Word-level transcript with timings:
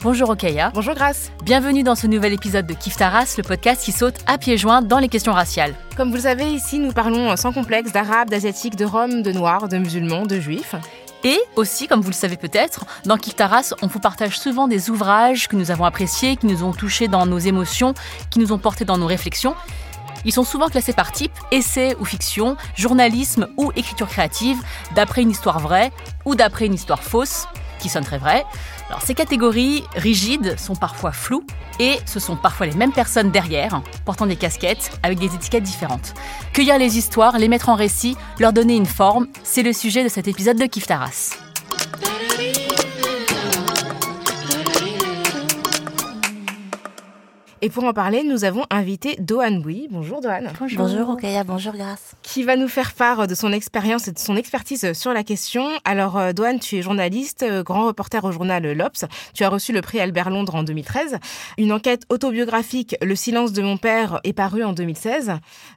Bonjour 0.00 0.30
Okaya. 0.30 0.70
Bonjour 0.74 0.94
Grace. 0.94 1.32
Bienvenue 1.42 1.82
dans 1.82 1.96
ce 1.96 2.06
nouvel 2.06 2.32
épisode 2.32 2.68
de 2.68 2.72
Kif 2.72 2.96
Taras, 2.96 3.34
le 3.36 3.42
podcast 3.42 3.82
qui 3.82 3.90
saute 3.90 4.14
à 4.28 4.38
pieds 4.38 4.56
joints 4.56 4.80
dans 4.80 5.00
les 5.00 5.08
questions 5.08 5.32
raciales. 5.32 5.74
Comme 5.96 6.10
vous 6.10 6.14
le 6.14 6.22
savez, 6.22 6.44
ici 6.52 6.78
nous 6.78 6.92
parlons 6.92 7.36
sans 7.36 7.52
complexe 7.52 7.90
d'arabes, 7.90 8.30
d'asiatiques, 8.30 8.76
de 8.76 8.84
roms, 8.84 9.22
de 9.22 9.32
noirs, 9.32 9.66
de 9.68 9.76
musulmans, 9.76 10.24
de 10.24 10.38
juifs. 10.38 10.76
Et 11.24 11.40
aussi, 11.56 11.88
comme 11.88 12.00
vous 12.00 12.10
le 12.10 12.14
savez 12.14 12.36
peut-être, 12.36 12.84
dans 13.06 13.16
Kif 13.16 13.34
Taras, 13.34 13.74
on 13.82 13.88
vous 13.88 13.98
partage 13.98 14.38
souvent 14.38 14.68
des 14.68 14.88
ouvrages 14.88 15.48
que 15.48 15.56
nous 15.56 15.72
avons 15.72 15.84
appréciés, 15.84 16.36
qui 16.36 16.46
nous 16.46 16.62
ont 16.62 16.72
touchés 16.72 17.08
dans 17.08 17.26
nos 17.26 17.40
émotions, 17.40 17.94
qui 18.30 18.38
nous 18.38 18.52
ont 18.52 18.58
portés 18.58 18.84
dans 18.84 18.98
nos 18.98 19.06
réflexions. 19.06 19.56
Ils 20.24 20.32
sont 20.32 20.44
souvent 20.44 20.68
classés 20.68 20.92
par 20.92 21.10
type, 21.10 21.32
essai 21.50 21.96
ou 21.98 22.04
fiction, 22.04 22.56
journalisme 22.76 23.48
ou 23.56 23.72
écriture 23.74 24.06
créative, 24.06 24.58
d'après 24.94 25.22
une 25.22 25.30
histoire 25.30 25.58
vraie 25.58 25.90
ou 26.24 26.36
d'après 26.36 26.66
une 26.66 26.74
histoire 26.74 27.02
fausse, 27.02 27.48
qui 27.80 27.88
sonne 27.88 28.04
très 28.04 28.18
vraie. 28.18 28.44
Ces 29.02 29.14
catégories 29.14 29.84
rigides 29.94 30.58
sont 30.58 30.76
parfois 30.76 31.12
floues 31.12 31.44
et 31.78 31.96
ce 32.06 32.20
sont 32.20 32.36
parfois 32.36 32.66
les 32.66 32.74
mêmes 32.74 32.92
personnes 32.92 33.30
derrière, 33.30 33.82
portant 34.04 34.26
des 34.26 34.36
casquettes 34.36 34.90
avec 35.02 35.18
des 35.18 35.34
étiquettes 35.34 35.62
différentes. 35.62 36.14
Cueillir 36.52 36.78
les 36.78 36.98
histoires, 36.98 37.38
les 37.38 37.48
mettre 37.48 37.68
en 37.68 37.74
récit, 37.74 38.16
leur 38.38 38.52
donner 38.52 38.76
une 38.76 38.86
forme, 38.86 39.28
c'est 39.44 39.62
le 39.62 39.72
sujet 39.72 40.04
de 40.04 40.08
cet 40.08 40.28
épisode 40.28 40.58
de 40.58 40.66
Kif 40.66 40.86
Taras. 40.86 41.38
Et 47.60 47.70
pour 47.70 47.82
en 47.82 47.92
parler, 47.92 48.22
nous 48.22 48.44
avons 48.44 48.64
invité 48.70 49.16
Dohan 49.18 49.56
Bouy. 49.56 49.88
Bonjour 49.90 50.20
Dohan. 50.20 50.42
Bonjour 50.76 51.10
Okaya, 51.10 51.42
bonjour 51.42 51.72
Grace. 51.72 52.14
Qui 52.22 52.44
va 52.44 52.54
nous 52.54 52.68
faire 52.68 52.92
part 52.94 53.26
de 53.26 53.34
son 53.34 53.52
expérience 53.52 54.06
et 54.06 54.12
de 54.12 54.18
son 54.18 54.36
expertise 54.36 54.92
sur 54.92 55.12
la 55.12 55.24
question. 55.24 55.68
Alors 55.84 56.16
euh, 56.18 56.32
Dohan, 56.32 56.58
tu 56.58 56.76
es 56.76 56.82
journaliste, 56.82 57.42
euh, 57.42 57.64
grand 57.64 57.86
reporter 57.86 58.24
au 58.24 58.30
journal 58.30 58.70
L'Obs. 58.72 59.04
Tu 59.34 59.42
as 59.42 59.48
reçu 59.48 59.72
le 59.72 59.80
prix 59.80 59.98
Albert 59.98 60.30
Londres 60.30 60.54
en 60.54 60.62
2013. 60.62 61.18
Une 61.58 61.72
enquête 61.72 62.04
autobiographique, 62.10 62.94
Le 63.02 63.16
silence 63.16 63.52
de 63.52 63.62
mon 63.62 63.76
père, 63.76 64.20
est 64.22 64.32
parue 64.32 64.62
en 64.62 64.72
2016. 64.72 65.32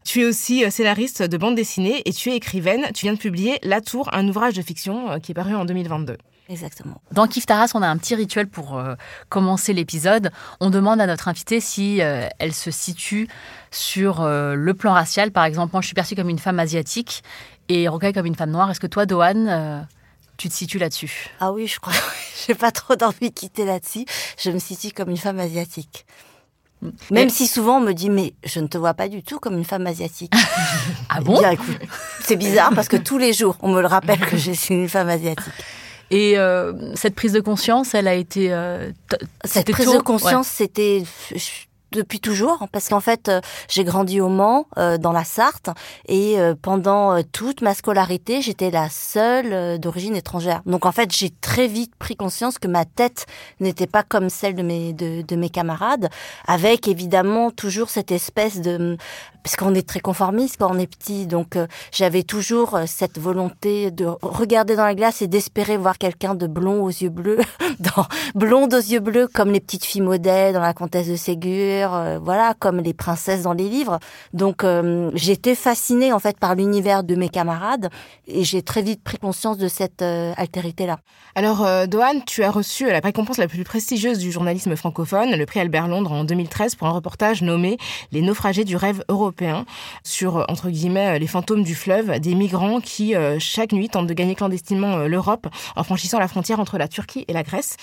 Tu 0.06 0.22
es 0.22 0.26
aussi 0.26 0.64
euh, 0.64 0.70
scénariste 0.70 1.24
de 1.24 1.38
bande 1.38 1.56
dessinée 1.56 2.04
et 2.06 2.14
tu 2.14 2.30
es 2.30 2.36
écrivaine. 2.36 2.90
Tu 2.94 3.08
viens 3.08 3.14
de 3.14 3.20
publier 3.20 3.58
La 3.64 3.82
Tour, 3.82 4.08
un 4.14 4.28
ouvrage 4.28 4.54
de 4.54 4.62
fiction 4.62 5.20
qui 5.20 5.32
est 5.32 5.36
paru 5.36 5.56
en 5.56 5.66
2022. 5.66 6.18
Exactement. 6.52 7.02
Dans 7.14 7.28
Kif 7.28 7.46
Taras, 7.46 7.72
on 7.76 7.82
a 7.82 7.88
un 7.88 7.98
petit 7.98 8.14
rituel 8.14 8.46
pour 8.46 8.78
euh, 8.78 8.96
commencer 9.30 9.72
l'épisode. 9.72 10.32
On 10.60 10.70
demande 10.70 11.00
à 11.00 11.08
notre 11.08 11.30
invitée 11.30 11.62
si 11.62 12.02
euh, 12.02 12.28
elle 12.40 12.54
se 12.54 12.72
situe 12.72 13.30
sur 13.72 14.20
euh, 14.20 14.54
le 14.56 14.74
plan 14.74 14.92
racial. 14.92 15.32
Par 15.32 15.46
exemple, 15.46 15.72
moi, 15.72 15.82
je 15.82 15.88
suis 15.88 15.96
perçue 15.96 16.14
comme 16.14 16.28
une 16.28 16.40
femme 16.40 16.60
asiatique 16.60 17.24
et 17.70 17.88
Rocaille 17.88 18.12
comme 18.12 18.26
une 18.26 18.36
femme 18.36 18.52
noire. 18.52 18.70
Est-ce 18.70 18.82
que 18.82 18.88
toi, 18.88 19.06
Dohan, 19.06 19.86
tu 20.36 20.50
te 20.50 20.54
situes 20.54 20.78
là-dessus? 20.78 21.30
Ah 21.40 21.54
oui, 21.54 21.68
je 21.68 21.80
crois. 21.80 21.94
J'ai 22.46 22.54
pas 22.54 22.72
trop 22.72 22.98
d'envie 22.98 23.30
de 23.30 23.34
quitter 23.34 23.64
là-dessus. 23.64 24.04
Je 24.38 24.52
me 24.52 24.60
situe 24.60 24.92
comme 24.92 25.10
une 25.10 25.18
femme 25.18 25.40
asiatique. 25.40 26.06
Même 27.12 27.30
si 27.30 27.48
souvent 27.48 27.78
on 27.78 27.82
me 27.82 27.94
dit 27.94 28.10
mais 28.10 28.34
je 28.44 28.60
ne 28.60 28.66
te 28.66 28.78
vois 28.78 28.96
pas 28.96 29.08
du 29.08 29.22
tout 29.22 29.40
comme 29.40 29.56
une 29.56 29.64
femme 29.64 29.86
asiatique. 29.88 30.34
ah 31.10 31.22
bon? 31.22 31.40
C'est 32.22 32.36
bizarre 32.36 32.72
parce 32.74 32.88
que 32.88 32.98
tous 32.98 33.20
les 33.20 33.34
jours 33.34 33.56
on 33.62 33.72
me 33.72 33.82
le 33.82 33.88
rappelle 33.88 34.20
que 34.20 34.36
je 34.36 34.52
suis 34.52 34.74
une 34.74 34.90
femme 34.90 35.08
asiatique. 35.08 35.54
Et 36.12 36.38
euh, 36.38 36.74
cette 36.96 37.16
prise 37.16 37.32
de 37.32 37.40
conscience, 37.40 37.96
elle 37.96 38.08
a 38.08 38.14
été. 38.14 38.54
Euh, 38.54 38.92
cette 39.46 39.72
prise 39.72 39.92
de 39.92 39.98
conscience, 40.00 40.48
c'était 40.48 41.04
depuis 41.92 42.20
toujours 42.20 42.68
parce 42.72 42.90
qu'en 42.90 43.00
fait 43.00 43.28
euh, 43.30 43.42
j'ai 43.68 43.84
grandi 43.84 44.22
au 44.22 44.30
Mans 44.30 44.66
euh, 44.78 44.98
dans 44.98 45.12
la 45.12 45.24
Sarthe 45.24 45.70
et 46.08 46.40
euh, 46.40 46.56
pendant 46.60 47.22
toute 47.24 47.62
ma 47.62 47.74
scolarité 47.74 48.42
j'étais 48.42 48.72
la 48.72 48.90
seule 48.90 49.80
d'origine 49.80 50.16
étrangère 50.16 50.62
donc 50.66 50.86
en 50.86 50.92
fait 50.92 51.12
j'ai 51.12 51.30
très 51.30 51.68
vite 51.68 51.94
pris 51.98 52.16
conscience 52.16 52.60
que 52.60 52.68
ma 52.68 52.86
tête 52.86 53.26
n'était 53.60 53.88
pas 53.88 54.04
comme 54.04 54.30
celle 54.30 54.56
de 54.56 54.64
mes 54.64 54.94
de, 54.94 55.22
de 55.22 55.36
mes 55.36 55.50
camarades 55.50 56.10
avec 56.48 56.88
évidemment 56.88 57.52
toujours 57.52 57.90
cette 57.90 58.12
espèce 58.12 58.62
de 58.62 58.98
parce 59.44 59.56
qu'on 59.56 59.74
est 59.76 59.88
très 59.88 60.00
conformiste 60.00 60.58
quand 60.60 60.74
on 60.74 60.80
est 60.80 60.88
petit 60.88 61.28
donc 61.28 61.58
j'avais 61.92 62.24
toujours 62.24 62.80
cette 62.86 63.20
volonté 63.20 63.92
de 63.92 64.06
regarder 64.22 64.76
dans 64.76 64.86
la 64.86 64.96
glace 64.96 65.22
et 65.22 65.28
d'espérer 65.28 65.78
voir 65.78 65.98
quelqu'un 65.98 66.36
de 66.36 66.48
blond 66.48 66.84
aux 66.84 66.90
yeux 66.90 67.10
bleus 67.10 67.40
dans 67.80 68.06
blonde 68.36 68.74
aux 68.74 68.78
yeux 68.78 69.00
bleus 69.00 69.28
comme 69.28 69.52
les 69.52 69.60
petites 69.60 69.86
filles 69.86 70.02
modèles 70.02 70.54
dans 70.54 70.62
la 70.62 70.74
comtesse 70.74 71.08
de 71.08 71.16
Ségur 71.16 71.94
euh, 71.94 72.20
voilà, 72.22 72.54
comme 72.58 72.80
les 72.80 72.94
princesses 72.94 73.44
dans 73.44 73.54
les 73.54 73.70
livres. 73.70 74.00
Donc 74.34 74.64
euh, 74.64 75.12
j'étais 75.14 75.56
fascinée 75.56 76.14
en 76.14 76.20
fait 76.20 76.38
par 76.38 76.56
l'univers 76.56 77.04
de 77.04 77.16
mes 77.16 77.30
camarades 77.30 77.90
et 78.28 78.44
j'ai 78.44 78.62
très 78.62 78.82
vite 78.82 79.04
pris 79.04 79.18
conscience 79.18 79.58
de 79.58 79.68
cette 79.68 80.02
euh, 80.02 80.34
altérité-là. 80.38 81.00
Alors 81.36 81.66
Dohan, 81.88 82.20
tu 82.26 82.44
as 82.44 82.52
reçu 82.52 82.88
la 82.88 83.00
récompense 83.00 83.38
la 83.38 83.48
plus 83.48 83.64
prestigieuse 83.64 84.18
du 84.18 84.32
journalisme 84.32 84.76
francophone, 84.76 85.32
le 85.32 85.46
prix 85.46 85.62
Albert 85.62 85.88
Londres 85.88 86.12
en 86.12 86.26
2013 86.26 86.76
pour 86.76 86.88
un 86.88 86.92
reportage 86.92 87.42
nommé 87.42 87.78
Les 88.12 88.22
naufragés 88.22 88.66
du 88.66 88.76
rêve 88.76 89.04
européen 89.08 89.31
sur 90.04 90.46
entre 90.50 90.70
guillemets 90.70 91.20
les 91.20 91.28
fantômes 91.28 91.64
du 91.64 91.76
fleuve, 91.76 92.20
des 92.20 92.36
migrants 92.36 92.80
qui 92.82 93.14
chaque 93.40 93.72
nuit 93.72 93.90
tentent 93.90 94.08
de 94.08 94.14
gagner 94.14 94.36
clandestinement 94.36 94.98
l'Europe 95.00 95.48
en 95.76 95.84
franchissant 95.84 96.20
la 96.20 96.28
frontière 96.28 96.60
entre 96.60 96.78
la 96.78 96.88
Turquie 96.88 97.26
et 97.28 97.34
la 97.34 97.44
Grèce. 97.44 97.78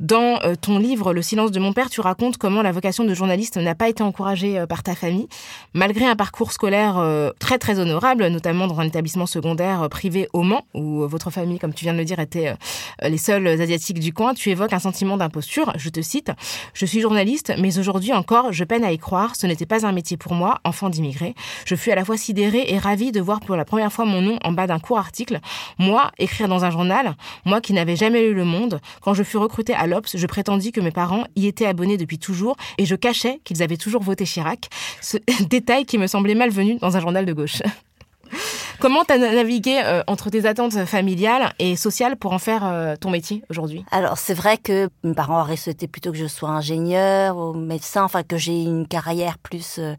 Dans 0.00 0.38
ton 0.60 0.78
livre 0.78 1.14
Le 1.14 1.22
silence 1.22 1.50
de 1.52 1.60
mon 1.60 1.72
père, 1.72 1.90
tu 1.90 2.00
racontes 2.00 2.36
comment 2.36 2.62
la 2.62 2.72
vocation 2.72 3.04
de 3.04 3.14
journaliste 3.14 3.56
n'a 3.56 3.74
pas 3.74 3.88
été 3.88 4.02
encouragé 4.02 4.58
euh, 4.58 4.66
par 4.66 4.82
ta 4.82 4.94
famille, 4.94 5.28
malgré 5.72 6.06
un 6.06 6.16
parcours 6.16 6.52
scolaire 6.52 6.98
euh, 6.98 7.30
très 7.38 7.58
très 7.58 7.78
honorable, 7.78 8.26
notamment 8.28 8.66
dans 8.66 8.80
un 8.80 8.84
établissement 8.84 9.26
secondaire 9.26 9.82
euh, 9.82 9.88
privé 9.88 10.28
au 10.32 10.42
Mans, 10.42 10.66
où 10.74 11.06
votre 11.06 11.30
famille, 11.30 11.58
comme 11.58 11.72
tu 11.72 11.84
viens 11.84 11.92
de 11.92 11.98
le 11.98 12.04
dire, 12.04 12.18
était 12.20 12.54
les 13.02 13.18
seuls 13.18 13.46
asiatiques 13.46 13.98
du 13.98 14.12
coin. 14.12 14.34
Tu 14.34 14.50
évoques 14.50 14.72
un 14.72 14.78
sentiment 14.78 15.16
d'imposture. 15.16 15.72
Je 15.76 15.88
te 15.88 16.02
cite 16.02 16.30
Je 16.74 16.86
suis 16.86 17.00
journaliste, 17.00 17.52
mais 17.58 17.78
aujourd'hui 17.78 18.12
encore, 18.12 18.52
je 18.52 18.64
peine 18.64 18.84
à 18.84 18.92
y 18.92 18.98
croire. 18.98 19.36
Ce 19.36 19.46
n'était 19.46 19.66
pas 19.66 19.86
un 19.86 19.92
métier 19.92 20.16
pour 20.16 20.34
moi, 20.34 20.60
enfant 20.64 20.90
d'immigré. 20.94 21.34
Je 21.64 21.74
fus 21.74 21.90
à 21.90 21.94
la 21.94 22.04
fois 22.04 22.16
sidérée 22.16 22.64
et 22.68 22.78
ravie 22.78 23.12
de 23.12 23.20
voir 23.20 23.40
pour 23.40 23.56
la 23.56 23.64
première 23.64 23.92
fois 23.92 24.04
mon 24.04 24.20
nom 24.20 24.38
en 24.42 24.52
bas 24.52 24.66
d'un 24.66 24.78
court 24.78 24.98
article. 24.98 25.40
Moi, 25.78 26.10
écrire 26.18 26.48
dans 26.48 26.64
un 26.64 26.70
journal, 26.70 27.14
moi 27.44 27.60
qui 27.60 27.72
n'avais 27.72 27.96
jamais 27.96 28.22
lu 28.22 28.34
Le 28.34 28.44
Monde, 28.44 28.80
quand 29.00 29.14
je 29.14 29.22
fus 29.22 29.36
recrutée 29.36 29.74
à 29.74 29.86
l'Obs, 29.86 30.16
je 30.16 30.26
prétendis 30.26 30.72
que 30.72 30.80
mes 30.80 30.90
parents 30.90 31.24
y 31.36 31.46
étaient 31.46 31.66
abonnés 31.66 31.96
depuis 31.96 32.18
toujours 32.18 32.56
et 32.78 32.86
je 32.86 32.94
cachais 32.94 33.40
qu'ils 33.44 33.62
avaient 33.62 33.76
toujours 33.76 34.02
voté 34.02 34.24
Chirac. 34.24 34.68
Ce 35.00 35.18
détail 35.48 35.84
qui 35.84 35.98
me 35.98 36.06
semblait 36.06 36.34
malvenu 36.34 36.76
dans 36.76 36.96
un 36.96 37.00
journal 37.00 37.26
de 37.26 37.32
gauche. 37.32 37.62
Comment 38.80 39.04
tu 39.04 39.12
as 39.12 39.18
navigué 39.18 39.80
euh, 39.84 40.02
entre 40.06 40.30
tes 40.30 40.46
attentes 40.46 40.84
familiales 40.84 41.52
et 41.58 41.76
sociales 41.76 42.16
pour 42.16 42.32
en 42.32 42.38
faire 42.38 42.66
euh, 42.66 42.96
ton 42.96 43.10
métier 43.10 43.42
aujourd'hui? 43.48 43.84
Alors 43.90 44.18
c'est 44.18 44.34
vrai 44.34 44.58
que 44.58 44.88
mes 45.02 45.14
parents 45.14 45.40
auraient 45.40 45.56
souhaité 45.56 45.86
plutôt 45.86 46.10
que 46.10 46.18
je 46.18 46.26
sois 46.26 46.50
ingénieur 46.50 47.36
ou 47.36 47.54
médecin, 47.54 48.04
enfin 48.04 48.22
que 48.22 48.36
j'ai 48.36 48.62
une 48.62 48.86
carrière 48.86 49.38
plus 49.38 49.76
euh, 49.78 49.94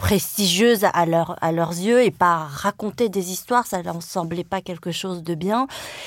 prestigieuse 0.00 0.86
à, 0.94 1.04
leur, 1.04 1.36
à 1.42 1.52
leurs 1.52 1.72
yeux 1.72 2.02
et 2.02 2.10
pas 2.10 2.38
raconter 2.50 3.10
des 3.10 3.32
histoires, 3.32 3.66
ça 3.66 3.82
leur 3.82 4.02
semblait 4.02 4.44
pas 4.44 4.62
quelque 4.62 4.92
chose 4.92 5.22
de 5.22 5.34
bien. 5.34 5.66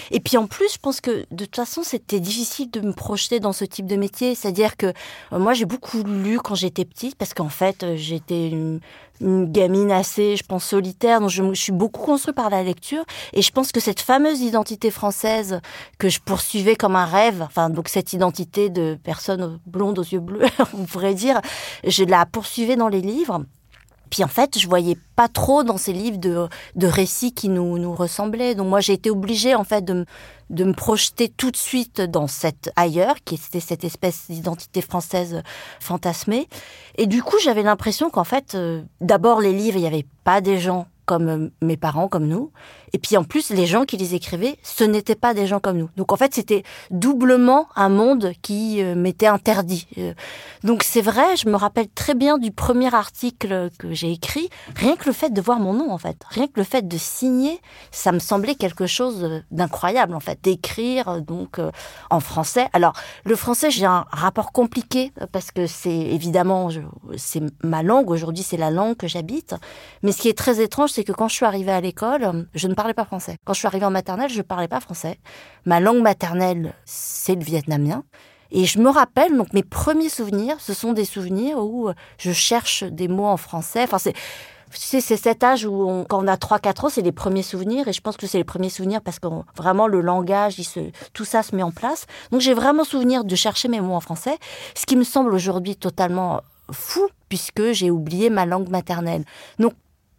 Et 0.10 0.20
puis 0.20 0.36
en 0.36 0.48
plus, 0.48 0.74
je 0.74 0.80
pense 0.80 1.00
que 1.00 1.26
de 1.30 1.46
toute 1.46 1.56
façon, 1.56 1.84
c'était 1.84 2.20
difficile 2.20 2.72
de 2.72 2.82
me 2.82 2.92
projeter 2.92 3.40
dans 3.40 3.54
ce 3.54 3.66
type 3.66 3.86
de 3.86 3.96
métier. 3.96 4.34
C'est-à-dire 4.34 4.78
que 4.78 4.88
euh, 4.88 5.40
moi, 5.40 5.54
j'ai 5.54 5.66
beaucoup 5.66 6.02
lu 6.02 6.40
quand 6.40 6.56
j'étais 6.56 6.86
petite 6.86 7.16
parce 7.16 7.36
qu'en 7.36 7.50
fait, 7.50 7.84
euh, 7.84 7.96
j'étais 7.96 8.50
une, 8.50 8.80
gamine 9.22 9.92
assez, 9.92 10.36
je 10.36 10.44
pense, 10.44 10.66
solitaire. 10.66 11.22
Donc 11.22 11.30
je, 11.30 11.44
je 11.54 11.62
suis 11.62 11.72
beaucoup 11.72 12.02
construite 12.02 12.36
par 12.36 12.50
la 12.50 12.64
lecture. 12.64 13.06
Et 13.32 13.44
je 13.44 13.52
pense 13.52 13.72
que 13.72 13.80
cette 13.80 14.02
fameuse 14.02 14.42
identité 14.42 14.90
française 14.90 15.62
que 16.00 16.10
je 16.10 16.20
poursuivais 16.20 16.76
comme 16.76 16.96
un 16.96 17.06
rêve, 17.06 17.44
enfin, 17.44 17.70
donc 17.70 17.90
cette 17.90 18.12
identité 18.12 18.70
de 18.70 18.98
personne 19.04 19.60
blonde 19.68 20.00
aux 20.00 20.04
yeux 20.04 20.20
bleus, 20.20 20.48
on 20.74 20.86
pourrait 20.86 21.14
dire, 21.14 21.40
je 21.86 22.04
la 22.04 22.26
poursuivais 22.26 22.76
dans 22.76 22.90
les 22.90 23.02
livres. 23.02 23.46
Puis 24.14 24.24
en 24.24 24.28
fait, 24.28 24.60
je 24.60 24.68
voyais 24.68 24.96
pas 25.16 25.28
trop 25.28 25.64
dans 25.64 25.78
ces 25.78 25.92
livres 25.92 26.20
de, 26.20 26.48
de 26.76 26.86
récits 26.86 27.34
qui 27.34 27.50
nous, 27.50 27.80
nous 27.80 27.96
ressemblaient. 27.96 28.54
Donc 28.54 28.68
moi, 28.68 28.80
j'ai 28.80 28.94
été 28.94 29.10
obligée 29.10 29.56
en 29.56 29.64
fait 29.64 29.84
de, 29.84 30.06
de 30.52 30.64
me 30.66 30.74
projeter 30.74 31.30
tout 31.30 31.50
de 31.50 31.58
suite 31.58 32.00
dans 32.00 32.28
cette 32.28 32.72
ailleurs, 32.76 33.16
qui 33.26 33.34
était 33.34 33.60
cette 33.60 33.84
espèce 33.84 34.30
d'identité 34.30 34.82
française 34.82 35.42
fantasmée. 35.80 36.48
Et 36.96 37.08
du 37.08 37.24
coup, 37.24 37.38
j'avais 37.44 37.64
l'impression 37.64 38.12
qu'en 38.12 38.24
fait, 38.24 38.54
euh, 38.54 38.84
d'abord 39.02 39.42
les 39.42 39.52
livres, 39.52 39.78
il 39.78 39.82
n'y 39.82 39.88
avait 39.88 40.06
pas 40.24 40.42
des 40.42 40.60
gens 40.60 40.86
comme 41.08 41.28
euh, 41.28 41.50
mes 41.64 41.76
parents, 41.76 42.08
comme 42.08 42.28
nous. 42.28 42.52
Et 42.96 43.00
puis 43.00 43.18
en 43.18 43.24
plus, 43.24 43.50
les 43.50 43.66
gens 43.66 43.86
qui 43.86 43.98
les 43.98 44.14
écrivaient, 44.14 44.60
ce 44.62 44.84
n'étaient 44.84 45.16
pas 45.16 45.34
des 45.34 45.48
gens 45.48 45.60
comme 45.60 45.78
nous. 45.78 45.90
Donc 45.98 46.12
en 46.12 46.16
fait, 46.16 46.36
c'était 46.36 46.62
doublement 46.92 47.68
un 47.76 47.90
monde 47.90 48.34
qui 48.44 48.84
euh, 48.84 48.94
m'était 48.94 49.26
interdit. 49.26 49.88
Euh, 49.98 50.14
donc 50.64 50.84
c'est 50.84 51.02
vrai, 51.02 51.36
je 51.36 51.50
me 51.50 51.56
rappelle 51.56 51.88
très 51.90 52.14
bien 52.14 52.38
du 52.38 52.52
premier 52.52 52.94
article 52.94 53.70
que 53.80 53.92
j'ai 53.94 54.12
écrit. 54.12 54.48
Rien 54.76 54.96
que 54.96 55.06
le 55.06 55.12
fait 55.12 55.32
de 55.32 55.42
voir 55.42 55.60
mon 55.60 55.74
nom, 55.74 55.92
en 55.92 55.98
fait, 55.98 56.18
rien 56.30 56.46
que 56.46 56.54
le 56.58 56.64
fait 56.64 56.88
de 56.88 56.98
signer, 57.00 57.60
ça 57.90 58.12
me 58.12 58.20
semblait 58.20 58.54
quelque 58.54 58.86
chose 58.86 59.42
d'incroyable, 59.50 60.14
en 60.14 60.20
fait, 60.20 60.38
d'écrire 60.44 61.22
donc 61.22 61.60
en 62.12 62.20
français. 62.20 62.68
Alors 62.74 62.94
le 63.26 63.36
français, 63.36 63.72
j'ai 63.72 63.86
un 63.86 64.06
rapport 64.12 64.52
compliqué 64.52 65.12
parce 65.32 65.50
que 65.50 65.66
c'est 65.66 65.90
évidemment, 65.90 66.70
c'est 67.18 67.42
ma 67.64 67.82
langue. 67.82 68.12
Aujourd'hui, 68.12 68.44
c'est 68.44 68.58
la 68.58 68.70
langue 68.70 68.98
que 68.98 69.08
j'habite. 69.08 69.56
Mais 70.04 70.12
ce 70.12 70.22
qui 70.22 70.30
est 70.30 70.38
très 70.38 70.62
étrange, 70.62 70.92
c'est 70.92 71.04
que 71.04 71.12
quand 71.12 71.28
je 71.28 71.34
suis 71.34 71.46
arrivée 71.46 71.72
à 71.72 71.82
l'école, 71.82 72.48
je 72.54 72.68
ne 72.68 72.74
parlais 72.74 72.83
pas 72.92 73.06
français. 73.06 73.38
Quand 73.46 73.54
je 73.54 73.60
suis 73.60 73.68
arrivée 73.68 73.86
en 73.86 73.92
maternelle, 73.92 74.30
je 74.30 74.42
parlais 74.42 74.68
pas 74.68 74.82
français. 74.82 75.18
Ma 75.66 75.80
langue 75.80 76.02
maternelle, 76.02 76.74
c'est 76.84 77.36
le 77.36 77.44
vietnamien. 77.44 78.04
Et 78.52 78.66
je 78.66 78.80
me 78.80 78.90
rappelle, 78.90 79.36
donc 79.36 79.54
mes 79.54 79.64
premiers 79.64 80.10
souvenirs, 80.10 80.58
ce 80.60 80.74
sont 80.74 80.92
des 80.92 81.06
souvenirs 81.06 81.58
où 81.60 81.90
je 82.18 82.32
cherche 82.34 82.84
des 82.84 83.08
mots 83.08 83.26
en 83.26 83.38
français. 83.38 83.84
Enfin, 83.84 83.98
c'est, 83.98 84.14
c'est 84.70 85.02
cet 85.02 85.44
âge 85.44 85.66
où, 85.66 86.06
quand 86.10 86.24
on 86.24 86.28
a 86.28 86.36
3-4 86.36 86.86
ans, 86.86 86.90
c'est 86.90 87.02
les 87.02 87.12
premiers 87.12 87.42
souvenirs. 87.42 87.88
Et 87.88 87.94
je 87.94 88.02
pense 88.02 88.18
que 88.18 88.28
c'est 88.28 88.38
les 88.38 88.44
premiers 88.44 88.70
souvenirs 88.70 89.02
parce 89.02 89.20
que 89.20 89.28
vraiment 89.56 89.88
le 89.88 90.02
langage, 90.02 90.60
il 90.60 90.66
se, 90.66 90.80
tout 91.14 91.26
ça 91.26 91.42
se 91.42 91.56
met 91.56 91.64
en 91.64 91.72
place. 91.72 92.06
Donc 92.32 92.42
j'ai 92.42 92.54
vraiment 92.54 92.84
souvenir 92.84 93.24
de 93.24 93.36
chercher 93.36 93.70
mes 93.70 93.82
mots 93.82 93.96
en 93.96 94.02
français. 94.02 94.38
Ce 94.76 94.86
qui 94.86 94.98
me 94.98 95.04
semble 95.04 95.34
aujourd'hui 95.34 95.76
totalement 95.76 96.42
fou 96.72 97.08
puisque 97.30 97.72
j'ai 97.72 97.90
oublié 97.90 98.30
ma 98.30 98.46
langue 98.46 98.70
maternelle. 98.70 99.26
Donc 99.58 99.74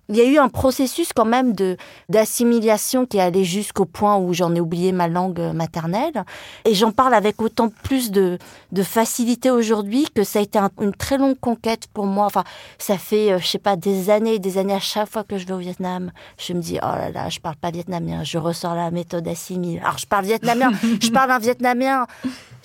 il 0.08 0.16
y 0.16 0.20
a 0.20 0.24
eu 0.24 0.38
un 0.38 0.48
processus 0.48 1.12
quand 1.14 1.24
même 1.24 1.52
de 1.52 1.76
d'assimilation 2.08 3.06
qui 3.06 3.16
est 3.16 3.20
allé 3.20 3.44
jusqu'au 3.44 3.84
point 3.84 4.16
où 4.16 4.32
j'en 4.32 4.54
ai 4.54 4.60
oublié 4.60 4.92
ma 4.92 5.08
langue 5.08 5.40
maternelle 5.54 6.24
et 6.64 6.74
j'en 6.74 6.92
parle 6.92 7.14
avec 7.14 7.40
autant 7.40 7.68
plus 7.68 8.10
de 8.10 8.38
de 8.72 8.82
facilité 8.82 9.50
aujourd'hui 9.50 10.06
que 10.14 10.24
ça 10.24 10.38
a 10.38 10.42
été 10.42 10.58
une 10.80 10.94
très 10.94 11.18
longue 11.18 11.38
conquête 11.38 11.86
pour 11.92 12.06
moi 12.06 12.26
enfin 12.26 12.44
ça 12.78 12.98
fait 12.98 13.32
euh, 13.32 13.38
je 13.38 13.46
sais 13.46 13.58
pas 13.58 13.76
des 13.76 14.10
années 14.10 14.34
et 14.34 14.38
des 14.38 14.58
années 14.58 14.74
à 14.74 14.80
chaque 14.80 15.08
fois 15.08 15.24
que 15.24 15.38
je 15.38 15.46
vais 15.46 15.54
au 15.54 15.58
Vietnam 15.58 16.12
je 16.38 16.52
me 16.52 16.60
dis 16.60 16.78
oh 16.82 16.86
là 16.86 17.10
là 17.10 17.28
je 17.28 17.40
parle 17.40 17.56
pas 17.56 17.70
vietnamien 17.70 18.24
je 18.24 18.38
ressors 18.38 18.74
la 18.74 18.90
méthode 18.90 19.26
assimile 19.26 19.80
alors 19.80 19.98
je 19.98 20.06
parle 20.06 20.24
vietnamien 20.24 20.70
je 21.00 21.10
parle 21.10 21.30
un 21.30 21.38
vietnamien 21.38 22.06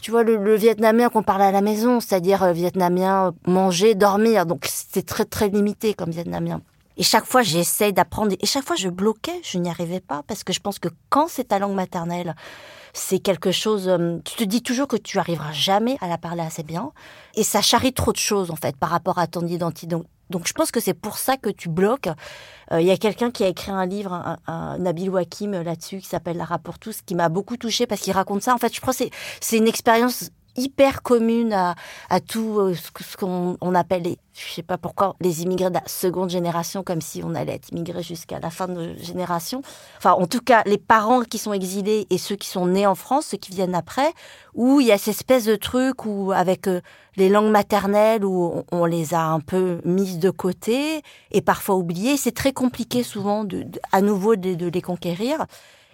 tu 0.02 0.12
vois, 0.12 0.24
le, 0.24 0.56
vietnamien 0.56 1.10
qu'on 1.10 1.24
parle 1.24 1.42
à 1.42 1.52
la 1.52 1.62
maison, 1.62 2.00
c'est-à-dire 2.00 2.44
euh, 2.44 2.54
vietnamien 2.54 3.34
manger, 3.46 3.96
dormir. 3.96 4.46
Donc, 4.46 4.66
c'est 4.66 5.06
très, 5.06 5.26
très 5.26 5.50
limité 5.50 5.94
comme 5.94 6.12
vietnamien. 6.12 6.62
Et 7.00 7.04
chaque 7.04 7.26
fois, 7.26 7.42
j'essaie 7.44 7.94
d'apprendre. 7.94 8.36
Et 8.42 8.46
chaque 8.46 8.66
fois, 8.66 8.76
je 8.76 8.90
bloquais, 8.90 9.40
je 9.42 9.58
n'y 9.58 9.70
arrivais 9.70 10.02
pas. 10.02 10.22
Parce 10.28 10.44
que 10.44 10.52
je 10.52 10.60
pense 10.60 10.80
que 10.80 10.90
quand 11.10 11.30
c'est 11.30 11.46
ta 11.46 11.58
langue 11.58 11.74
maternelle, 11.74 12.36
c'est 12.92 13.20
quelque 13.20 13.54
chose. 13.54 13.88
Euh, 13.88 14.18
tu 14.26 14.36
te 14.36 14.44
dis 14.44 14.62
toujours 14.62 14.88
que 14.88 14.98
tu 14.98 15.18
arriveras 15.18 15.54
jamais 15.54 15.98
à 16.02 16.10
la 16.10 16.18
parler 16.18 16.42
assez 16.42 16.62
bien. 16.62 16.92
Et 17.36 17.44
ça 17.44 17.62
charrie 17.62 17.94
trop 17.94 18.12
de 18.12 18.18
choses, 18.18 18.52
en 18.52 18.58
fait, 18.58 18.76
par 18.76 18.90
rapport 18.90 19.18
à 19.18 19.28
ton 19.28 19.48
identité. 19.48 19.88
Donc, 19.88 20.08
donc 20.30 20.46
je 20.46 20.52
pense 20.52 20.72
que 20.72 20.82
c'est 20.82 20.94
pour 20.94 21.18
ça 21.18 21.38
que 21.38 21.50
tu 21.50 21.70
bloques. 21.70 22.10
Euh, 22.74 22.82
il 22.82 22.86
y 22.86 22.92
a 22.92 22.98
quelqu'un 22.98 23.32
qui 23.32 23.46
a 23.46 23.48
écrit 23.48 23.72
un 23.72 23.86
livre, 23.86 24.38
un, 24.46 24.78
Nabil 24.78 25.10
Wakim, 25.10 25.54
là-dessus, 25.54 26.00
qui 26.00 26.08
s'appelle 26.08 26.36
La 26.36 26.44
Rapport 26.44 26.80
tous, 26.80 27.02
qui 27.02 27.16
m'a 27.16 27.30
beaucoup 27.30 27.56
touché 27.56 27.88
parce 27.88 28.02
qu'il 28.02 28.14
raconte 28.14 28.44
ça. 28.44 28.54
En 28.54 28.58
fait, 28.58 28.76
je 28.76 28.82
crois 28.82 28.94
que 28.94 29.06
c'est 29.40 29.58
une 29.58 29.70
expérience 29.70 30.32
hyper 30.60 31.02
commune 31.02 31.54
à, 31.54 31.76
tout 32.20 32.60
euh, 32.60 32.76
ce 32.76 33.18
qu'on 33.18 33.58
on 33.62 33.76
appelle, 33.76 34.04
les, 34.04 34.18
je 34.34 34.54
sais 34.54 34.64
pas 34.64 34.78
pourquoi, 34.78 35.16
les 35.22 35.44
immigrés 35.44 35.70
de 35.70 35.76
la 35.76 35.84
seconde 35.88 36.30
génération, 36.30 36.84
comme 36.84 37.02
si 37.02 37.22
on 37.24 37.36
allait 37.36 37.56
être 37.56 37.70
immigré 37.70 38.04
jusqu'à 38.04 38.40
la 38.40 38.50
fin 38.50 38.68
de 38.68 38.96
génération. 38.98 39.62
Enfin, 39.98 40.12
en 40.12 40.28
tout 40.28 40.42
cas, 40.42 40.64
les 40.66 40.78
parents 40.78 41.22
qui 41.22 41.38
sont 41.38 41.54
exilés 41.54 42.08
et 42.10 42.18
ceux 42.18 42.36
qui 42.36 42.48
sont 42.48 42.66
nés 42.66 42.86
en 42.86 42.96
France, 42.96 43.28
ceux 43.28 43.38
qui 43.38 43.52
viennent 43.52 43.76
après, 43.76 44.14
où 44.54 44.82
il 44.82 44.88
y 44.88 44.92
a 44.92 44.98
cette 44.98 45.16
espèce 45.16 45.46
de 45.46 45.56
truc 45.56 46.06
où, 46.06 46.32
avec 46.32 46.68
euh, 46.68 46.82
les 47.16 47.30
langues 47.30 47.52
maternelles, 47.52 48.26
où 48.26 48.64
on, 48.72 48.86
les 48.86 49.14
a 49.14 49.26
un 49.26 49.40
peu 49.40 49.80
mises 49.86 50.20
de 50.20 50.30
côté 50.30 51.02
et 51.32 51.42
parfois 51.42 51.76
oubliées. 51.76 52.18
C'est 52.18 52.36
très 52.36 52.54
compliqué 52.54 53.04
souvent, 53.04 53.46
à 53.92 54.02
nouveau, 54.02 54.36
de, 54.36 54.56
de 54.56 54.68
les 54.68 54.82
conquérir 54.82 55.46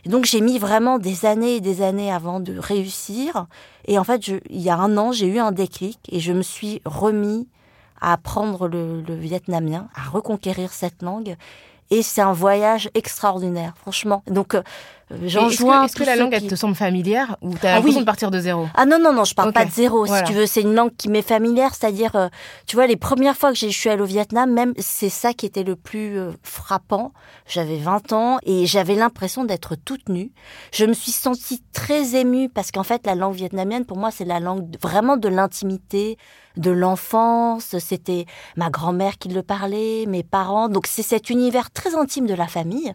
donc 0.06 0.25
j'ai 0.25 0.42
mis 0.42 0.60
vraiment 0.60 1.00
des 1.00 1.25
années 1.25 1.56
et 1.56 1.62
des 1.62 1.81
années 1.81 2.12
avant 2.12 2.40
de 2.40 2.57
réussir. 2.57 3.48
Et 3.86 3.98
en 3.98 4.04
fait, 4.04 4.25
je, 4.25 4.36
il 4.50 4.62
y 4.62 4.69
a 4.69 4.78
un 4.78 4.98
an, 4.98 5.12
j'ai 5.12 5.28
eu 5.28 5.40
un 5.40 5.52
déclic 5.52 6.00
et 6.12 6.19
je 6.19 6.31
me 6.31 6.42
suis 6.42 6.81
remis 6.86 7.48
à 8.02 8.13
apprendre 8.13 8.68
le, 8.68 9.02
le 9.02 9.16
vietnamien, 9.16 9.88
à 9.96 10.10
reconquérir 10.10 10.74
cette 10.74 11.02
langue. 11.02 11.36
Et 11.92 12.02
c'est 12.02 12.22
un 12.22 12.34
voyage 12.34 12.90
extraordinaire, 12.94 13.74
franchement. 13.78 14.24
Donc, 14.28 14.57
euh, 15.12 15.18
j'en 15.28 15.50
joins. 15.50 15.86
Est-ce 15.86 15.96
que, 15.96 16.04
la 16.04 16.16
langue, 16.16 16.34
elle 16.34 16.48
te 16.48 16.56
semble 16.56 16.75
familière 16.75 17.38
ou 17.42 17.56
tu 17.56 17.66
as 17.66 17.74
ah 17.74 17.75
l'impression 17.75 18.00
de 18.00 18.06
partir 18.06 18.31
de 18.31 18.40
zéro 18.40 18.68
Ah 18.74 18.86
non, 18.86 18.98
non, 19.00 19.13
non, 19.13 19.24
je 19.24 19.36
parle 19.36 19.54
pas 19.54 19.66
de 19.66 19.72
zéro. 19.72 20.06
Si 20.07 20.24
tu 20.25 20.34
veux, 20.34 20.48
c'est 20.48 20.62
une 20.62 20.74
langue 20.74 20.96
qui 20.98 21.10
m'est 21.10 21.22
familière. 21.22 21.75
C'est-à-dire, 21.75 22.16
euh, 22.16 22.28
tu 22.66 22.75
vois, 22.75 22.88
les 22.88 22.96
premières 22.96 23.38
fois 23.38 23.52
que 23.52 23.57
je 23.57 23.68
suis 23.68 23.90
allée 23.90 24.02
au 24.02 24.06
Vietnam, 24.06 24.52
même, 24.52 24.74
c'est 24.80 25.10
ça 25.10 25.34
qui 25.34 25.46
était 25.46 25.63
le 25.63 25.75
plus 25.75 26.18
euh, 26.18 26.31
frappant. 26.42 27.13
J'avais 27.48 27.78
20 27.78 28.13
ans 28.13 28.38
et 28.44 28.66
j'avais 28.66 28.96
l'impression 28.96 29.46
d'être 29.46 29.75
toute 29.75 30.10
nue. 30.10 30.31
Je 30.74 30.86
me 30.86 30.94
suis 30.94 31.12
sentie 31.12 31.62
très 31.72 32.16
émue 32.16 32.50
parce 32.50 32.72
qu'en 32.72 32.84
fait, 32.84 33.06
la 33.06 33.13
langue 33.13 33.36
vietnamienne, 33.36 33.86
pour 33.86 33.98
moi, 33.98 34.10
c'est 34.10 34.25
la 34.25 34.40
langue 34.40 34.75
vraiment 34.81 35.18
de 35.18 35.30
l'intimité, 35.30 36.18
de 36.57 36.72
l'enfance. 36.72 37.78
C'était 37.78 38.25
ma 38.56 38.72
grand-mère 38.72 39.19
qui 39.19 39.30
le 39.30 39.44
parlait, 39.44 40.06
mes 40.07 40.24
parents. 40.24 40.68
Donc 40.68 40.88
c'est 40.88 41.04
cet 41.04 41.30
univers 41.30 41.69
très 41.69 41.96
intime 41.96 42.25
de 42.25 42.34
la 42.34 42.48
famille 42.48 42.94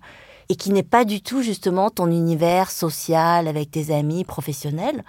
et 0.51 0.57
qui 0.57 0.71
n'est 0.71 0.83
pas 0.83 1.05
du 1.05 1.23
tout 1.23 1.43
justement 1.43 1.91
ton 1.91 2.09
univers 2.09 2.73
social 2.73 3.47
avec 3.47 3.71
tes 3.71 3.95
amis 3.95 4.25
professionnels. 4.25 5.05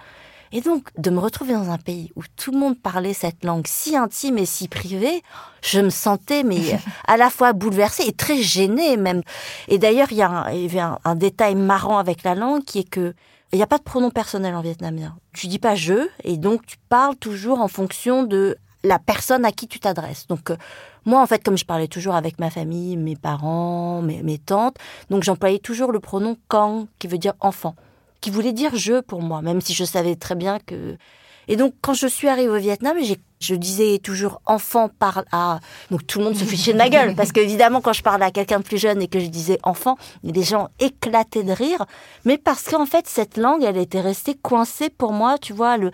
Et 0.52 0.60
donc, 0.60 0.90
de 0.98 1.10
me 1.10 1.18
retrouver 1.18 1.54
dans 1.54 1.70
un 1.70 1.78
pays 1.78 2.12
où 2.14 2.22
tout 2.36 2.52
le 2.52 2.58
monde 2.58 2.80
parlait 2.80 3.12
cette 3.12 3.44
langue 3.44 3.66
si 3.66 3.96
intime 3.96 4.38
et 4.38 4.46
si 4.46 4.68
privée, 4.68 5.22
je 5.62 5.80
me 5.80 5.90
sentais 5.90 6.44
mais 6.44 6.78
à 7.08 7.16
la 7.16 7.28
fois 7.28 7.54
bouleversée 7.54 8.04
et 8.06 8.12
très 8.12 8.40
gênée 8.40 8.96
même. 8.96 9.22
Et 9.66 9.78
d'ailleurs, 9.78 10.12
il 10.12 10.18
y 10.18 10.22
a, 10.22 10.30
un, 10.30 10.98
un, 11.04 11.14
détail 11.16 11.56
marrant 11.56 11.98
avec 11.98 12.22
la 12.22 12.36
langue 12.36 12.64
qui 12.64 12.78
est 12.78 12.88
que 12.88 13.12
il 13.52 13.56
n'y 13.56 13.62
a 13.62 13.66
pas 13.66 13.78
de 13.78 13.82
pronom 13.82 14.10
personnel 14.10 14.54
en 14.54 14.62
vietnamien. 14.62 15.16
Tu 15.34 15.46
dis 15.48 15.58
pas 15.58 15.74
je, 15.74 16.08
et 16.24 16.36
donc 16.36 16.64
tu 16.64 16.76
parles 16.88 17.16
toujours 17.16 17.60
en 17.60 17.68
fonction 17.68 18.22
de 18.22 18.56
la 18.84 18.98
personne 18.98 19.44
à 19.44 19.52
qui 19.52 19.68
tu 19.68 19.78
t'adresses. 19.78 20.26
Donc 20.26 20.50
euh, 20.50 20.56
moi, 21.04 21.22
en 21.22 21.26
fait, 21.26 21.42
comme 21.42 21.58
je 21.58 21.64
parlais 21.64 21.88
toujours 21.88 22.14
avec 22.14 22.38
ma 22.38 22.50
famille, 22.50 22.96
mes 22.96 23.16
parents, 23.16 24.02
mes, 24.02 24.22
mes 24.22 24.38
tantes, 24.38 24.76
donc 25.10 25.22
j'employais 25.22 25.58
toujours 25.58 25.92
le 25.92 26.00
pronom 26.00 26.36
kang, 26.48 26.86
qui 26.98 27.06
veut 27.06 27.18
dire 27.18 27.34
enfant, 27.40 27.74
qui 28.20 28.30
voulait 28.30 28.52
dire 28.52 28.74
je 28.74 29.00
pour 29.00 29.22
moi, 29.22 29.42
même 29.42 29.60
si 29.60 29.74
je 29.74 29.84
savais 29.84 30.16
très 30.16 30.34
bien 30.34 30.58
que 30.58 30.96
et 31.48 31.56
donc, 31.56 31.74
quand 31.80 31.94
je 31.94 32.06
suis 32.06 32.28
arrivée 32.28 32.48
au 32.50 32.58
Vietnam, 32.58 32.96
je 33.40 33.54
disais 33.54 33.98
toujours 33.98 34.40
enfant 34.46 34.88
parle 34.88 35.24
à. 35.32 35.60
Donc, 35.90 36.06
tout 36.06 36.18
le 36.18 36.26
monde 36.26 36.36
se 36.36 36.44
fichait 36.44 36.72
de 36.72 36.78
ma 36.78 36.88
gueule. 36.88 37.14
Parce 37.16 37.32
qu'évidemment, 37.32 37.80
quand 37.80 37.92
je 37.92 38.02
parlais 38.02 38.24
à 38.24 38.30
quelqu'un 38.30 38.58
de 38.58 38.64
plus 38.64 38.78
jeune 38.78 39.02
et 39.02 39.08
que 39.08 39.18
je 39.18 39.26
disais 39.26 39.58
enfant, 39.62 39.96
les 40.22 40.42
gens 40.42 40.68
éclataient 40.78 41.42
de 41.42 41.52
rire. 41.52 41.84
Mais 42.24 42.38
parce 42.38 42.64
qu'en 42.64 42.86
fait, 42.86 43.08
cette 43.08 43.36
langue, 43.36 43.64
elle 43.64 43.76
était 43.76 44.00
restée 44.00 44.34
coincée 44.34 44.90
pour 44.90 45.12
moi, 45.12 45.36
tu 45.38 45.52
vois, 45.52 45.76
le, 45.76 45.90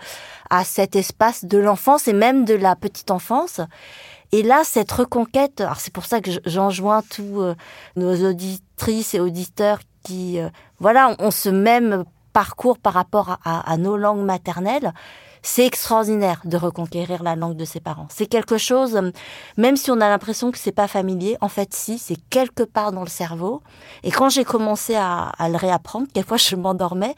à 0.49 0.63
cet 0.63 0.95
espace 0.95 1.45
de 1.45 1.57
l'enfance 1.57 2.07
et 2.07 2.13
même 2.13 2.45
de 2.45 2.53
la 2.53 2.75
petite 2.75 3.11
enfance. 3.11 3.61
Et 4.31 4.43
là, 4.43 4.61
cette 4.63 4.91
reconquête, 4.91 5.61
alors 5.61 5.79
c'est 5.79 5.93
pour 5.93 6.05
ça 6.05 6.21
que 6.21 6.29
j'enjoins 6.45 7.01
tous 7.01 7.41
euh, 7.41 7.55
nos 7.95 8.29
auditrices 8.29 9.15
et 9.15 9.19
auditeurs 9.19 9.79
qui, 10.03 10.39
euh, 10.39 10.49
voilà, 10.79 11.15
ont 11.17 11.31
ce 11.31 11.49
même 11.49 12.03
parcours 12.31 12.77
par 12.77 12.93
rapport 12.93 13.39
à, 13.43 13.71
à 13.71 13.77
nos 13.77 13.97
langues 13.97 14.23
maternelles 14.23 14.93
c'est 15.41 15.65
extraordinaire 15.65 16.41
de 16.45 16.57
reconquérir 16.57 17.23
la 17.23 17.35
langue 17.35 17.55
de 17.55 17.65
ses 17.65 17.79
parents. 17.79 18.07
C'est 18.09 18.25
quelque 18.25 18.57
chose, 18.57 18.95
euh, 18.95 19.11
même 19.57 19.77
si 19.77 19.91
on 19.91 20.01
a 20.01 20.09
l'impression 20.09 20.51
que 20.51 20.57
c'est 20.57 20.71
pas 20.71 20.87
familier, 20.87 21.37
en 21.41 21.49
fait, 21.49 21.73
si, 21.73 21.97
c'est 21.97 22.17
quelque 22.29 22.63
part 22.63 22.91
dans 22.91 23.03
le 23.03 23.09
cerveau. 23.09 23.61
Et 24.03 24.11
quand 24.11 24.29
j'ai 24.29 24.43
commencé 24.43 24.95
à, 24.95 25.31
à 25.37 25.49
le 25.49 25.57
réapprendre, 25.57 26.07
quelquefois 26.13 26.37
je 26.37 26.55
m'endormais 26.55 27.15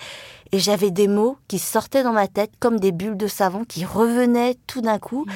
et 0.51 0.59
j'avais 0.59 0.91
des 0.91 1.07
mots 1.07 1.37
qui 1.47 1.59
sortaient 1.59 2.03
dans 2.03 2.11
ma 2.11 2.27
tête 2.27 2.51
comme 2.59 2.79
des 2.79 2.91
bulles 2.91 3.17
de 3.17 3.27
savon 3.27 3.63
qui 3.63 3.85
revenaient 3.85 4.57
tout 4.67 4.81
d'un 4.81 4.99
coup. 4.99 5.25
Mmh. 5.25 5.31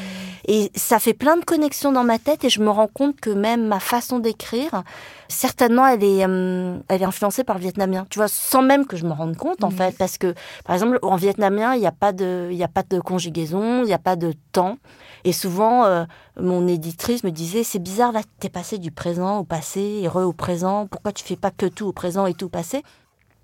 Et 0.48 0.72
ça 0.75 1.00
fait 1.00 1.13
plein 1.13 1.38
de 1.38 1.45
connexions 1.45 1.91
dans 1.91 2.03
ma 2.03 2.19
tête 2.19 2.43
et 2.43 2.50
je 2.50 2.62
me 2.62 2.69
rends 2.69 2.88
compte 2.88 3.19
que 3.19 3.29
même 3.29 3.65
ma 3.65 3.79
façon 3.79 4.19
d'écrire, 4.19 4.84
certainement, 5.29 5.88
elle 5.88 6.03
est, 6.03 6.25
euh, 6.27 6.77
elle 6.89 7.01
est 7.01 7.05
influencée 7.05 7.43
par 7.43 7.55
le 7.55 7.62
vietnamien. 7.62 8.05
Tu 8.10 8.19
vois, 8.19 8.27
sans 8.27 8.62
même 8.62 8.86
que 8.86 8.98
je 8.98 9.05
me 9.05 9.13
rende 9.13 9.38
compte, 9.38 9.63
en 9.63 9.69
mmh. 9.69 9.77
fait, 9.77 9.98
parce 9.98 10.17
que, 10.17 10.36
par 10.65 10.75
exemple, 10.75 11.00
en 11.01 11.15
vietnamien, 11.15 11.74
il 11.75 11.79
n'y 11.79 11.88
a 11.88 11.91
pas 11.91 12.12
de, 12.12 12.50
il 12.51 12.57
y 12.57 12.63
a 12.63 12.67
pas 12.67 12.84
de 12.84 13.00
conjugaison, 13.00 13.84
il 13.84 13.86
n'y 13.86 13.93
a 13.93 14.00
pas 14.00 14.17
de 14.17 14.34
temps. 14.51 14.77
Et 15.24 15.34
souvent, 15.34 15.86
euh, 15.86 16.03
mon 16.39 16.67
éditrice 16.67 17.24
me 17.24 17.31
disait, 17.31 17.63
c'est 17.63 17.79
bizarre, 17.79 18.12
là, 18.12 18.22
t'es 18.39 18.50
passé 18.50 18.77
du 18.77 18.91
présent 18.91 19.39
au 19.39 19.43
passé, 19.43 20.03
heureux 20.05 20.24
au 20.24 20.34
présent, 20.34 20.88
pourquoi 20.88 21.13
tu 21.13 21.24
fais 21.24 21.38
pas 21.38 21.51
que 21.51 21.65
tout 21.65 21.88
au 21.88 21.93
présent 21.93 22.27
et 22.27 22.34
tout 22.34 22.45
au 22.45 22.50
passé? 22.50 22.84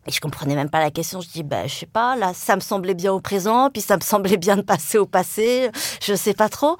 Et 0.07 0.11
je 0.11 0.19
comprenais 0.19 0.55
même 0.55 0.69
pas 0.69 0.79
la 0.79 0.91
question. 0.91 1.21
Je 1.21 1.29
dis, 1.29 1.43
bah, 1.43 1.67
je 1.67 1.75
sais 1.75 1.85
pas, 1.85 2.15
là, 2.15 2.33
ça 2.33 2.55
me 2.55 2.61
semblait 2.61 2.93
bien 2.93 3.13
au 3.13 3.19
présent, 3.19 3.69
puis 3.71 3.81
ça 3.81 3.97
me 3.97 4.01
semblait 4.01 4.37
bien 4.37 4.57
de 4.57 4.61
passer 4.61 4.97
au 4.97 5.05
passé. 5.05 5.69
Je 6.01 6.15
sais 6.15 6.33
pas 6.33 6.49
trop. 6.49 6.77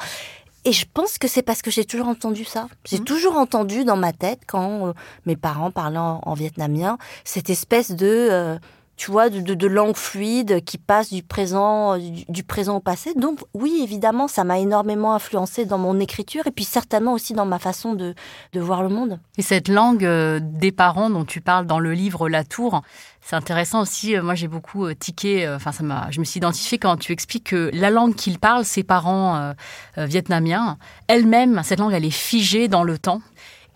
Et 0.64 0.72
je 0.72 0.86
pense 0.92 1.18
que 1.18 1.28
c'est 1.28 1.42
parce 1.42 1.62
que 1.62 1.72
j'ai 1.72 1.86
toujours 1.86 2.08
entendu 2.08 2.46
ça. 2.46 2.68
J'ai 2.86 3.00
mmh. 3.00 3.06
toujours 3.06 3.38
entendu 3.38 3.84
dans 3.84 3.98
ma 3.98 4.14
tête, 4.14 4.42
quand 4.46 4.88
euh, 4.88 4.94
mes 5.26 5.36
parents 5.36 5.72
parlaient 5.72 5.98
en, 5.98 6.34
vietnamien, 6.34 6.98
cette 7.24 7.50
espèce 7.50 7.92
de, 7.92 8.08
euh, 8.08 8.58
tu 9.02 9.10
vois, 9.10 9.32
de, 9.32 9.56
de, 9.56 9.68
langue 9.68 9.96
fluide 9.96 10.64
qui 10.64 10.78
passe 10.78 11.12
du 11.12 11.24
présent, 11.24 11.98
du, 11.98 12.44
présent 12.44 12.76
au 12.76 12.80
passé. 12.80 13.16
Donc 13.16 13.40
oui, 13.56 13.80
évidemment, 13.82 14.28
ça 14.28 14.44
m'a 14.44 14.60
énormément 14.60 15.16
influencé 15.16 15.66
dans 15.66 15.80
mon 15.80 16.00
écriture 16.00 16.46
et 16.46 16.52
puis 16.52 16.66
certainement 16.66 17.14
aussi 17.14 17.34
dans 17.34 17.48
ma 17.48 17.58
façon 17.58 17.96
de, 17.96 18.14
de 18.54 18.60
voir 18.60 18.84
le 18.84 18.90
monde. 18.90 19.20
Et 19.40 19.42
cette 19.42 19.70
langue 19.70 20.06
euh, 20.06 20.40
des 20.40 20.72
parents 20.72 21.10
dont 21.10 21.26
tu 21.26 21.42
parles 21.42 21.66
dans 21.66 21.80
le 21.80 21.94
livre 21.94 22.30
La 22.30 22.44
Tour, 22.44 22.84
c'est 23.22 23.36
intéressant 23.36 23.82
aussi. 23.82 24.16
Euh, 24.16 24.22
moi, 24.22 24.36
j'ai 24.36 24.48
beaucoup 24.48 24.86
euh, 24.86 24.94
tiqué. 24.94 25.50
Enfin, 25.50 25.72
ça 25.72 25.82
m'a. 25.82 26.12
Je 26.12 26.20
me 26.20 26.24
suis 26.24 26.38
identifiée 26.38 26.78
quand 26.78 26.96
tu 26.98 27.12
expliques 27.12 27.46
que 27.46 27.72
la 27.74 27.90
langue 27.90 28.14
qu'ils 28.14 28.38
parlent, 28.38 28.66
ses 28.66 28.84
parents 28.84 29.56
vietnamiens, 29.98 30.78
elle-même, 31.08 31.62
cette 31.64 31.80
langue, 31.80 31.94
elle 31.94 32.06
est 32.06 32.12
figée 32.12 32.68
dans 32.68 32.84
le 32.84 33.00
temps. 33.00 33.24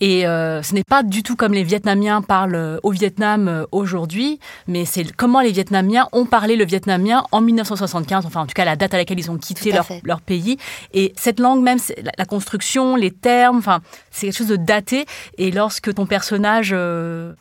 Et 0.02 0.28
euh, 0.28 0.62
ce 0.62 0.74
n'est 0.74 0.84
pas 0.84 1.04
du 1.04 1.24
tout 1.24 1.38
comme 1.38 1.54
les 1.54 1.64
Vietnamiens 1.64 2.22
parlent 2.22 2.56
euh, 2.56 2.80
au 2.84 2.92
Vietnam 2.92 3.48
euh, 3.48 3.66
aujourd'hui, 3.72 4.40
mais 4.68 4.84
c'est 4.84 5.10
comment 5.16 5.40
les 5.40 5.54
Vietnamiens 5.54 6.10
ont 6.12 6.26
parlé 6.26 6.58
le 6.58 6.66
vietnamien 6.66 7.24
en 7.32 7.40
1975, 7.40 8.26
enfin 8.26 8.42
en 8.42 8.46
tout 8.46 8.54
cas 8.54 8.66
la 8.66 8.76
date 8.76 8.94
à 8.94 8.98
laquelle 8.98 9.20
ils 9.20 9.32
ont 9.32 9.38
quitté 9.38 9.72
leur, 9.72 9.88
leur, 10.04 10.20
pays. 10.20 10.58
Et 10.94 11.14
cette 11.16 11.40
langue 11.40 11.64
même, 11.64 11.78
la, 12.18 12.26
construction, 12.26 12.98
les 12.98 13.12
termes, 13.12 13.58
enfin 13.58 13.80
c'est 14.12 14.28
quelque 14.28 14.38
chose 14.38 14.48
de 14.48 14.58
daté. 14.58 15.06
Et 15.38 15.52
lorsque 15.52 15.94
ton 15.94 16.06
personnage 16.06 16.76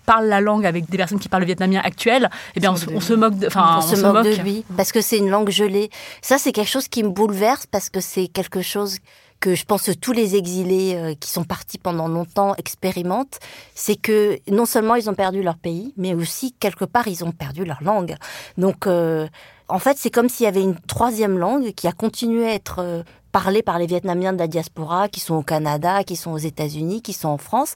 parle 0.06 0.26
la 0.26 0.40
langue 0.40 0.64
avec 0.64 0.88
des 0.88 0.96
personnes 0.96 1.18
qui 1.18 1.28
parlent 1.28 1.42
le 1.42 1.46
vietnamien 1.46 1.80
actuel, 1.82 2.30
eh 2.54 2.60
bien 2.60 2.72
on, 2.72 3.00
se 3.00 3.14
moque 3.14 3.36
de, 3.36 3.48
enfin 3.48 3.78
on, 3.78 3.80
se, 3.80 4.00
moque 4.00 4.24
de 4.24 4.42
lui 4.42 4.64
parce 4.76 4.92
que 4.92 5.00
c'est 5.00 5.18
une 5.18 5.30
langue 5.30 5.50
gelée. 5.50 5.90
Ça 6.22 6.38
c'est 6.38 6.52
quelque 6.52 6.70
chose 6.70 6.86
qui 6.86 7.02
me 7.02 7.10
bouleverse 7.10 7.66
parce 7.66 7.90
que 7.90 8.00
c'est 8.00 8.28
quelque 8.28 8.62
chose 8.62 8.98
que 9.44 9.54
je 9.54 9.66
pense 9.66 9.82
que 9.82 9.92
tous 9.92 10.12
les 10.12 10.36
exilés 10.36 10.94
euh, 10.94 11.14
qui 11.14 11.30
sont 11.30 11.44
partis 11.44 11.76
pendant 11.76 12.08
longtemps 12.08 12.54
expérimentent, 12.54 13.40
c'est 13.74 13.96
que 13.96 14.38
non 14.50 14.64
seulement 14.64 14.94
ils 14.94 15.10
ont 15.10 15.14
perdu 15.14 15.42
leur 15.42 15.58
pays, 15.58 15.92
mais 15.98 16.14
aussi 16.14 16.52
quelque 16.52 16.86
part 16.86 17.08
ils 17.08 17.22
ont 17.24 17.30
perdu 17.30 17.66
leur 17.66 17.82
langue. 17.82 18.16
Donc 18.56 18.86
euh, 18.86 19.28
en 19.68 19.78
fait 19.78 19.98
c'est 19.98 20.08
comme 20.08 20.30
s'il 20.30 20.44
y 20.44 20.46
avait 20.46 20.62
une 20.62 20.80
troisième 20.86 21.36
langue 21.36 21.72
qui 21.72 21.86
a 21.86 21.92
continué 21.92 22.46
à 22.46 22.54
être 22.54 22.78
euh, 22.78 23.02
parlée 23.32 23.62
par 23.62 23.78
les 23.78 23.84
Vietnamiens 23.84 24.32
de 24.32 24.38
la 24.38 24.46
diaspora, 24.46 25.08
qui 25.10 25.20
sont 25.20 25.34
au 25.34 25.42
Canada, 25.42 26.04
qui 26.04 26.16
sont 26.16 26.30
aux 26.30 26.38
États-Unis, 26.38 27.02
qui 27.02 27.12
sont 27.12 27.28
en 27.28 27.38
France, 27.38 27.74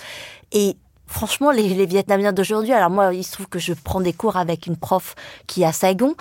et 0.52 0.75
Franchement, 1.10 1.52
les, 1.52 1.70
les 1.70 1.87
Vietnamiens 1.87 2.34
d'aujourd'hui, 2.34 2.75
alors 2.75 2.90
moi, 2.90 3.14
il 3.14 3.25
se 3.25 3.32
trouve 3.32 3.48
que 3.48 3.58
je 3.58 3.72
prends 3.72 4.02
des 4.02 4.12
cours 4.12 4.37
avec 4.37 4.66
une 4.66 4.76
prof 4.76 5.14
qui 5.46 5.62
est 5.62 5.64
à 5.64 5.72
Saigon, 5.72 6.14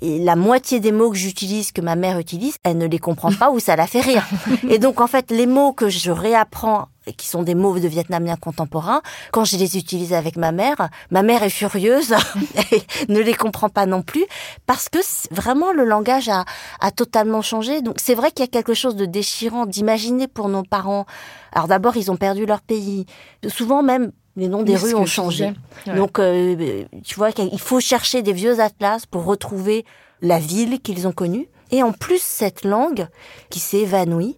et 0.00 0.18
la 0.18 0.36
moitié 0.36 0.80
des 0.80 0.92
mots 0.92 1.10
que 1.10 1.16
j'utilise, 1.16 1.72
que 1.72 1.80
ma 1.80 1.96
mère 1.96 2.18
utilise, 2.18 2.56
elle 2.64 2.78
ne 2.78 2.86
les 2.86 2.98
comprend 2.98 3.32
pas 3.32 3.50
ou 3.50 3.60
ça 3.60 3.76
la 3.76 3.86
fait 3.86 4.00
rire. 4.00 4.26
Et 4.68 4.78
donc, 4.78 5.00
en 5.00 5.06
fait, 5.06 5.30
les 5.30 5.46
mots 5.46 5.72
que 5.72 5.88
je 5.88 6.10
réapprends 6.10 6.88
qui 7.16 7.26
sont 7.26 7.42
des 7.42 7.54
mots 7.54 7.78
de 7.78 7.88
vietnamien 7.88 8.36
contemporain, 8.36 9.02
quand 9.32 9.44
je 9.44 9.56
les 9.56 9.76
utilise 9.76 10.12
avec 10.12 10.36
ma 10.36 10.52
mère, 10.52 10.88
ma 11.10 11.22
mère 11.22 11.42
est 11.42 11.50
furieuse 11.50 12.14
et 12.72 12.82
ne 13.08 13.20
les 13.20 13.34
comprend 13.34 13.68
pas 13.68 13.86
non 13.86 14.02
plus 14.02 14.24
parce 14.66 14.88
que 14.88 14.98
vraiment 15.32 15.72
le 15.72 15.84
langage 15.84 16.28
a, 16.28 16.44
a 16.80 16.90
totalement 16.92 17.42
changé. 17.42 17.82
Donc 17.82 17.96
c'est 17.98 18.14
vrai 18.14 18.30
qu'il 18.30 18.44
y 18.44 18.48
a 18.48 18.50
quelque 18.50 18.74
chose 18.74 18.94
de 18.94 19.04
déchirant 19.04 19.66
d'imaginer 19.66 20.28
pour 20.28 20.48
nos 20.48 20.62
parents. 20.62 21.06
Alors 21.52 21.66
d'abord 21.66 21.96
ils 21.96 22.10
ont 22.10 22.16
perdu 22.16 22.46
leur 22.46 22.60
pays, 22.60 23.06
souvent 23.48 23.82
même 23.82 24.12
les 24.36 24.48
noms 24.48 24.62
des 24.62 24.76
rues 24.76 24.94
ont 24.94 25.06
changé. 25.06 25.52
Donc, 25.86 26.18
euh, 26.18 26.84
tu 27.04 27.16
vois, 27.16 27.30
il 27.38 27.60
faut 27.60 27.80
chercher 27.80 28.22
des 28.22 28.32
vieux 28.32 28.60
atlas 28.60 29.06
pour 29.06 29.24
retrouver 29.24 29.84
la 30.20 30.38
ville 30.38 30.80
qu'ils 30.80 31.06
ont 31.06 31.12
connue. 31.12 31.48
Et 31.70 31.82
en 31.82 31.92
plus, 31.92 32.22
cette 32.22 32.64
langue 32.64 33.08
qui 33.50 33.58
s'est 33.58 33.80
évanouie, 33.80 34.36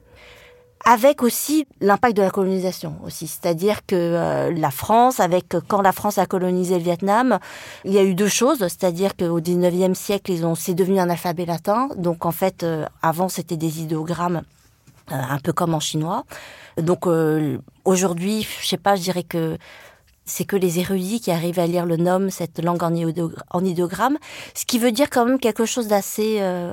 avec 0.85 1.23
aussi 1.23 1.67
l'impact 1.81 2.17
de 2.17 2.23
la 2.23 2.31
colonisation 2.31 2.97
aussi. 3.05 3.27
C'est-à-dire 3.27 3.87
que 3.87 3.95
euh, 3.97 4.53
la 4.53 4.71
France, 4.71 5.19
avec 5.19 5.57
quand 5.67 5.81
la 5.81 5.93
France 5.93 6.19
a 6.19 6.27
colonisé 6.27 6.77
le 6.77 6.85
Vietnam, 6.85 7.39
il 7.85 7.93
y 7.93 7.99
a 7.99 8.05
eu 8.05 8.15
deux 8.15 8.29
choses. 8.29 8.59
C'est-à-dire 8.59 9.17
qu'au 9.17 9.41
19e 9.41 9.95
siècle, 9.95 10.31
ils 10.31 10.45
ont, 10.45 10.55
c'est 10.55 10.75
devenu 10.75 11.01
un 11.01 11.09
alphabet 11.09 11.47
latin. 11.47 11.89
Donc 11.97 12.27
en 12.27 12.33
fait, 12.33 12.63
euh, 12.63 12.85
avant, 13.03 13.29
c'était 13.29 13.57
des 13.57 13.81
idéogrammes, 13.81 14.43
un 15.09 15.39
peu 15.39 15.53
comme 15.53 15.75
en 15.75 15.81
chinois. 15.81 16.25
Donc 16.77 17.07
aujourd'hui, 17.85 18.47
je 18.61 18.67
sais 18.67 18.77
pas, 18.77 18.97
je 18.97 19.03
dirais 19.03 19.23
que 19.23 19.59
c'est 20.25 20.45
que 20.45 20.57
les 20.57 20.79
érudits 20.79 21.21
qui 21.21 21.31
arrivent 21.31 21.59
à 21.59 21.67
lire 21.67 21.87
le 21.87 21.97
nom, 21.97 22.31
cette 22.31 22.63
langue 22.63 22.83
en, 22.83 22.95
idéogramme, 23.65 24.19
ce 24.55 24.65
qui 24.65 24.79
veut 24.79 24.93
dire 24.93 25.11
quand 25.11 25.27
même 25.27 25.39
quelque 25.39 25.67
chose 25.67 25.89
d'assez 25.89 26.39
euh, 26.41 26.73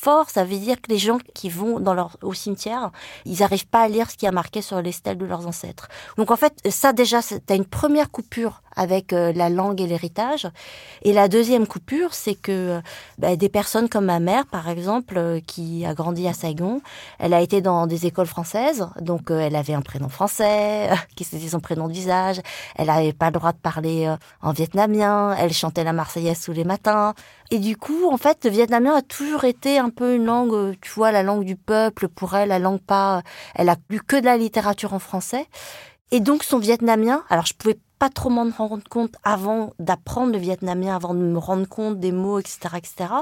fort, 0.00 0.30
ça 0.30 0.44
veut 0.44 0.56
dire 0.56 0.80
que 0.80 0.90
les 0.90 0.98
gens 0.98 1.18
qui 1.34 1.50
vont 1.50 1.78
dans 1.78 1.94
leur, 1.94 2.16
au 2.22 2.32
cimetière, 2.32 2.90
ils 3.26 3.40
n'arrivent 3.40 3.66
pas 3.66 3.82
à 3.82 3.88
lire 3.88 4.10
ce 4.10 4.16
qui 4.16 4.26
a 4.26 4.32
marqué 4.32 4.62
sur 4.62 4.80
les 4.80 4.92
stèles 4.92 5.18
de 5.18 5.26
leurs 5.26 5.46
ancêtres. 5.46 5.88
Donc 6.16 6.30
en 6.30 6.36
fait, 6.36 6.54
ça 6.70 6.92
déjà, 6.92 7.22
tu 7.22 7.34
as 7.48 7.54
une 7.54 7.66
première 7.66 8.10
coupure 8.10 8.62
avec 8.76 9.12
euh, 9.12 9.32
la 9.34 9.50
langue 9.50 9.80
et 9.80 9.86
l'héritage. 9.86 10.48
Et 11.02 11.12
la 11.12 11.28
deuxième 11.28 11.66
coupure, 11.66 12.14
c'est 12.14 12.34
que 12.34 12.78
euh, 12.78 12.80
bah, 13.18 13.36
des 13.36 13.48
personnes 13.48 13.88
comme 13.88 14.06
ma 14.06 14.20
mère, 14.20 14.46
par 14.46 14.68
exemple, 14.68 15.14
euh, 15.18 15.40
qui 15.46 15.84
a 15.84 15.92
grandi 15.92 16.26
à 16.26 16.32
Saigon, 16.32 16.80
elle 17.18 17.34
a 17.34 17.40
été 17.40 17.60
dans 17.60 17.86
des 17.86 18.06
écoles 18.06 18.26
françaises, 18.26 18.88
donc 19.00 19.30
elle 19.30 19.56
avait 19.56 19.74
un 19.74 19.82
prénom 19.82 20.08
français, 20.08 20.88
qui 21.16 21.24
c'était 21.24 21.48
son 21.48 21.60
prénom 21.60 21.88
de 21.88 21.92
visage. 21.92 22.40
Elle 22.76 22.86
n'avait 22.86 23.12
pas 23.12 23.26
le 23.26 23.32
droit 23.32 23.52
de 23.52 23.58
parler 23.58 24.14
en 24.40 24.52
vietnamien. 24.52 25.34
Elle 25.38 25.52
chantait 25.52 25.84
la 25.84 25.92
Marseillaise 25.92 26.40
tous 26.40 26.52
les 26.52 26.64
matins. 26.64 27.14
Et 27.52 27.58
du 27.58 27.76
coup, 27.76 28.08
en 28.08 28.16
fait, 28.16 28.44
le 28.44 28.50
vietnamien 28.50 28.94
a 28.94 29.02
toujours 29.02 29.44
été 29.44 29.78
un 29.78 29.90
peu 29.90 30.14
une 30.14 30.24
langue, 30.24 30.76
tu 30.80 30.90
vois, 30.92 31.10
la 31.10 31.24
langue 31.24 31.44
du 31.44 31.56
peuple. 31.56 32.08
Pour 32.08 32.34
elle, 32.34 32.50
la 32.50 32.60
langue 32.60 32.80
pas, 32.80 33.22
elle 33.56 33.68
a 33.68 33.76
lu 33.88 34.00
que 34.00 34.16
de 34.16 34.24
la 34.24 34.36
littérature 34.36 34.94
en 34.94 35.00
français. 35.00 35.46
Et 36.12 36.20
donc 36.20 36.42
son 36.44 36.58
vietnamien, 36.58 37.24
alors 37.28 37.46
je 37.46 37.54
pouvais 37.54 37.78
pas 37.98 38.08
trop 38.08 38.30
m'en 38.30 38.48
rendre 38.50 38.88
compte 38.88 39.14
avant 39.24 39.72
d'apprendre 39.78 40.32
le 40.32 40.38
vietnamien, 40.38 40.94
avant 40.94 41.14
de 41.14 41.20
me 41.20 41.38
rendre 41.38 41.68
compte 41.68 42.00
des 42.00 42.12
mots, 42.12 42.38
etc., 42.38 42.58
etc. 42.76 43.14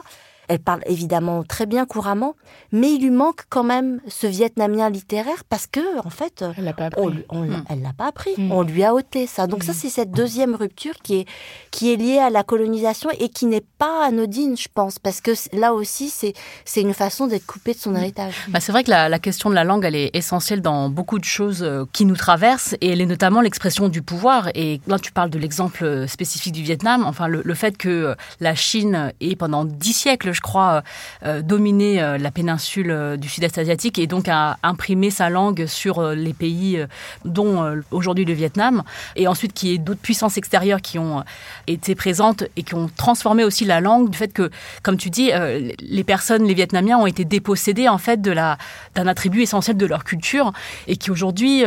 Elle 0.48 0.58
parle 0.58 0.80
évidemment 0.86 1.44
très 1.44 1.66
bien 1.66 1.86
couramment, 1.86 2.34
mais 2.72 2.92
il 2.92 3.02
lui 3.02 3.10
manque 3.10 3.42
quand 3.48 3.64
même 3.64 4.00
ce 4.08 4.26
vietnamien 4.26 4.90
littéraire 4.90 5.44
parce 5.48 5.66
que, 5.66 5.98
en 6.04 6.10
fait, 6.10 6.44
elle 6.56 6.64
l'a 6.64 6.72
pas 6.72 6.86
appris. 6.86 7.06
Hmm. 7.30 7.62
Elle 7.68 7.82
l'a 7.82 7.92
pas 7.92 8.06
appris. 8.06 8.30
Hmm. 8.36 8.52
On 8.52 8.62
lui 8.62 8.82
a 8.84 8.94
ôté 8.94 9.26
ça. 9.26 9.46
Donc 9.46 9.62
ça, 9.62 9.72
hmm. 9.72 9.76
c'est 9.76 9.88
cette 9.90 10.10
deuxième 10.10 10.54
rupture 10.54 10.94
qui 11.02 11.20
est 11.20 11.26
qui 11.70 11.92
est 11.92 11.96
liée 11.96 12.18
à 12.18 12.30
la 12.30 12.42
colonisation 12.42 13.10
et 13.18 13.28
qui 13.28 13.46
n'est 13.46 13.64
pas 13.78 14.06
anodine, 14.06 14.56
je 14.56 14.68
pense, 14.72 14.98
parce 14.98 15.20
que 15.20 15.32
là 15.52 15.74
aussi, 15.74 16.08
c'est 16.08 16.32
c'est 16.64 16.80
une 16.80 16.94
façon 16.94 17.26
d'être 17.26 17.46
coupé 17.46 17.74
de 17.74 17.78
son 17.78 17.94
héritage. 17.94 18.34
Bah, 18.48 18.60
c'est 18.60 18.72
vrai 18.72 18.84
que 18.84 18.90
la, 18.90 19.08
la, 19.08 19.18
question 19.18 19.50
de 19.50 19.54
la 19.54 19.64
langue, 19.64 19.84
elle 19.84 19.94
est 19.94 20.10
essentielle 20.14 20.62
dans 20.62 20.88
beaucoup 20.88 21.18
de 21.18 21.24
choses 21.24 21.62
euh, 21.62 21.84
qui 21.92 22.04
nous 22.04 22.16
traversent 22.16 22.74
et 22.80 22.90
elle 22.90 23.00
est 23.00 23.06
notamment 23.06 23.40
l'expression 23.40 23.88
du 23.88 24.02
pouvoir. 24.02 24.48
Et 24.54 24.80
là, 24.86 24.98
tu 24.98 25.12
parles 25.12 25.30
de 25.30 25.38
l'exemple 25.38 25.84
euh, 25.84 26.06
spécifique 26.06 26.52
du 26.52 26.62
Vietnam. 26.62 27.04
Enfin, 27.06 27.28
le, 27.28 27.42
le 27.44 27.54
fait 27.54 27.76
que 27.76 27.88
euh, 27.88 28.14
la 28.40 28.54
Chine 28.54 29.12
ait 29.20 29.36
pendant 29.36 29.64
dix 29.64 29.92
siècles 29.92 30.32
je 30.38 30.42
crois, 30.42 30.70
euh, 30.70 30.80
euh, 31.26 31.42
dominer 31.42 32.00
euh, 32.00 32.16
la 32.16 32.30
péninsule 32.30 33.16
du 33.18 33.28
sud-est 33.28 33.58
asiatique 33.58 33.98
et 33.98 34.06
donc 34.06 34.28
a 34.28 34.56
imprimé 34.62 35.10
sa 35.10 35.30
langue 35.30 35.66
sur 35.66 36.00
les 36.12 36.32
pays 36.32 36.84
dont 37.24 37.82
aujourd'hui 37.90 38.24
le 38.24 38.32
Vietnam. 38.34 38.84
Et 39.16 39.26
ensuite, 39.26 39.52
qu'il 39.52 39.70
y 39.70 39.74
ait 39.74 39.78
d'autres 39.78 40.00
puissances 40.00 40.36
extérieures 40.36 40.80
qui 40.80 40.98
ont 40.98 41.24
été 41.66 41.96
présentes 41.96 42.44
et 42.56 42.62
qui 42.62 42.74
ont 42.74 42.88
transformé 42.96 43.42
aussi 43.42 43.64
la 43.64 43.80
langue 43.80 44.10
du 44.10 44.16
fait 44.16 44.32
que, 44.32 44.50
comme 44.82 44.96
tu 44.96 45.10
dis, 45.10 45.32
les 45.80 46.04
personnes, 46.04 46.44
les 46.44 46.54
Vietnamiens 46.54 46.98
ont 46.98 47.06
été 47.06 47.24
dépossédés 47.24 47.88
en 47.88 47.98
fait 47.98 48.20
d'un 48.22 48.56
attribut 48.94 49.42
essentiel 49.42 49.76
de 49.76 49.86
leur 49.86 50.04
culture 50.04 50.52
et 50.86 50.96
qui 50.96 51.10
aujourd'hui 51.10 51.64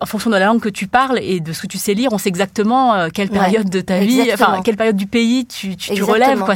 en 0.00 0.06
fonction 0.06 0.30
de 0.30 0.36
la 0.36 0.46
langue 0.46 0.60
que 0.60 0.68
tu 0.68 0.86
parles 0.86 1.18
et 1.22 1.40
de 1.40 1.52
ce 1.52 1.62
que 1.62 1.66
tu 1.66 1.78
sais 1.78 1.94
lire, 1.94 2.12
on 2.12 2.18
sait 2.18 2.30
exactement 2.30 2.94
euh, 2.94 3.08
quelle 3.12 3.28
période 3.28 3.68
de 3.68 3.80
ta 3.80 3.98
vie, 3.98 4.30
enfin 4.32 4.62
quelle 4.62 4.76
période 4.76 4.96
du 4.96 5.06
pays 5.06 5.46
tu, 5.46 5.76
tu, 5.76 6.02
relèves. 6.02 6.40
Quoi. 6.40 6.54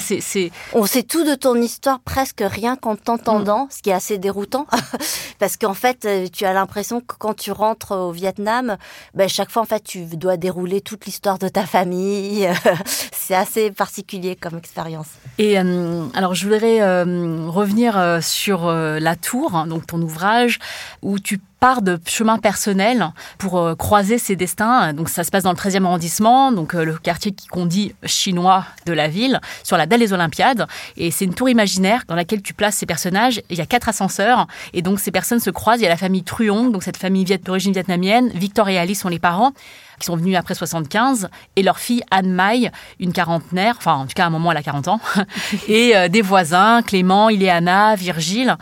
On 0.73 0.87
sait 0.87 1.03
tout 1.03 1.25
de 1.25 1.35
ton 1.35 1.55
histoire 1.57 2.01
presque 2.01 2.43
rien 2.45 2.77
qu'en 2.77 2.97
t'entendant, 2.97 3.67
mm. 3.67 3.69
ce 3.71 3.83
qui 3.83 3.91
est 3.91 3.95
assez 3.95 4.19
déroutant, 4.19 4.67
parce 5.39 5.57
qu'en 5.57 5.75
fait, 5.75 6.05
euh, 6.07 6.27
tu 6.33 6.45
as 6.47 6.55
l'impression 6.55 7.01
que 7.01 7.15
quand 7.19 7.35
tu 7.35 7.53
rentres 7.53 7.93
au 7.93 8.13
Vietnam, 8.13 8.77
ben, 9.15 9.29
chaque 9.29 9.51
fois 9.51 9.63
en 9.63 9.67
fait, 9.67 9.85
tu 9.85 10.05
dois 10.05 10.37
dérouler 10.37 10.81
toute 10.81 11.05
l'histoire 11.05 11.39
de 11.39 11.49
ta 11.49 11.67
famille. 11.67 12.49
c'est 13.13 13.35
assez 13.35 13.71
particulier 13.71 14.37
comme 14.37 14.57
expérience. 14.57 15.09
Et 15.39 15.59
euh, 15.59 16.07
alors, 16.15 16.35
je 16.35 16.45
voudrais 16.45 16.81
revenir 16.83 18.19
sur 18.23 18.71
la 18.71 19.17
tour, 19.17 19.55
hein, 19.55 19.67
donc 19.67 19.87
ton 19.87 20.01
ouvrage, 20.01 20.59
où 21.03 21.19
tu 21.19 21.41
de 21.65 21.99
chemin 22.07 22.37
personnel 22.37 23.11
pour 23.39 23.59
euh, 23.59 23.75
croiser 23.75 24.19
ses 24.19 24.37
destins. 24.37 24.93
Donc 24.93 25.09
ça 25.09 25.25
se 25.25 25.31
passe 25.31 25.45
dans 25.45 25.51
le 25.51 25.57
13e 25.57 25.85
arrondissement, 25.85 26.53
donc 26.53 26.75
euh, 26.75 26.85
le 26.85 26.99
quartier 26.99 27.35
qu'on 27.51 27.65
dit 27.65 27.95
chinois 28.05 28.67
de 28.85 28.93
la 28.93 29.09
ville, 29.09 29.41
sur 29.63 29.79
la 29.79 29.87
dalle 29.87 30.01
des 30.01 30.13
Olympiades. 30.13 30.67
Et 30.99 31.11
c'est 31.11 31.25
une 31.25 31.33
tour 31.33 31.49
imaginaire 31.49 32.03
dans 32.07 32.17
laquelle 32.17 32.43
tu 32.43 32.53
places 32.53 32.77
ces 32.77 32.87
personnages. 32.87 33.41
Il 33.49 33.57
y 33.57 33.63
a 33.63 33.67
quatre 33.67 33.89
ascenseurs 33.89 34.47
et 34.75 34.83
donc 34.83 35.01
ces 35.01 35.11
personnes 35.11 35.41
se 35.41 35.49
croisent. 35.49 35.81
Il 35.81 35.85
y 35.85 35.87
a 35.87 35.91
la 35.91 35.97
famille 35.97 36.23
Truong, 36.23 36.71
donc 36.71 36.83
cette 36.83 36.99
famille 36.99 37.25
d'origine 37.25 37.73
vietnamienne. 37.73 38.29
Victor 38.35 38.69
et 38.69 38.79
Alice 38.79 39.01
sont 39.01 39.09
les 39.09 39.19
parents 39.19 39.53
qui 39.99 40.07
sont 40.07 40.17
venus 40.17 40.37
après 40.37 40.57
75, 40.57 41.29
et 41.55 41.63
leur 41.63 41.79
fille 41.79 42.03
Anne 42.11 42.33
Mai, 42.33 42.73
une 42.99 43.13
quarantenaire, 43.13 43.77
enfin 43.79 43.95
en 43.95 44.07
tout 44.07 44.15
cas 44.17 44.25
à 44.25 44.27
un 44.27 44.31
moment 44.31 44.51
elle 44.51 44.59
a 44.59 44.63
40 44.63 44.89
ans, 44.89 45.01
et 45.69 45.97
euh, 45.97 46.09
des 46.09 46.21
voisins, 46.21 46.83
Clément, 46.83 47.31
Iléana, 47.31 47.95
Virgile. 47.95 48.57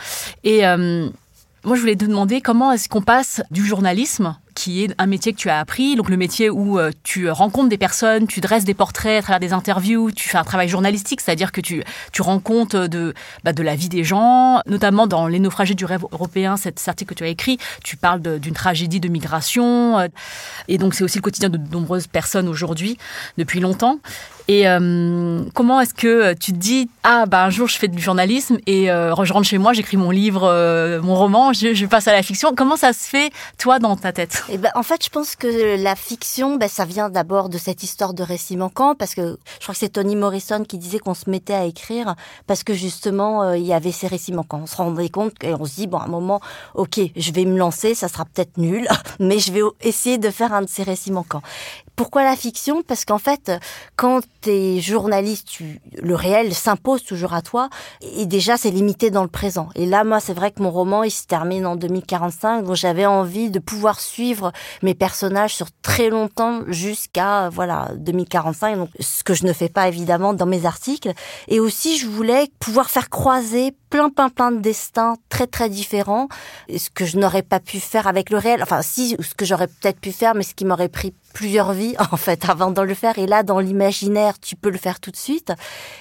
Et 0.45 0.67
moi, 1.65 1.77
je 1.77 1.81
voulais 1.81 1.97
te 1.97 2.05
demander 2.05 2.41
comment 2.41 2.73
est-ce 2.73 2.89
qu'on 2.89 3.03
passe 3.03 3.43
du 3.51 3.65
journalisme 3.65 4.37
qui 4.55 4.85
est 4.85 4.95
un 4.99 5.07
métier 5.07 5.33
que 5.33 5.39
tu 5.39 5.51
as 5.51 5.59
appris, 5.59 5.97
donc 5.97 6.09
le 6.09 6.17
métier 6.17 6.51
où 6.51 6.79
euh, 6.79 6.91
tu 7.03 7.31
rencontres 7.31 7.69
des 7.69 7.79
personnes, 7.79 8.27
tu 8.27 8.41
dresses 8.41 8.65
des 8.65 8.75
portraits 8.75 9.19
à 9.19 9.23
travers 9.23 9.41
des 9.41 9.53
interviews, 9.53 10.11
tu 10.11 10.29
fais 10.29 10.39
un 10.39 10.45
travail 10.45 10.69
journalistique, 10.69 11.21
c'est-à-dire 11.21 11.53
que 11.53 11.61
tu, 11.61 11.83
tu 12.13 12.23
rends 12.23 12.39
compte 12.39 12.77
de, 12.77 13.15
bah, 13.45 13.53
de 13.53 13.63
la 13.63 13.75
vie 13.75 13.89
des 13.89 14.05
gens, 14.05 14.61
notamment 14.67 15.07
dans 15.07 15.27
Les 15.27 15.39
naufragés 15.39 15.75
du 15.75 15.85
rêve 15.85 16.05
européen, 16.13 16.57
cet 16.57 16.83
article 16.87 17.15
que 17.15 17.19
tu 17.19 17.25
as 17.25 17.29
écrit, 17.29 17.59
tu 17.85 17.97
parles 17.97 18.21
d'une 18.21 18.55
tragédie 18.55 19.01
de 19.01 19.09
migration, 19.09 19.99
euh, 19.99 20.09
et 20.69 20.79
donc 20.79 20.95
c'est 20.95 21.05
aussi 21.05 21.19
le 21.19 21.23
quotidien 21.23 21.49
de 21.49 21.59
nombreuses 21.71 22.07
personnes 22.07 22.49
aujourd'hui, 22.49 22.99
depuis 23.39 23.61
longtemps. 23.61 23.99
Et 24.49 24.69
euh, 24.69 25.45
comment 25.55 25.81
est-ce 25.81 25.95
que 25.95 26.35
tu 26.35 26.53
te 26.53 26.59
dis 26.59 26.91
ah 27.05 27.27
bah 27.27 27.45
un 27.45 27.51
jour 27.51 27.69
je 27.69 27.79
fais 27.79 27.87
du 27.87 28.03
journalisme 28.03 28.59
et 28.67 28.87
je 28.87 29.33
rentre 29.33 29.47
chez 29.47 29.59
moi, 29.59 29.73
j'écris 29.73 29.97
mon 29.97 30.11
livre, 30.11 31.01
mon 31.03 31.15
roman, 31.15 31.53
je, 31.53 31.75
je, 31.75 31.87
passe 31.87 32.09
à 32.09 32.13
la 32.13 32.23
fiction. 32.23 32.53
Comment 32.55 32.77
ça 32.77 32.93
se 32.93 33.09
fait 33.09 33.31
toi 33.57 33.79
dans 33.79 33.97
ta 33.97 34.13
tête? 34.13 34.42
Eh 34.49 34.59
ben, 34.59 34.71
en 34.75 34.83
fait, 34.83 35.05
je 35.05 35.11
pense 35.11 35.37
que 35.37 35.77
la 35.83 35.95
fiction, 35.97 36.57
ben, 36.57 36.69
ça 36.69 36.85
vient 36.85 37.11
d'abord 37.11 37.49
de 37.49 37.59
cette 37.59 37.83
histoire 37.83 38.15
de 38.15 38.23
récit 38.23 38.57
manquant, 38.57 38.95
parce 38.95 39.15
que 39.15 39.39
je 39.59 39.63
crois 39.63 39.75
que 39.75 39.79
c'est 39.79 39.91
Toni 39.91 40.17
Morrison 40.17 40.65
qui 40.65 40.79
disait 40.79 40.99
qu'on 40.99 41.15
se 41.15 41.31
mettait 41.31 41.55
à 41.55 41.65
écrire 41.65 42.15
parce 42.47 42.65
que 42.65 42.75
justement, 42.75 43.43
euh, 43.43 43.57
il 43.57 43.65
y 43.65 43.73
avait 43.73 43.93
ces 43.93 44.07
récits 44.07 44.33
manquants. 44.33 44.61
On 44.63 44.67
se 44.67 44.77
rendait 44.77 45.09
compte 45.09 45.35
et 45.43 45.55
on 45.55 45.65
se 45.65 45.75
dit, 45.75 45.87
bon, 45.87 45.99
à 45.99 46.05
un 46.05 46.09
moment, 46.09 46.41
ok, 46.75 47.01
je 47.15 47.33
vais 47.33 47.45
me 47.45 47.57
lancer, 47.57 47.95
ça 47.95 48.09
sera 48.09 48.25
peut-être 48.25 48.57
nul, 48.59 48.87
mais 49.21 49.39
je 49.39 49.53
vais 49.53 49.61
essayer 49.81 50.19
de 50.19 50.31
faire 50.31 50.53
un 50.53 50.63
de 50.63 50.69
ces 50.69 50.83
récits 50.83 51.13
manquants. 51.13 51.43
Pourquoi 51.97 52.25
la 52.25 52.37
fiction? 52.37 52.83
Parce 52.83 53.05
qu'en 53.05 53.19
fait, 53.19 53.53
quand 53.97 54.21
tu 54.41 54.51
es 54.51 54.81
journaliste, 54.81 55.49
tu, 55.49 55.81
le 56.01 56.15
réel 56.15 56.55
s'impose 56.55 57.05
toujours 57.05 57.35
à 57.35 57.43
toi, 57.43 57.69
et 58.01 58.27
déjà 58.27 58.57
c'est 58.57 58.71
limité 58.71 59.11
dans 59.11 59.23
le 59.23 59.29
présent. 59.29 59.69
Et 59.75 59.87
là, 59.87 60.03
moi, 60.05 60.19
c'est 60.21 60.33
vrai 60.33 60.51
que 60.51 60.63
mon 60.63 60.71
roman, 60.71 61.03
il 61.03 61.11
se 61.11 61.27
termine 61.27 61.67
en 61.67 61.77
2045, 61.77 62.65
donc 62.65 62.77
j'avais 62.77 63.07
envie 63.07 63.51
de 63.51 63.59
pouvoir 63.59 64.01
suivre 64.01 64.53
mes 64.83 64.95
personnages 64.95 65.55
sur 65.55 65.67
très 65.83 66.09
longtemps 66.09 66.63
jusqu'à 66.69 67.51
voilà 67.51 67.91
2045, 67.97 68.77
donc 68.77 68.89
ce 68.99 69.23
que 69.23 69.35
je 69.35 69.45
ne 69.45 69.53
fais 69.53 69.69
pas 69.69 69.89
évidemment 69.89 70.35
dans 70.35 70.47
mes 70.47 70.67
articles. 70.67 71.13
Et 71.49 71.61
aussi, 71.61 71.99
je 71.99 72.07
voulais 72.07 72.49
pouvoir 72.59 72.91
faire 72.91 73.11
croiser 73.11 73.75
plein, 73.91 74.09
plein, 74.09 74.31
plein 74.31 74.53
de 74.53 74.61
destins 74.61 75.17
très, 75.29 75.47
très 75.47 75.69
différents, 75.69 76.29
ce 76.75 76.89
que 76.89 77.05
je 77.05 77.19
n'aurais 77.19 77.43
pas 77.43 77.61
pu 77.61 77.79
faire 77.79 78.07
avec 78.07 78.31
le 78.31 78.39
réel. 78.39 78.63
Enfin, 78.63 78.81
si, 78.81 79.17
ce 79.21 79.35
que 79.35 79.45
j'aurais 79.45 79.67
peut-être 79.67 80.01
pu 80.01 80.13
faire, 80.13 80.35
mais 80.35 80.45
ce 80.45 80.55
qui 80.55 80.65
m'aurait 80.65 80.89
pris 80.89 81.13
plusieurs 81.33 81.73
vies 81.73 81.95
en 82.13 82.17
fait 82.17 82.49
avant 82.49 82.71
de 82.71 82.83
le 82.83 82.95
faire. 82.95 83.19
Et 83.19 83.27
là 83.27 83.43
dans 83.43 83.59
l'imaginaire 83.59 84.39
tu 84.39 84.57
peux 84.57 84.71
le 84.71 84.79
faire 84.79 85.01
tout 85.01 85.11
de 85.11 85.17
suite. 85.17 85.53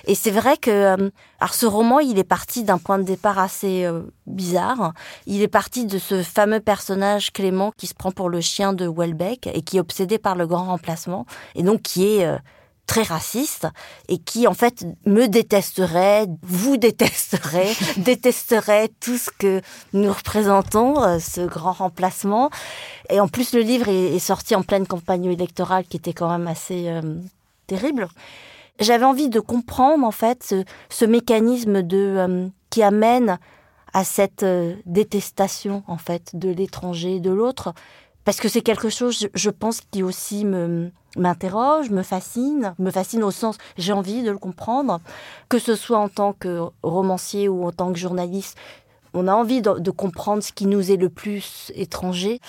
Et 0.06 0.16
c'est 0.16 0.32
vrai 0.32 0.58
que 0.58 0.72
euh, 0.72 1.10
alors 1.40 1.54
ce 1.54 1.66
roman 1.66 2.00
il 2.00 2.20
est 2.20 2.24
parti 2.24 2.64
d'un 2.64 2.78
point 2.78 2.98
de 2.98 3.04
départ 3.04 3.40
assez 3.40 3.86
euh, 3.86 4.02
bizarre. 4.28 4.94
Il 5.26 5.42
est 5.42 5.48
parti 5.48 5.86
de 5.86 5.98
ce 5.98 6.24
fameux 6.24 6.60
personnage 6.60 7.32
Clément 7.32 7.72
qui 7.76 7.88
se 7.88 7.94
prend 7.94 8.12
pour 8.12 8.30
le 8.30 8.42
chien 8.42 8.74
de 8.74 8.88
Welbeck 8.88 9.48
et 9.48 9.62
qui 9.62 9.78
est 9.78 9.82
obsédé 9.82 10.18
par 10.18 10.36
le 10.36 10.48
grand 10.48 10.66
remplacement 10.66 11.26
et 11.56 11.64
donc 11.64 11.82
qui 11.82 12.06
est 12.06 12.26
euh, 12.26 12.38
très 12.92 13.04
raciste 13.04 13.68
et 14.10 14.18
qui 14.18 14.48
en 14.48 14.54
fait 14.54 14.86
me 15.06 15.28
détesterait, 15.28 16.28
vous 16.42 16.76
détesterait, 16.76 17.72
détesterait 17.98 18.90
tout 19.00 19.16
ce 19.16 19.30
que 19.30 19.62
nous 19.94 20.12
représentons, 20.12 21.02
euh, 21.02 21.18
ce 21.18 21.40
grand 21.40 21.72
remplacement. 21.72 22.50
Et 23.10 23.22
en 23.22 23.30
plus 23.30 23.54
le 23.54 23.62
livre 23.62 23.88
est, 23.88 24.20
sorti 24.20 24.56
en 24.56 24.62
pleine 24.62 24.86
campagne 24.86 25.24
électorale 25.24 25.86
qui 25.86 25.96
était 25.96 26.12
quand 26.12 26.30
même 26.30 26.50
assez 26.50 26.90
euh, 26.90 27.02
terrible. 27.66 28.10
J'avais 28.82 29.06
envie 29.06 29.30
de 29.30 29.40
comprendre 29.40 30.06
en 30.06 30.12
fait 30.12 30.54
ce, 30.90 31.06
mécanisme 31.06 31.84
de 31.84 32.16
euh, 32.18 32.48
qui 32.70 32.84
amène 32.84 33.40
à 33.94 34.04
cette 34.04 34.46
détestation 34.86 35.84
en 35.88 35.98
fait 35.98 36.32
de 36.34 36.50
l'étranger, 36.50 37.22
de 37.22 37.32
l'autre, 37.32 37.74
parce 38.26 38.42
que 38.42 38.50
c'est 38.50 38.62
quelque 38.62 38.90
chose, 38.90 39.30
je 39.34 39.50
pense, 39.50 39.80
qui 39.80 40.04
aussi 40.04 40.44
me 40.44 40.92
m'interroge, 41.18 41.90
me 41.90 42.04
fascine, 42.04 42.74
me 42.80 42.92
fascine 42.92 43.24
au 43.24 43.32
sens 43.32 43.58
j'ai 43.78 43.94
envie 43.94 44.24
de 44.24 44.32
le 44.32 44.38
comprendre, 44.38 45.00
que 45.50 45.60
ce 45.60 45.76
soit 45.76 45.98
en 45.98 46.10
tant 46.10 46.34
que 46.34 46.62
romancier 46.84 47.50
ou 47.50 47.66
en 47.66 47.72
tant 47.72 47.92
que 47.92 48.00
journaliste. 48.00 48.58
On 49.14 49.28
a 49.28 49.34
envie 49.34 49.62
de, 49.62 49.92
comprendre 49.92 50.42
ce 50.42 50.54
qui 50.54 50.66
nous 50.66 50.90
est 50.90 50.96
le 50.96 51.10
plus 51.10 51.70
étranger. 51.76 52.40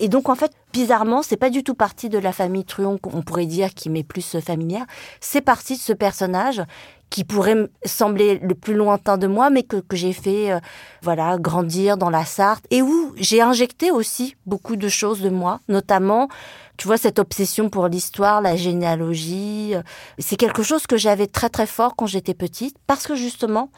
Et 0.00 0.08
donc, 0.08 0.28
en 0.28 0.34
fait, 0.34 0.52
bizarrement, 0.70 1.22
c'est 1.22 1.38
pas 1.38 1.48
du 1.48 1.64
tout 1.64 1.74
parti 1.74 2.10
de 2.10 2.18
la 2.18 2.32
famille 2.32 2.66
Truon, 2.66 2.98
qu'on 2.98 3.22
pourrait 3.22 3.46
dire, 3.46 3.72
qui 3.72 3.88
m'est 3.88 4.02
plus 4.02 4.38
familière. 4.38 4.84
C'est 5.20 5.40
parti 5.40 5.76
de 5.76 5.80
ce 5.80 5.94
personnage 5.94 6.62
qui 7.10 7.24
pourrait 7.24 7.68
sembler 7.84 8.38
le 8.38 8.54
plus 8.54 8.74
lointain 8.74 9.18
de 9.18 9.26
moi, 9.26 9.50
mais 9.50 9.64
que, 9.64 9.76
que 9.76 9.96
j'ai 9.96 10.12
fait, 10.12 10.52
euh, 10.52 10.60
voilà, 11.02 11.36
grandir 11.38 11.96
dans 11.96 12.10
la 12.10 12.24
Sarthe 12.24 12.64
et 12.70 12.82
où 12.82 13.12
j'ai 13.16 13.42
injecté 13.42 13.90
aussi 13.90 14.36
beaucoup 14.46 14.76
de 14.76 14.88
choses 14.88 15.20
de 15.20 15.30
moi, 15.30 15.60
notamment 15.68 16.28
tu 16.76 16.86
vois, 16.86 16.96
cette 16.96 17.18
obsession 17.18 17.68
pour 17.68 17.88
l'histoire, 17.88 18.40
la 18.40 18.56
généalogie, 18.56 19.74
euh, 19.74 19.82
c'est 20.18 20.36
quelque 20.36 20.62
chose 20.62 20.86
que 20.86 20.96
j'avais 20.96 21.26
très 21.26 21.50
très 21.50 21.66
fort 21.66 21.94
quand 21.94 22.06
j'étais 22.06 22.32
petite, 22.32 22.74
parce 22.86 23.06
que 23.06 23.14
justement, 23.14 23.70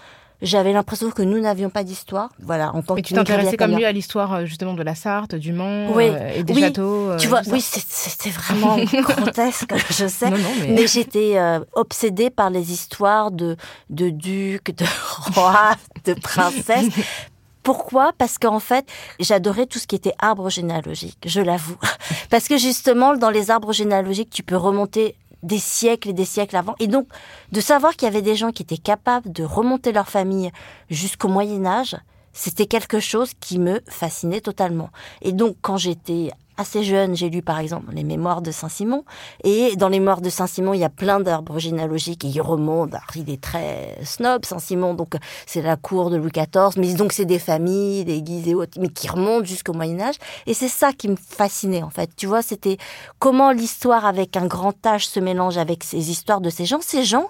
j'avais 0.43 0.73
l'impression 0.73 1.11
que 1.11 1.23
nous 1.23 1.41
n'avions 1.41 1.71
pas 1.71 1.85
d'histoire. 1.85 2.31
Voilà, 2.41 2.75
en 2.75 2.83
tant 2.83 2.95
Mais 2.95 3.03
tu 3.03 3.15
t'intéressais 3.15 3.57
comme 3.57 3.75
lui 3.77 3.85
à 3.85 3.93
l'histoire 3.93 4.35
euh, 4.35 4.45
justement 4.45 4.75
de 4.75 4.83
la 4.83 4.95
Sarthe, 4.95 5.35
du 5.35 5.53
Mans 5.53 5.97
euh, 5.97 6.33
et 6.35 6.43
des 6.43 6.55
châteaux. 6.55 7.17
tu 7.19 7.29
vois, 7.29 7.43
oui, 7.51 7.61
c'était 7.61 8.31
vraiment 8.31 8.77
grotesque, 9.03 9.73
je 9.91 10.07
sais. 10.07 10.31
mais, 10.69 10.87
j'étais 10.87 11.37
obsédée 11.75 12.31
par 12.31 12.51
les 12.51 12.73
histoires 12.73 13.31
de 13.31 13.57
de 13.91 14.11
ducs, 14.11 14.77
de 14.77 14.85
rois, 15.35 15.77
de 16.05 16.15
princesses, 16.15 16.89
pourquoi? 17.63 18.13
Parce 18.19 18.39
qu'en 18.39 18.59
fait, 18.59 18.87
j'adorais 19.21 19.67
tout 19.67 19.79
ce 19.79 19.87
qui 19.87 19.95
était 19.95 20.15
arbre 20.19 20.51
généalogique, 20.51 21.19
je 21.25 21.41
l'avoue. 21.41 21.79
Parce 22.31 22.49
que 22.49 22.59
justement, 22.59 23.17
dans 23.17 23.31
les 23.31 23.51
arbres 23.51 23.73
généalogiques, 23.73 24.31
tu 24.31 24.43
peux 24.43 24.57
remonter 24.57 25.15
des 25.43 25.59
siècles 25.59 26.11
et 26.11 26.13
des 26.13 26.25
siècles 26.25 26.57
avant. 26.57 26.75
Et 26.79 26.87
donc, 26.87 27.07
de 27.51 27.61
savoir 27.61 27.93
qu'il 27.93 28.07
y 28.07 28.11
avait 28.11 28.23
des 28.23 28.37
gens 28.37 28.53
qui 28.53 28.63
étaient 28.63 28.77
capables 28.77 29.33
de 29.33 29.45
remonter 29.45 29.93
leur 29.93 30.09
famille 30.09 30.51
jusqu'au 30.91 31.29
Moyen 31.29 31.67
Âge, 31.67 31.97
c'était 32.33 32.67
quelque 32.67 33.01
chose 33.01 33.33
qui 33.41 33.59
me 33.59 33.81
fascinait 33.89 34.41
totalement. 34.41 34.91
Et 35.21 35.33
donc, 35.33 35.57
quand 35.61 35.77
j'étais 35.77 36.31
assez 36.57 36.85
jeune, 36.85 37.17
j'ai 37.17 37.31
lu 37.31 37.43
par 37.43 37.59
exemple 37.59 37.93
les 37.93 38.05
Mémoires 38.05 38.43
de 38.43 38.51
Saint-Simon. 38.51 39.05
Et 39.45 39.77
dans 39.77 39.89
les 39.89 39.99
Mémoires 39.99 40.21
de 40.21 40.31
Saint-Simon, 40.31 40.75
il 40.75 40.81
y 40.81 40.85
a 40.85 40.91
plein 40.91 41.21
d'arbres 41.21 41.59
généalogiques 41.59 42.25
et 42.25 42.29
il 42.29 42.41
remonte. 42.41 42.95
il 43.15 43.31
est 43.31 43.41
très 43.41 43.99
snob, 44.05 44.45
Saint-Simon, 44.45 44.95
donc 44.95 45.15
c'est 45.47 45.63
la 45.63 45.77
cour 45.77 46.11
de 46.11 46.17
Louis 46.17 46.31
XIV. 46.31 46.79
Mais 46.79 46.95
donc 46.95 47.13
c'est 47.13 47.25
des 47.25 47.39
familles, 47.39 48.05
des 48.05 48.23
guises 48.23 48.49
et 48.49 48.55
autres, 48.55 48.79
mais 48.81 48.89
qui 48.89 49.09
remontent 49.09 49.45
jusqu'au 49.45 49.73
Moyen-Âge. 49.73 50.17
Et 50.47 50.55
c'est 50.55 50.69
ça 50.69 50.93
qui 50.93 51.09
me 51.09 51.17
fascinait 51.17 51.83
en 51.83 51.91
fait. 51.91 52.11
Tu 52.17 52.27
vois, 52.27 52.43
c'était 52.43 52.77
comment 53.19 53.53
l'histoire 53.53 54.05
avec 54.05 54.37
un 54.37 54.47
grand 54.47 54.75
H 54.85 55.07
se 55.07 55.21
mélange 55.21 55.59
avec 55.59 55.85
ces 55.85 56.11
histoires 56.11 56.41
de 56.41 56.51
ces 56.51 56.65
gens. 56.65 56.81
Ces 56.81 57.05
gens 57.05 57.29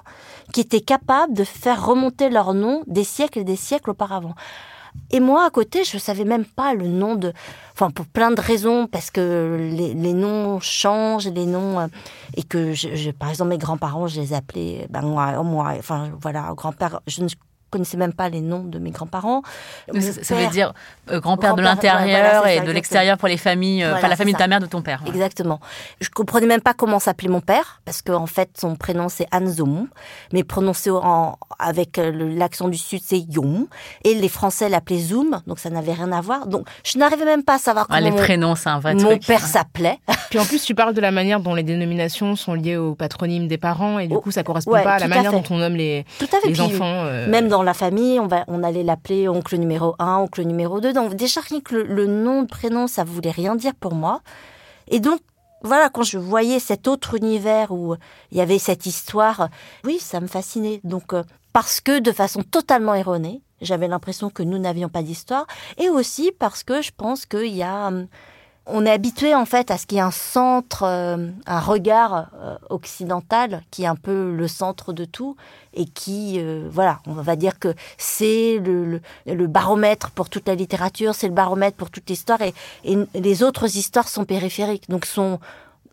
qui 0.53 0.61
étaient 0.61 0.81
capables 0.81 1.35
de 1.35 1.45
faire 1.45 1.87
remonter 1.87 2.29
leur 2.29 2.55
nom 2.55 2.83
des 2.87 3.05
siècles 3.05 3.41
et 3.41 3.45
des 3.45 3.57
siècles 3.57 3.91
auparavant. 3.91 4.35
Et 5.11 5.21
moi, 5.21 5.45
à 5.45 5.51
côté, 5.51 5.85
je 5.85 5.97
ne 5.97 6.01
savais 6.01 6.25
même 6.25 6.45
pas 6.45 6.75
le 6.75 6.87
nom 6.87 7.17
de... 7.17 7.33
Enfin, 7.75 7.91
pour 7.91 8.07
plein 8.07 8.31
de 8.31 8.41
raisons, 8.41 8.87
parce 8.87 9.11
que 9.11 9.71
les, 9.71 10.13
noms 10.13 10.59
changent, 10.61 11.29
les 11.29 11.47
noms... 11.47 11.81
Euh, 11.81 11.87
et 12.35 12.43
que, 12.43 13.11
par 13.13 13.29
exemple, 13.29 13.51
mes 13.51 13.59
grands-parents, 13.59 14.07
je 14.07 14.21
les 14.21 14.33
appelais... 14.33 14.87
Ben, 14.91 15.03
moi, 15.03 15.43
moi, 15.43 15.75
enfin, 15.79 16.11
voilà, 16.21 16.53
grand-père... 16.57 17.01
Je 17.07 17.23
ne 17.23 17.29
connaissais 17.73 17.97
même 17.97 18.13
pas 18.13 18.29
les 18.29 18.41
noms 18.41 18.63
de 18.63 18.79
mes 18.79 18.91
grands-parents. 18.91 19.43
Ça, 20.23 20.35
veut 20.35 20.47
dire 20.49 20.73
euh, 21.11 21.21
grand-père 21.21 21.57
de 21.57 21.63
l'intérieur 21.63 22.47
et 22.47 22.61
de 22.61 22.71
l'extérieur 22.71 23.19
pour 23.19 23.29
les 23.29 23.37
familles, 23.37 23.85
enfin 23.87 24.09
la 24.09 24.17
famille 24.17 24.35
de 24.35 24.39
ta 24.39 24.47
mère, 24.47 24.61
de 24.61 24.67
ton 24.67 24.83
père. 24.83 25.03
Exactement. 25.07 25.61
Je 26.01 26.09
comprenais 26.09 26.47
même 26.47 26.61
pas 26.61 26.75
comment 26.75 26.99
s'appelait 26.99 27.29
mon 27.29 27.41
père, 27.41 27.81
parce 27.85 28.03
qu'en 28.03 28.23
en 28.23 28.27
fait, 28.27 28.51
son 28.59 28.77
prénom 28.77 29.09
c'est 29.09 29.27
Anzom, 29.33 29.89
mais 30.33 30.45
prononcé 30.45 30.91
en, 30.91 31.37
avec 31.59 31.99
l'accent 31.99 32.69
du 32.69 32.79
sud, 32.79 33.01
c'est 33.05 33.19
Yom. 33.19 33.67
Et 34.05 34.15
les 34.15 34.29
Français 34.29 34.69
l'appelaient 34.69 34.99
Zoom, 34.99 35.41
donc 35.47 35.59
ça 35.59 35.71
n'avait 35.71 35.93
rien 35.93 36.13
à 36.13 36.21
voir. 36.21 36.47
Donc 36.47 36.67
je 36.85 36.99
n'arrivais 36.99 37.25
même 37.25 37.43
pas 37.43 37.55
à 37.55 37.59
savoir 37.59 37.87
ah, 37.89 37.99
comment 37.99 38.11
les 38.11 38.17
prénoms, 38.17 38.55
c'est 38.55 38.69
un 38.69 38.79
vrai 38.79 38.95
mon 38.95 39.19
père 39.19 39.41
s'appelait. 39.41 39.99
Puis 40.31 40.39
en 40.39 40.45
plus, 40.45 40.63
tu 40.63 40.75
parles 40.75 40.95
de 40.95 41.01
la 41.01 41.11
manière 41.11 41.41
dont 41.41 41.55
les 41.55 41.63
dénominations 41.63 42.37
sont 42.37 42.55
liées 42.55 42.77
au 42.77 42.95
patronyme 42.95 43.49
des 43.49 43.59
parents, 43.59 43.99
et 43.99 44.09
du 44.09 44.15
oh, 44.15 44.21
coup, 44.21 44.31
ça 44.31 44.43
correspond 44.43 44.73
pas 44.73 44.95
à 44.95 44.99
la 44.99 45.09
manière 45.09 45.33
dont 45.33 45.43
on 45.51 45.59
nomme 45.59 45.77
les, 45.77 46.05
tout 46.19 46.27
à 46.33 46.41
fait. 46.41 46.49
les 46.49 46.61
enfants. 46.61 47.05
Euh. 47.05 47.29
Même 47.29 47.49
dans 47.49 47.62
la 47.63 47.75
famille, 47.75 48.21
on, 48.21 48.27
va, 48.27 48.45
on 48.49 48.63
allait 48.63 48.83
l'appeler 48.83 49.29
oncle 49.29 49.57
numéro 49.57 49.95
1, 49.99 50.17
oncle 50.17 50.43
numéro 50.43 50.81
2. 50.81 50.93
Donc 50.93 51.15
déjà, 51.15 51.41
rien 51.41 51.61
que 51.61 51.77
le, 51.77 52.07
nom, 52.07 52.43
le 52.43 52.47
prénom, 52.47 52.87
ça 52.87 53.05
voulait 53.05 53.31
rien 53.31 53.57
dire 53.57 53.75
pour 53.75 53.95
moi. 53.95 54.21
Et 54.89 55.01
donc, 55.01 55.21
voilà, 55.63 55.89
quand 55.89 56.03
je 56.03 56.19
voyais 56.19 56.59
cet 56.59 56.89
autre 56.89 57.15
univers 57.15 57.71
où 57.71 57.95
il 58.31 58.39
y 58.39 58.41
avait 58.41 58.59
cette 58.59 58.87
histoire, 58.87 59.49
oui, 59.85 59.99
ça 60.01 60.21
me 60.21 60.27
fascinait. 60.27 60.81
Donc, 60.83 61.13
euh, 61.13 61.23
parce 61.53 61.81
que 61.81 62.01
de 62.01 62.13
façon 62.13 62.43
totalement 62.43 62.95
erronée, 62.95 63.43
j'avais 63.61 63.89
l'impression 63.89 64.29
que 64.29 64.43
nous 64.43 64.59
n'avions 64.59 64.89
pas 64.89 65.03
d'histoire, 65.03 65.47
et 65.79 65.89
aussi 65.89 66.33
parce 66.37 66.65
que 66.65 66.83
je 66.83 66.91
pense 66.97 67.27
qu'il 67.27 67.55
y 67.55 67.63
a 67.63 67.89
hum, 67.89 68.09
on 68.67 68.87
est 68.87 68.91
habitué 68.91 69.35
en 69.35 69.45
fait 69.45 69.71
à 69.71 69.79
ce 69.79 69.87
qu'il 69.87 69.97
y 69.97 69.99
ait 69.99 70.05
un 70.05 70.11
centre, 70.11 70.85
euh, 70.85 71.29
un 71.47 71.61
regard 71.61 72.29
euh, 72.35 72.57
occidental 72.71 73.63
qui 73.71 73.83
est 73.83 73.87
un 73.87 73.97
peu 73.97 74.33
le 74.33 74.49
centre 74.49 74.93
de 74.93 75.05
tout 75.05 75.37
et 75.75 75.85
qui, 75.85 76.37
euh, 76.39 76.69
voilà, 76.71 77.01
on 77.07 77.13
va 77.13 77.35
dire 77.35 77.59
que 77.59 77.75
c'est 77.99 78.59
le, 78.59 79.01
baromètre 79.47 80.11
pour 80.11 80.29
toute 80.29 80.47
la 80.47 80.55
littérature, 80.55 81.15
c'est 81.15 81.29
le 81.29 81.35
baromètre 81.35 81.77
pour 81.77 81.91
toute 81.91 82.09
l'histoire 82.09 82.41
et, 82.43 82.55
les 83.15 83.43
autres 83.43 83.77
histoires 83.77 84.09
sont 84.09 84.25
périphériques, 84.25 84.89
donc 84.89 85.07
sont 85.07 85.41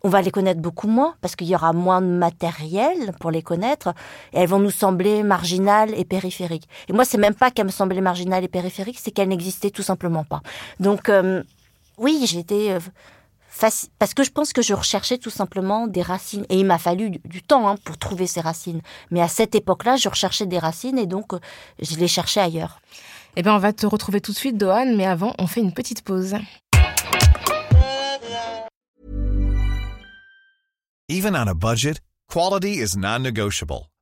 on 0.01 0.09
va 0.09 0.21
les 0.21 0.31
connaître 0.31 0.61
beaucoup 0.61 0.87
moins 0.87 1.15
parce 1.19 1.35
qu'il 1.35 1.47
y 1.47 1.55
aura 1.55 1.73
moins 1.73 2.01
de 2.01 2.07
matériel 2.07 3.11
pour 3.19 3.31
les 3.31 3.41
connaître 3.41 3.89
et 4.31 4.39
elles 4.39 4.47
vont 4.47 4.59
nous 4.59 4.71
sembler 4.71 5.23
marginales 5.23 5.93
et 5.97 6.05
périphériques. 6.05 6.69
Et 6.87 6.93
moi, 6.93 7.03
c'est 7.03 7.17
même 7.17 7.33
pas 7.33 7.51
qu'elles 7.51 7.65
me 7.65 7.71
semblaient 7.71 7.99
marginales 7.99 8.45
et 8.45 8.47
périphériques, 8.47 8.99
c'est 9.01 9.11
qu'elles 9.11 9.27
n'existaient 9.27 9.71
tout 9.71 9.81
simplement 9.81 10.23
pas. 10.23 10.41
Donc, 10.79 11.11
oui, 11.99 12.25
j'étais 12.25 12.71
euh, 12.71 12.79
parce 13.99 14.13
que 14.13 14.23
je 14.23 14.31
pense 14.31 14.53
que 14.53 14.61
je 14.61 14.73
recherchais 14.73 15.17
tout 15.17 15.29
simplement 15.29 15.87
des 15.87 16.01
racines. 16.01 16.45
Et 16.49 16.59
il 16.59 16.65
m'a 16.65 16.77
fallu 16.77 17.09
du, 17.09 17.43
temps 17.43 17.67
hein, 17.67 17.75
pour 17.83 17.97
trouver 17.97 18.27
ces 18.27 18.41
racines. 18.41 18.81
Mais 19.11 19.21
à 19.21 19.27
cette 19.27 19.55
époque-là, 19.55 19.97
je 19.97 20.09
recherchais 20.09 20.45
des 20.45 20.59
racines 20.59 20.97
et 20.97 21.07
donc 21.07 21.33
euh, 21.33 21.39
je 21.81 21.95
les 21.97 22.07
cherchais 22.07 22.39
ailleurs. 22.39 22.79
Eh 23.35 23.43
bien, 23.43 23.53
on 23.53 23.59
va 23.59 23.73
te 23.73 23.85
retrouver 23.85 24.21
tout 24.21 24.31
de 24.31 24.37
suite, 24.37 24.57
Dohan, 24.57 24.95
mais 24.95 25.05
avant, 25.05 25.33
on 25.39 25.47
fait 25.47 25.61
une 25.61 25.73
petite 25.73 26.03
pause. 26.03 26.35
Even 31.09 31.35
on 31.35 31.47
a 31.47 31.53
budget, 31.53 31.99
quality 32.27 32.79
is 32.79 32.95
non-negotiable. 32.95 33.88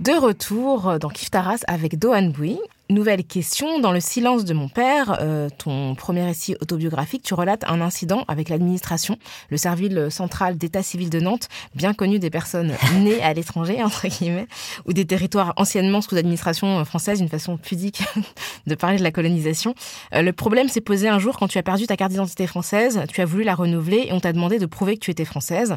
De 0.00 0.12
retour 0.12 1.00
dans 1.00 1.08
Kif 1.08 1.28
Taras 1.28 1.64
avec 1.66 1.98
Dohan 1.98 2.28
Boui. 2.28 2.60
Nouvelle 2.90 3.22
question. 3.22 3.80
Dans 3.80 3.92
Le 3.92 4.00
silence 4.00 4.46
de 4.46 4.54
mon 4.54 4.70
père, 4.70 5.18
euh, 5.20 5.50
ton 5.58 5.94
premier 5.94 6.24
récit 6.24 6.56
autobiographique, 6.62 7.22
tu 7.22 7.34
relates 7.34 7.64
un 7.68 7.82
incident 7.82 8.24
avec 8.28 8.48
l'administration, 8.48 9.18
le 9.50 9.58
service 9.58 10.08
central 10.08 10.56
d'état 10.56 10.82
civil 10.82 11.10
de 11.10 11.20
Nantes, 11.20 11.48
bien 11.74 11.92
connu 11.92 12.18
des 12.18 12.30
personnes 12.30 12.72
nées 13.00 13.20
à 13.22 13.34
l'étranger, 13.34 13.82
entre 13.82 14.08
guillemets, 14.08 14.46
ou 14.86 14.94
des 14.94 15.04
territoires 15.04 15.52
anciennement 15.56 16.00
sous 16.00 16.16
administration 16.16 16.82
française, 16.86 17.20
une 17.20 17.28
façon 17.28 17.58
pudique 17.58 18.02
de 18.66 18.74
parler 18.74 18.96
de 18.96 19.02
la 19.02 19.10
colonisation. 19.10 19.74
Euh, 20.14 20.22
le 20.22 20.32
problème 20.32 20.68
s'est 20.68 20.80
posé 20.80 21.08
un 21.08 21.18
jour 21.18 21.38
quand 21.38 21.48
tu 21.48 21.58
as 21.58 21.62
perdu 21.62 21.86
ta 21.86 21.96
carte 21.98 22.12
d'identité 22.12 22.46
française, 22.46 23.02
tu 23.12 23.20
as 23.20 23.26
voulu 23.26 23.44
la 23.44 23.54
renouveler 23.54 24.06
et 24.08 24.12
on 24.14 24.20
t'a 24.20 24.32
demandé 24.32 24.58
de 24.58 24.64
prouver 24.64 24.94
que 24.96 25.04
tu 25.04 25.10
étais 25.10 25.26
française. 25.26 25.76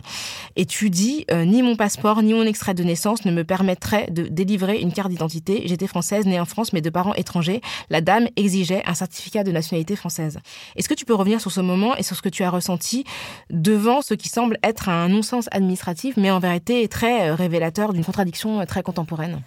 Et 0.55 0.65
tu 0.65 0.89
dis, 0.89 1.25
euh, 1.29 1.43
ni 1.43 1.61
mon 1.61 1.75
passeport, 1.75 2.23
ni 2.23 2.33
mon 2.33 2.43
extrait 2.43 2.73
de 2.73 2.83
naissance 2.83 3.25
ne 3.25 3.33
me 3.33 3.43
permettraient 3.43 4.07
de 4.09 4.29
délivrer 4.29 4.79
une 4.79 4.93
carte 4.93 5.09
d'identité. 5.09 5.63
J'étais 5.65 5.87
française, 5.87 6.25
née 6.25 6.39
en 6.39 6.45
France, 6.45 6.71
mais 6.71 6.79
de 6.79 6.89
parents 7.01 7.15
étrangers, 7.15 7.61
la 7.89 7.99
dame 7.99 8.27
exigeait 8.35 8.83
un 8.85 8.93
certificat 8.93 9.43
de 9.43 9.51
nationalité 9.51 9.95
française. 9.95 10.37
Est-ce 10.75 10.87
que 10.87 10.93
tu 10.93 11.05
peux 11.05 11.15
revenir 11.15 11.41
sur 11.41 11.51
ce 11.51 11.59
moment 11.59 11.95
et 11.95 12.03
sur 12.03 12.15
ce 12.15 12.21
que 12.21 12.29
tu 12.29 12.43
as 12.43 12.51
ressenti 12.51 13.05
devant 13.49 14.03
ce 14.03 14.13
qui 14.13 14.29
semble 14.29 14.59
être 14.61 14.87
un 14.87 15.09
non-sens 15.09 15.45
administratif, 15.51 16.15
mais 16.15 16.29
en 16.29 16.39
vérité 16.39 16.87
très 16.87 17.29
euh, 17.29 17.33
révélateur 17.33 17.93
d'une 17.93 18.05
contradiction 18.05 18.59
euh, 18.59 18.65
très 18.65 18.83
contemporaine? 18.83 19.41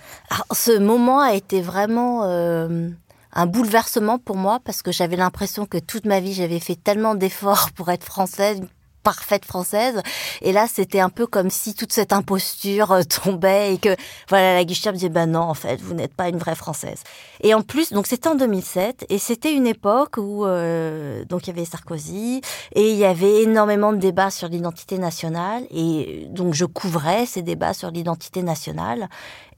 Ce 0.53 0.77
moment 0.77 1.21
a 1.21 1.35
été 1.35 1.61
vraiment... 1.61 2.23
Euh, 2.25 2.91
un 3.37 3.47
bouleversement 3.47 4.21
pour 4.21 4.37
moi 4.37 4.61
parce 4.65 4.81
que 4.81 4.93
j'avais 4.93 5.17
l'impression 5.17 5.67
que 5.67 5.79
toute 5.79 6.07
ma 6.07 6.21
vie 6.21 6.35
j'avais 6.35 6.61
fait 6.61 6.77
tellement 6.77 7.17
d'efforts 7.17 7.71
pour 7.75 7.91
être 7.91 8.05
française, 8.05 8.61
parfaite 9.05 9.45
française. 9.45 10.03
Et 10.43 10.53
là, 10.53 10.67
c'était 10.67 10.99
un 10.99 11.11
peu 11.11 11.27
comme 11.27 11.51
si 11.51 11.75
toute 11.75 11.93
cette 11.93 12.13
imposture 12.13 12.91
euh, 12.91 13.03
tombait 13.03 13.75
et 13.75 13.79
que, 13.79 13.95
voilà, 14.29 14.55
la 14.55 14.65
guichetière 14.65 14.93
me 14.93 14.99
disait, 14.99 15.11
ben 15.11 15.27
non, 15.27 15.43
en 15.43 15.55
fait, 15.55 15.81
vous 15.81 15.95
n'êtes 15.95 16.15
pas 16.15 16.29
une 16.29 16.39
vraie 16.39 16.57
française. 16.57 17.03
Et 17.43 17.55
en 17.55 17.63
plus, 17.63 17.93
donc 17.93 18.07
c'était 18.07 18.29
en 18.29 18.35
2007 18.35 19.07
et 19.09 19.19
c'était 19.19 19.55
une 19.55 19.67
époque 19.67 20.17
où, 20.17 20.47
euh, 20.47 21.25
donc 21.27 21.47
il 21.47 21.49
y 21.49 21.51
avait 21.51 21.65
Sarkozy 21.65 22.41
et 22.75 22.91
il 22.91 22.97
y 22.97 23.05
avait 23.05 23.43
énormément 23.43 23.93
de 23.93 23.99
débats 23.99 24.31
sur 24.31 24.49
l'identité 24.49 24.99
nationale 24.99 25.65
et 25.71 26.27
donc 26.31 26.55
je 26.55 26.65
couvrais 26.65 27.27
ces 27.27 27.43
débats 27.43 27.75
sur 27.75 27.91
l'identité 27.91 28.43
nationale. 28.43 29.09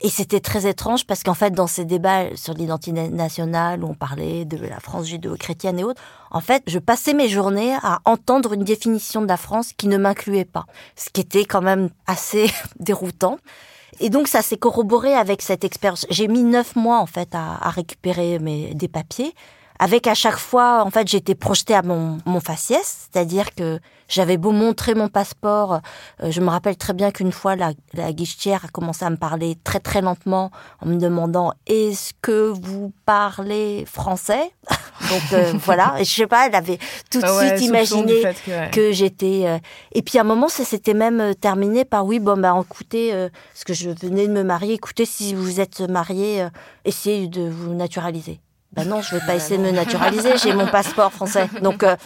Et 0.03 0.11
c'était 0.11 0.41
très 0.41 0.69
étrange 0.69 1.07
parce 1.07 1.23
qu'en 1.23 1.35
fait, 1.35 1.53
dans 1.53 1.67
ces 1.67 1.85
débats 1.85 2.37
sur 2.37 2.53
l'identité 2.53 3.09
nationale, 3.09 3.83
où 3.83 3.89
on 3.89 3.95
parlait 3.95 4.45
de 4.45 4.59
la 4.59 4.79
France 4.79 5.07
judéo-chrétienne 5.07 5.79
et 5.79 5.85
autres, 5.85 6.03
en 6.31 6.41
fait, 6.41 6.63
je 6.67 6.79
passais 6.79 7.15
mes 7.15 7.29
journées 7.29 7.75
à 7.83 8.01
entendre 8.05 8.53
une 8.53 8.65
définition 8.65 9.23
de 9.23 9.29
la 9.29 9.36
France 9.37 9.73
qui 9.73 9.89
ne 9.89 9.97
m'incluait 9.97 10.45
pas, 10.45 10.67
ce 10.97 11.11
qui 11.11 11.21
était 11.21 11.45
quand 11.45 11.63
même 11.63 11.91
assez 12.07 12.51
déroutant. 12.81 13.39
Et 14.01 14.11
donc, 14.11 14.29
ça 14.29 14.43
s'est 14.43 14.59
corroboré 14.59 15.15
avec 15.15 15.41
cette 15.41 15.65
expérience. 15.65 16.07
J'ai 16.11 16.29
mis 16.29 16.43
neuf 16.43 16.77
mois, 16.77 16.99
en 16.99 17.07
fait, 17.07 17.35
à, 17.35 17.57
à 17.67 17.71
récupérer 17.71 18.39
mes, 18.39 18.75
des 18.75 18.89
papiers 18.89 19.35
avec 19.79 20.07
à 20.07 20.15
chaque 20.15 20.39
fois, 20.39 20.85
en 20.85 20.91
fait, 20.91 21.09
j'étais 21.09 21.35
projetée 21.35 21.75
à 21.75 21.83
mon, 21.83 22.19
mon 22.25 22.41
faciès, 22.41 23.09
c'est-à-dire 23.11 23.55
que 23.55 23.81
j'avais 24.09 24.37
beau 24.37 24.53
montrer 24.53 24.95
mon 24.95 25.09
passeport, 25.09 25.81
euh, 26.23 26.31
je 26.31 26.41
me 26.41 26.49
rappelle 26.49 26.77
très 26.77 26.93
bien 26.93 27.11
qu'une 27.11 27.33
fois, 27.33 27.57
la, 27.57 27.73
la 27.95 28.13
guichetière 28.13 28.65
a 28.65 28.69
commencé 28.69 29.05
à 29.05 29.11
me 29.11 29.17
parler 29.17 29.57
très 29.65 29.81
très 29.81 30.01
lentement 30.01 30.51
en 30.81 30.87
me 30.87 30.97
demandant 30.97 31.53
est-ce 31.67 32.13
que 32.23 32.51
vous 32.51 32.93
parlez 33.05 33.85
français? 33.87 34.53
Donc 35.11 35.33
euh, 35.33 35.53
voilà, 35.65 35.97
et 35.99 36.05
je 36.05 36.15
sais 36.15 36.27
pas, 36.27 36.47
elle 36.47 36.55
avait 36.55 36.79
tout 37.11 37.21
de 37.21 37.27
ah 37.27 37.49
suite 37.49 37.67
imaginé 37.67 38.23
que, 38.73 38.93
j'étais. 38.93 39.43
Euh, 39.47 39.59
et 39.93 40.03
puis 40.03 40.19
à 40.19 40.23
un 40.23 40.25
moment, 40.25 40.49
ça 40.49 40.65
s'était 40.65 40.95
même 40.95 41.35
terminé 41.35 41.85
par 41.85 42.07
oui, 42.07 42.19
bon 42.19 42.39
bah 42.39 42.57
écoutez, 42.59 43.13
parce 43.53 43.65
que 43.65 43.75
je 43.75 43.91
venais 43.91 44.27
de 44.27 44.33
me 44.33 44.43
marier, 44.43 44.75
écoutez, 44.75 45.05
si 45.05 45.35
vous 45.35 45.61
êtes 45.61 45.81
marié, 45.81 46.47
essayez 46.85 47.29
de 47.29 47.49
vous 47.49 47.75
naturaliser. 47.75 48.41
Ben 48.77 48.85
non, 48.87 49.01
je 49.01 49.17
vais 49.17 49.25
pas 49.27 49.35
essayer 49.35 49.57
de 49.57 49.63
me 49.63 49.71
naturaliser, 49.71 50.37
j'ai 50.37 50.53
mon 50.53 50.67
passeport 50.67 51.11
français. 51.13 51.49
Donc, 51.63 51.83
euh, 51.83 51.97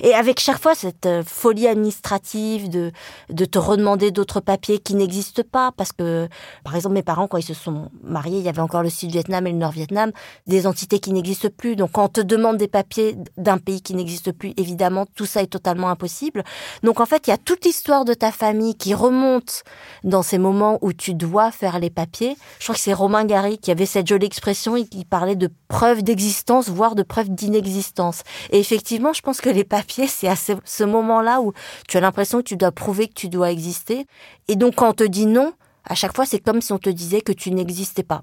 et 0.00 0.14
avec 0.14 0.40
chaque 0.40 0.60
fois 0.60 0.74
cette 0.74 1.06
euh, 1.06 1.22
folie 1.24 1.66
administrative 1.66 2.68
de, 2.68 2.92
de 3.30 3.44
te 3.44 3.58
redemander 3.58 4.10
d'autres 4.10 4.40
papiers 4.40 4.78
qui 4.78 4.94
n'existent 4.94 5.42
pas, 5.50 5.72
parce 5.72 5.92
que, 5.92 6.28
par 6.64 6.74
exemple, 6.74 6.94
mes 6.94 7.02
parents, 7.02 7.28
quand 7.28 7.38
ils 7.38 7.42
se 7.42 7.54
sont 7.54 7.90
mariés, 8.02 8.38
il 8.38 8.44
y 8.44 8.48
avait 8.48 8.60
encore 8.60 8.82
le 8.82 8.90
Sud-Vietnam 8.90 9.46
et 9.46 9.52
le 9.52 9.58
Nord-Vietnam, 9.58 10.12
des 10.46 10.66
entités 10.66 10.98
qui 10.98 11.12
n'existent 11.12 11.48
plus. 11.56 11.76
Donc, 11.76 11.92
quand 11.92 12.04
on 12.04 12.08
te 12.08 12.20
demande 12.20 12.56
des 12.56 12.68
papiers 12.68 13.16
d'un 13.36 13.58
pays 13.58 13.82
qui 13.82 13.94
n'existe 13.94 14.32
plus, 14.32 14.52
évidemment, 14.56 15.06
tout 15.14 15.26
ça 15.26 15.42
est 15.42 15.46
totalement 15.46 15.88
impossible. 15.88 16.44
Donc, 16.82 17.00
en 17.00 17.06
fait, 17.06 17.26
il 17.26 17.30
y 17.30 17.32
a 17.32 17.38
toute 17.38 17.64
l'histoire 17.64 18.04
de 18.04 18.14
ta 18.14 18.32
famille 18.32 18.74
qui 18.74 18.94
remonte 18.94 19.62
dans 20.02 20.22
ces 20.22 20.38
moments 20.38 20.78
où 20.82 20.92
tu 20.92 21.14
dois 21.14 21.50
faire 21.50 21.78
les 21.78 21.90
papiers. 21.90 22.36
Je 22.58 22.64
crois 22.64 22.74
que 22.74 22.80
c'est 22.80 22.92
Romain 22.92 23.24
Gary 23.24 23.58
qui 23.58 23.70
avait 23.70 23.86
cette 23.86 24.06
jolie 24.06 24.26
expression 24.26 24.76
et 24.76 24.86
qui 24.86 25.04
parlait 25.04 25.36
de 25.36 25.50
preuves 25.68 26.02
d'existence, 26.02 26.68
voire 26.68 26.94
de 26.94 27.02
preuves 27.02 27.30
d'inexistence. 27.30 28.22
Et 28.50 28.58
effectivement, 28.58 29.12
je 29.12 29.22
pense 29.22 29.40
que 29.40 29.50
les 29.50 29.64
papiers 29.64 29.83
papier, 29.84 30.06
c'est 30.06 30.28
à 30.28 30.36
ce, 30.36 30.84
moment-là 30.84 31.42
où 31.42 31.52
tu 31.88 31.98
as 31.98 32.00
l'impression 32.00 32.38
que 32.38 32.44
tu 32.44 32.56
dois 32.56 32.72
prouver 32.72 33.06
que 33.06 33.12
tu 33.12 33.28
dois 33.28 33.50
exister. 33.50 34.06
Et 34.48 34.56
donc 34.56 34.76
quand 34.76 34.88
on 34.88 34.94
te 34.94 35.04
dit 35.04 35.26
non, 35.26 35.52
à 35.84 35.94
chaque 35.94 36.16
fois 36.16 36.24
c'est 36.24 36.38
comme 36.38 36.62
si 36.62 36.72
on 36.72 36.78
te 36.78 36.88
disait 36.88 37.20
que 37.20 37.32
tu 37.32 37.50
n'existais 37.50 38.02
pas. 38.02 38.22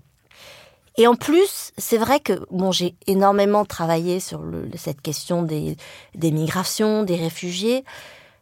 Et 0.98 1.08
en 1.08 1.16
plus, 1.16 1.72
c'est 1.78 1.98
vrai 1.98 2.20
que 2.20 2.34
bon, 2.50 2.72
j'ai 2.72 2.96
énormément 3.08 3.64
travaillé 3.64 4.20
sur 4.20 4.42
cette 4.76 5.02
question 5.02 5.44
des, 5.44 5.78
des 6.16 6.32
migrations, 6.32 7.04
des 7.04 7.16
réfugiés. 7.16 7.86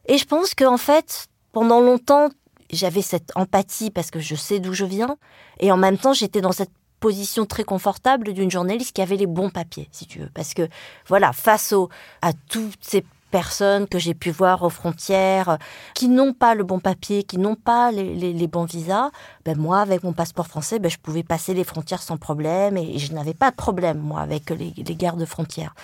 Et 0.07 0.17
je 0.17 0.25
pense 0.25 0.55
qu'en 0.55 0.77
fait, 0.77 1.27
pendant 1.51 1.81
longtemps, 1.81 2.29
j'avais 2.71 3.01
cette 3.01 3.31
empathie 3.35 3.91
parce 3.91 4.09
que 4.09 4.19
je 4.19 4.35
sais 4.35 4.59
d'où 4.59 4.73
je 4.73 4.85
viens. 4.85 5.17
Et 5.59 5.71
en 5.71 5.77
même 5.77 5.97
temps, 5.97 6.13
j'étais 6.13 6.41
dans 6.41 6.51
cette 6.51 6.71
position 6.99 7.45
très 7.45 7.63
confortable 7.63 8.33
d'une 8.33 8.51
journaliste 8.51 8.93
qui 8.93 9.01
avait 9.01 9.17
les 9.17 9.27
bons 9.27 9.49
papiers, 9.49 9.89
si 9.91 10.05
tu 10.05 10.19
veux. 10.19 10.29
Parce 10.33 10.53
que, 10.53 10.67
voilà, 11.07 11.33
face 11.33 11.73
au, 11.73 11.89
à 12.21 12.31
toutes 12.33 12.77
ces 12.81 13.03
personnes 13.31 13.87
que 13.87 13.99
j'ai 13.99 14.13
pu 14.13 14.31
voir 14.31 14.63
aux 14.63 14.69
frontières, 14.69 15.57
qui 15.93 16.07
n'ont 16.07 16.33
pas 16.33 16.55
le 16.55 16.63
bon 16.63 16.79
papier, 16.79 17.23
qui 17.23 17.37
n'ont 17.37 17.55
pas 17.55 17.91
les, 17.91 18.47
bons 18.47 18.65
visas, 18.65 19.11
ben 19.45 19.57
moi, 19.57 19.79
avec 19.79 20.03
mon 20.03 20.13
passeport 20.13 20.47
français, 20.47 20.79
ben 20.79 20.89
je 20.89 20.97
pouvais 20.97 21.23
passer 21.23 21.53
les 21.53 21.63
frontières 21.63 22.01
sans 22.01 22.17
problème 22.17 22.75
et 22.77 22.97
je 22.97 23.13
n'avais 23.13 23.35
pas 23.35 23.51
de 23.51 23.55
problème, 23.55 23.99
moi, 23.99 24.21
avec 24.21 24.49
les, 24.49 24.73
les 24.75 24.95
gardes 24.95 25.25
frontières. 25.25 25.75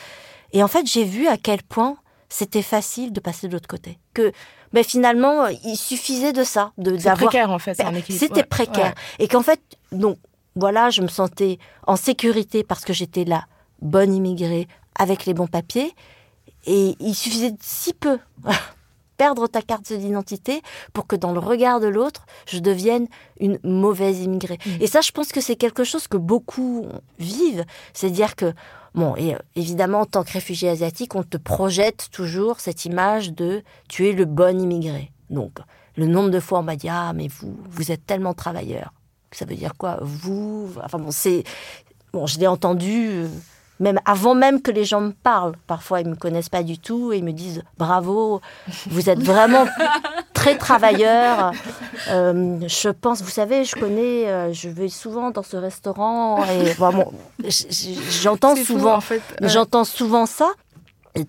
Et 0.54 0.63
en 0.63 0.67
fait, 0.67 0.88
j'ai 0.88 1.04
vu 1.04 1.28
à 1.28 1.38
quel 1.38 1.62
point 1.62 1.97
c'était 2.30 2.62
facile 2.62 3.13
de 3.13 3.19
passer 3.19 3.47
de 3.47 3.54
l'autre 3.54 3.67
côté. 3.67 3.99
Que 4.13 4.32
mais 4.73 4.82
ben, 4.82 4.89
finalement, 4.89 5.47
il 5.47 5.78
suffisait 5.78 6.34
de 6.34 6.43
ça, 6.43 6.73
de 6.78 6.91
d'avoir. 6.91 7.15
précaire 7.15 7.49
en 7.49 7.60
fait, 7.60 7.82
C'était 8.10 8.43
précaire, 8.43 8.93
et 9.19 9.28
qu'en 9.30 9.41
fait, 9.41 9.62
donc 9.93 10.17
voilà, 10.56 10.89
je 10.89 11.02
me 11.02 11.08
sentais 11.08 11.60
en 11.86 11.96
sécurité 11.96 12.63
parce 12.63 12.86
que 12.86 12.94
j'étais 12.94 13.26
la 13.26 13.46
bonne 13.82 14.13
immigrée 14.13 14.68
avec 14.98 15.26
les 15.26 15.34
bons 15.34 15.48
papiers, 15.48 15.94
et 16.65 16.96
il 17.00 17.13
suffisait 17.13 17.52
de 17.52 17.58
si 17.62 17.94
peu 17.94 18.20
perdre 19.18 19.48
ta 19.48 19.62
carte 19.62 19.91
d'identité 19.91 20.62
pour 20.94 21.08
que 21.08 21.15
dans 21.15 21.32
le 21.32 21.39
regard 21.39 21.80
de 21.80 21.88
l'autre, 21.88 22.26
je 22.48 22.60
devienne 22.60 23.08
une 23.39 23.60
mauvaise 23.63 24.22
immigrée. 24.22 24.58
Mmh. 24.65 24.82
Et 24.82 24.88
ça, 24.88 25.02
je 25.02 25.12
pense 25.12 25.32
que 25.32 25.41
c'est 25.41 25.56
quelque 25.56 25.84
chose 25.84 26.08
que 26.08 26.18
beaucoup 26.18 26.88
vivent, 27.20 27.65
c'est-à-dire 27.94 28.36
que 28.36 28.54
Bon, 28.96 29.13
et 29.18 29.36
euh, 29.36 29.39
évidemment, 29.56 30.00
en 30.00 30.06
tant 30.06 30.24
que 30.24 30.32
réfugié 30.32 30.70
asiatique, 30.70 31.15
on 31.15 31.24
te 31.24 31.36
projette 31.36 32.08
toujours 32.13 32.62
cette 32.62 32.86
image 32.86 33.34
de 33.34 33.62
tu 33.89 34.08
es 34.08 34.13
le 34.13 34.24
bon 34.24 34.58
immigré. 34.58 35.12
Donc, 35.30 35.58
le 35.98 36.06
nombre 36.06 36.30
de 36.30 36.39
fois 36.39 36.60
on 36.60 36.63
m'a 36.63 36.78
dit 36.78 36.88
ah 36.89 37.12
mais 37.13 37.28
vous 37.28 37.58
vous 37.70 37.91
êtes 37.91 38.06
tellement 38.06 38.34
travailleur. 38.34 38.94
Ça 39.36 39.45
veut 39.45 39.56
dire 39.56 39.74
quoi? 39.78 39.98
Vous, 40.02 40.69
enfin 40.84 40.98
bon, 40.98 41.12
c'est 41.12 41.43
bon, 42.13 42.26
je 42.26 42.39
l'ai 42.39 42.48
entendu 42.48 43.10
euh, 43.10 43.28
même 43.80 44.00
avant 44.06 44.36
même 44.36 44.62
que 44.62 44.71
les 44.71 44.86
gens 44.86 45.02
me 45.02 45.12
parlent. 45.12 45.56
Parfois, 45.67 46.00
ils 46.00 46.08
me 46.08 46.15
connaissent 46.15 46.50
pas 46.50 46.63
du 46.63 46.78
tout 46.78 47.12
et 47.12 47.17
ils 47.17 47.24
me 47.24 47.34
disent 47.34 47.63
bravo, 47.78 48.39
vous 48.88 49.10
êtes 49.10 49.21
vraiment 49.21 49.65
très 50.34 50.58
travailleur. 50.58 51.52
Euh, 52.10 52.60
je 52.65 52.89
pense, 52.89 53.21
vous 53.21 53.30
savez, 53.30 53.65
je 53.65 53.76
connais, 53.76 54.30
euh, 54.30 54.54
je 54.54 54.69
vais 54.69 54.88
souvent 54.88 55.32
dans 55.32 55.43
ce 55.43 55.58
restaurant 55.58 56.45
et 56.45 56.71
vraiment, 56.71 57.12
j'entends 58.21 58.56
souvent, 58.56 58.95
en 58.95 59.02
fait, 59.02 59.21
j'entends 59.41 59.84
souvent 59.84 60.26
ça. 60.26 60.52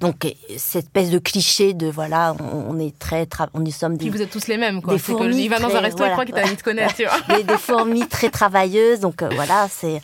Donc 0.00 0.26
cette 0.56 0.84
espèce 0.84 1.10
de 1.10 1.18
cliché 1.18 1.72
de 1.72 1.86
voilà 1.86 2.34
on, 2.52 2.78
est 2.80 2.98
très 2.98 3.28
on 3.54 3.64
y 3.64 3.70
sommes 3.70 3.96
des 3.96 4.06
Puis 4.06 4.16
vous 4.16 4.22
êtes 4.22 4.30
tous 4.30 4.48
les 4.48 4.56
mêmes 4.56 4.82
quoi 4.82 4.94
des 4.94 4.98
fourmis 4.98 5.44
il 5.44 5.48
va 5.48 5.60
dans 5.60 5.74
un 5.74 5.80
restaurant 5.80 6.08
voilà, 6.08 6.10
il 6.10 6.12
croit 6.12 6.24
qu'il 6.24 6.34
t'a 6.34 6.54
de 6.54 6.62
connaître 6.62 6.94
tu 6.96 7.04
vois. 7.04 7.42
des, 7.42 7.58
fourmis 7.58 8.08
très 8.08 8.28
travailleuses 8.28 8.98
donc 8.98 9.22
euh, 9.22 9.28
voilà 9.36 9.68
c'est 9.70 10.00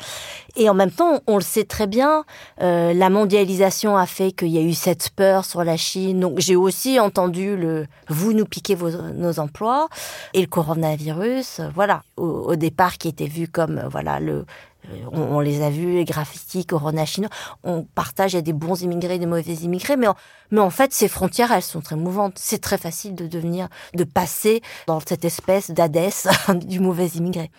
et 0.56 0.68
en 0.68 0.74
même 0.74 0.90
temps, 0.90 1.20
on 1.26 1.36
le 1.36 1.42
sait 1.42 1.64
très 1.64 1.86
bien, 1.86 2.24
euh, 2.60 2.92
la 2.92 3.08
mondialisation 3.08 3.96
a 3.96 4.06
fait 4.06 4.32
qu'il 4.32 4.48
y 4.48 4.58
a 4.58 4.60
eu 4.60 4.74
cette 4.74 5.10
peur 5.10 5.44
sur 5.44 5.64
la 5.64 5.76
Chine. 5.76 6.20
Donc 6.20 6.38
j'ai 6.38 6.56
aussi 6.56 7.00
entendu 7.00 7.56
le 7.56 7.86
vous 8.08 8.34
nous 8.34 8.44
piquez 8.44 8.74
vos, 8.74 8.90
nos 8.90 9.38
emplois 9.40 9.88
et 10.34 10.42
le 10.42 10.46
coronavirus. 10.46 11.62
Voilà, 11.74 12.02
au, 12.16 12.54
départ 12.56 12.98
qui 12.98 13.08
était 13.08 13.26
vu 13.26 13.48
comme 13.48 13.78
euh, 13.78 13.88
voilà 13.88 14.20
le 14.20 14.44
euh, 14.90 14.96
on, 15.12 15.40
les 15.40 15.62
a 15.62 15.70
vus, 15.70 15.92
les 15.94 16.04
graffitis, 16.04 16.66
Corona 16.66 17.04
chinois. 17.04 17.30
On 17.62 17.84
partage, 17.84 18.34
il 18.34 18.42
des 18.42 18.52
bons 18.52 18.82
immigrés, 18.82 19.18
des 19.18 19.26
mauvais 19.26 19.54
immigrés, 19.54 19.96
mais 19.96 20.08
en, 20.08 20.16
mais 20.50 20.60
en 20.60 20.70
fait, 20.70 20.92
ces 20.92 21.08
frontières, 21.08 21.52
elles 21.52 21.62
sont 21.62 21.80
très 21.80 21.96
mouvantes. 21.96 22.34
C'est 22.36 22.60
très 22.60 22.78
facile 22.78 23.14
de 23.14 23.26
devenir, 23.26 23.68
de 23.94 24.04
passer 24.04 24.62
dans 24.86 25.00
cette 25.00 25.24
espèce 25.24 25.70
d'adès 25.70 26.26
du 26.54 26.80
mauvais 26.80 27.06
immigré. 27.08 27.50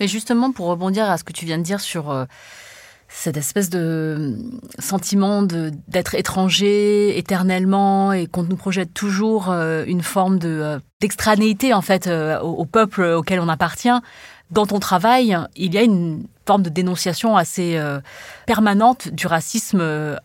Mais 0.00 0.08
justement, 0.08 0.52
pour 0.52 0.66
rebondir 0.66 1.10
à 1.10 1.18
ce 1.18 1.24
que 1.24 1.32
tu 1.32 1.44
viens 1.44 1.58
de 1.58 1.62
dire 1.62 1.80
sur 1.80 2.10
euh, 2.10 2.24
cette 3.08 3.36
espèce 3.36 3.68
de 3.68 3.78
euh, 3.78 4.36
sentiment 4.78 5.42
d'être 5.42 6.14
étranger 6.14 7.18
éternellement 7.18 8.12
et 8.12 8.26
qu'on 8.26 8.42
nous 8.42 8.56
projette 8.56 8.94
toujours 8.94 9.50
une 9.50 10.02
forme 10.02 10.38
de 10.38 10.80
d'extranéité 11.00 11.74
en 11.74 11.82
fait 11.82 12.08
au, 12.08 12.64
peuple 12.64 13.02
auquel 13.02 13.38
on 13.38 13.48
appartient. 13.48 13.90
Dans 14.50 14.66
ton 14.66 14.78
travail, 14.78 15.36
il 15.56 15.74
y 15.74 15.78
a 15.78 15.82
une 15.82 16.24
forme 16.46 16.62
de 16.62 16.68
dénonciation 16.68 17.36
assez 17.36 17.76
euh, 17.76 18.00
permanente 18.46 19.08
du 19.08 19.26
racisme 19.26 19.80
euh, 19.80 20.16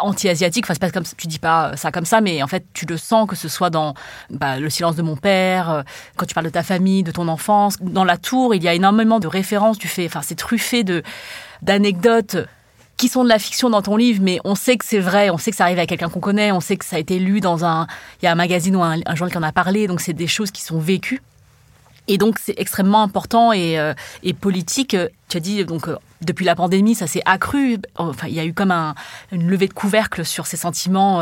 anti-asiatique. 0.00 0.64
Enfin, 0.66 0.74
c'est 0.74 0.80
pas 0.80 0.90
comme 0.90 1.04
ça, 1.04 1.14
tu 1.16 1.28
dis 1.28 1.38
pas 1.38 1.76
ça 1.76 1.92
comme 1.92 2.04
ça, 2.04 2.20
mais 2.20 2.42
en 2.42 2.48
fait, 2.48 2.64
tu 2.72 2.86
le 2.86 2.96
sens 2.96 3.28
que 3.28 3.36
ce 3.36 3.48
soit 3.48 3.70
dans 3.70 3.94
bah, 4.30 4.58
le 4.58 4.68
silence 4.68 4.96
de 4.96 5.02
mon 5.02 5.16
père, 5.16 5.70
euh, 5.70 5.82
quand 6.16 6.26
tu 6.26 6.34
parles 6.34 6.46
de 6.46 6.50
ta 6.50 6.64
famille, 6.64 7.04
de 7.04 7.12
ton 7.12 7.28
enfance, 7.28 7.76
dans 7.80 8.04
la 8.04 8.16
tour, 8.16 8.54
il 8.54 8.62
y 8.62 8.68
a 8.68 8.74
énormément 8.74 9.20
de 9.20 9.28
références. 9.28 9.78
Tu 9.78 9.88
fais, 9.88 10.06
enfin, 10.06 10.22
c'est 10.22 10.36
truffé 10.36 10.82
de 10.82 11.02
d'anecdotes 11.62 12.36
qui 12.96 13.08
sont 13.08 13.22
de 13.22 13.28
la 13.28 13.38
fiction 13.38 13.70
dans 13.70 13.82
ton 13.82 13.96
livre, 13.96 14.20
mais 14.22 14.40
on 14.44 14.56
sait 14.56 14.76
que 14.76 14.84
c'est 14.84 14.98
vrai, 14.98 15.30
on 15.30 15.38
sait 15.38 15.52
que 15.52 15.56
ça 15.56 15.64
arrive 15.64 15.78
à 15.78 15.86
quelqu'un 15.86 16.08
qu'on 16.08 16.18
connaît, 16.18 16.50
on 16.50 16.60
sait 16.60 16.76
que 16.76 16.84
ça 16.84 16.96
a 16.96 16.98
été 16.98 17.20
lu 17.20 17.40
dans 17.40 17.64
un, 17.64 17.86
il 18.20 18.24
y 18.24 18.28
a 18.28 18.32
un 18.32 18.36
magazine 18.36 18.74
ou 18.74 18.82
un, 18.82 18.96
un 19.06 19.14
journal 19.14 19.30
qui 19.30 19.38
en 19.38 19.42
a 19.44 19.52
parlé, 19.52 19.86
donc 19.86 20.00
c'est 20.00 20.12
des 20.12 20.26
choses 20.26 20.50
qui 20.50 20.62
sont 20.62 20.80
vécues. 20.80 21.22
Et 22.08 22.18
donc, 22.18 22.38
c'est 22.42 22.54
extrêmement 22.56 23.02
important 23.02 23.52
et, 23.52 23.78
euh, 23.78 23.94
et, 24.22 24.32
politique. 24.32 24.96
Tu 25.28 25.36
as 25.36 25.40
dit, 25.40 25.64
donc, 25.64 25.88
euh, 25.88 25.96
depuis 26.22 26.46
la 26.46 26.54
pandémie, 26.56 26.94
ça 26.94 27.06
s'est 27.06 27.22
accru. 27.26 27.78
Enfin, 27.96 28.26
il 28.28 28.34
y 28.34 28.40
a 28.40 28.44
eu 28.44 28.54
comme 28.54 28.70
un, 28.70 28.94
une 29.30 29.46
levée 29.48 29.68
de 29.68 29.74
couvercle 29.74 30.24
sur 30.24 30.46
ces 30.46 30.56
sentiments 30.56 31.20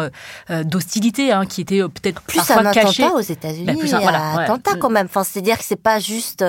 euh, 0.51 0.64
d'hostilité 0.64 1.33
hein, 1.33 1.44
qui 1.44 1.61
étaient 1.61 1.81
peut-être 1.81 2.22
plus 2.22 2.38
parfois 2.38 2.59
un 2.59 2.72
cachés. 2.72 3.03
attentat 3.03 3.16
aux 3.16 3.20
États-Unis. 3.20 3.66
Ben, 3.66 3.77
plus 3.77 3.92
un, 3.92 3.99
voilà, 3.99 4.22
un 4.22 4.38
attentat 4.38 4.77
quand 4.77 4.90
même. 4.90 5.07
Enfin, 5.07 5.25
c'est-à-dire 5.25 5.59
que 5.59 5.64
c'est 5.64 5.75
pas 5.75 5.99
juste, 5.99 6.44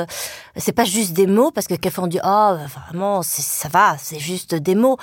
c'est 0.55 0.71
pas 0.71 0.85
juste 0.85 1.13
des 1.13 1.27
mots 1.27 1.51
parce 1.51 1.65
que 1.65 1.73
quelquefois 1.73 2.03
on 2.03 2.07
dit, 2.07 2.19
oh, 2.23 2.55
vraiment, 2.87 3.23
ça 3.23 3.69
va, 3.69 3.97
c'est 3.99 4.19
juste 4.19 4.53
des 4.55 4.75
mots. 4.75 4.97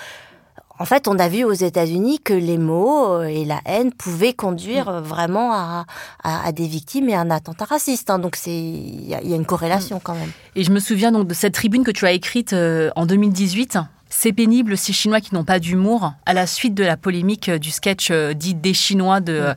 En 0.78 0.84
fait, 0.86 1.06
on 1.06 1.18
a 1.18 1.28
vu 1.28 1.44
aux 1.44 1.52
États-Unis 1.52 2.18
que 2.18 2.34
les 2.34 2.58
mots 2.58 3.14
euh, 3.14 3.24
et 3.24 3.44
la 3.44 3.60
haine 3.64 3.92
pouvaient 3.92 4.32
conduire 4.32 4.90
mm. 4.90 5.00
vraiment 5.00 5.52
à, 5.52 5.86
à, 6.22 6.50
des 6.52 6.66
victimes 6.66 7.08
et 7.08 7.14
à 7.14 7.20
un 7.20 7.30
attentat 7.30 7.64
raciste. 7.64 8.10
Hein. 8.10 8.18
Donc, 8.18 8.34
c'est 8.34 8.50
il 8.50 9.06
y, 9.08 9.14
a 9.14 9.36
une 9.36 9.46
corrélation 9.46 9.98
mm. 9.98 10.00
quand 10.02 10.14
même. 10.14 10.30
Et 10.56 10.64
je 10.64 10.72
me 10.72 10.80
souviens 10.80 11.12
donc 11.12 11.28
de 11.28 11.34
cette 11.34 11.54
tribune 11.54 11.84
que 11.84 11.92
tu 11.92 12.06
as 12.06 12.12
écrite 12.12 12.52
euh, 12.52 12.90
en 12.96 13.06
2018 13.06 13.78
c'est 14.08 14.32
pénible 14.32 14.76
ces 14.76 14.92
Chinois 14.92 15.20
qui 15.20 15.34
n'ont 15.34 15.44
pas 15.44 15.58
d'humour 15.58 16.12
à 16.26 16.34
la 16.34 16.46
suite 16.46 16.74
de 16.74 16.84
la 16.84 16.96
polémique 16.96 17.50
du 17.50 17.70
sketch 17.70 18.08
euh, 18.10 18.32
dit 18.32 18.54
des 18.54 18.74
Chinois 18.74 19.20
de 19.20 19.40
mm. 19.40 19.54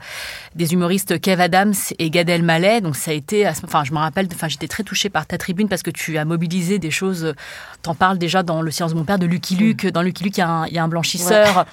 des 0.55 0.73
humoristes 0.73 1.19
Kev 1.19 1.41
Adams 1.41 1.73
et 1.99 2.10
Gad 2.10 2.29
Elmaleh. 2.29 2.81
Donc 2.81 2.95
ça 2.95 3.12
a 3.12 3.13
été, 3.13 3.47
enfin 3.47 3.83
je 3.83 3.91
me 3.91 3.97
rappelle, 3.97 4.27
enfin 4.33 4.47
j'étais 4.47 4.67
très 4.67 4.83
touchée 4.83 5.10
par 5.10 5.25
ta 5.25 5.38
tribune 5.38 5.67
parce 5.67 5.83
que 5.83 5.91
tu 5.91 6.17
as 6.17 6.25
mobilisé 6.25 6.79
des 6.79 6.91
choses. 6.91 7.33
T'en 7.81 7.95
parles 7.95 8.17
déjà 8.17 8.43
dans 8.43 8.62
le 8.62 8.71
silence 8.71 8.93
de 8.93 8.97
mon 8.97 9.05
père 9.05 9.19
de 9.19 9.25
Lucky 9.25 9.55
Luke. 9.55 9.88
Dans 9.88 10.01
Lucky 10.01 10.23
Luke, 10.23 10.38
il 10.38 10.41
y 10.41 10.43
a 10.43 10.49
un, 10.49 10.67
il 10.67 10.73
y 10.73 10.79
a 10.79 10.83
un 10.83 10.88
blanchisseur. 10.88 11.65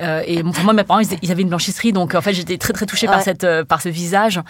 Euh, 0.00 0.22
et 0.26 0.42
moi, 0.42 0.72
mes 0.72 0.84
parents, 0.84 1.00
ils, 1.00 1.30
avaient 1.30 1.42
une 1.42 1.48
blanchisserie, 1.48 1.92
donc 1.92 2.14
en 2.14 2.22
fait, 2.22 2.32
j'étais 2.32 2.58
très 2.58 2.72
très 2.72 2.86
touchée 2.86 3.06
par 3.06 3.22
cette 3.22 3.44
euh, 3.44 3.64
par 3.64 3.82
ce 3.82 3.88
visage. 3.88 4.40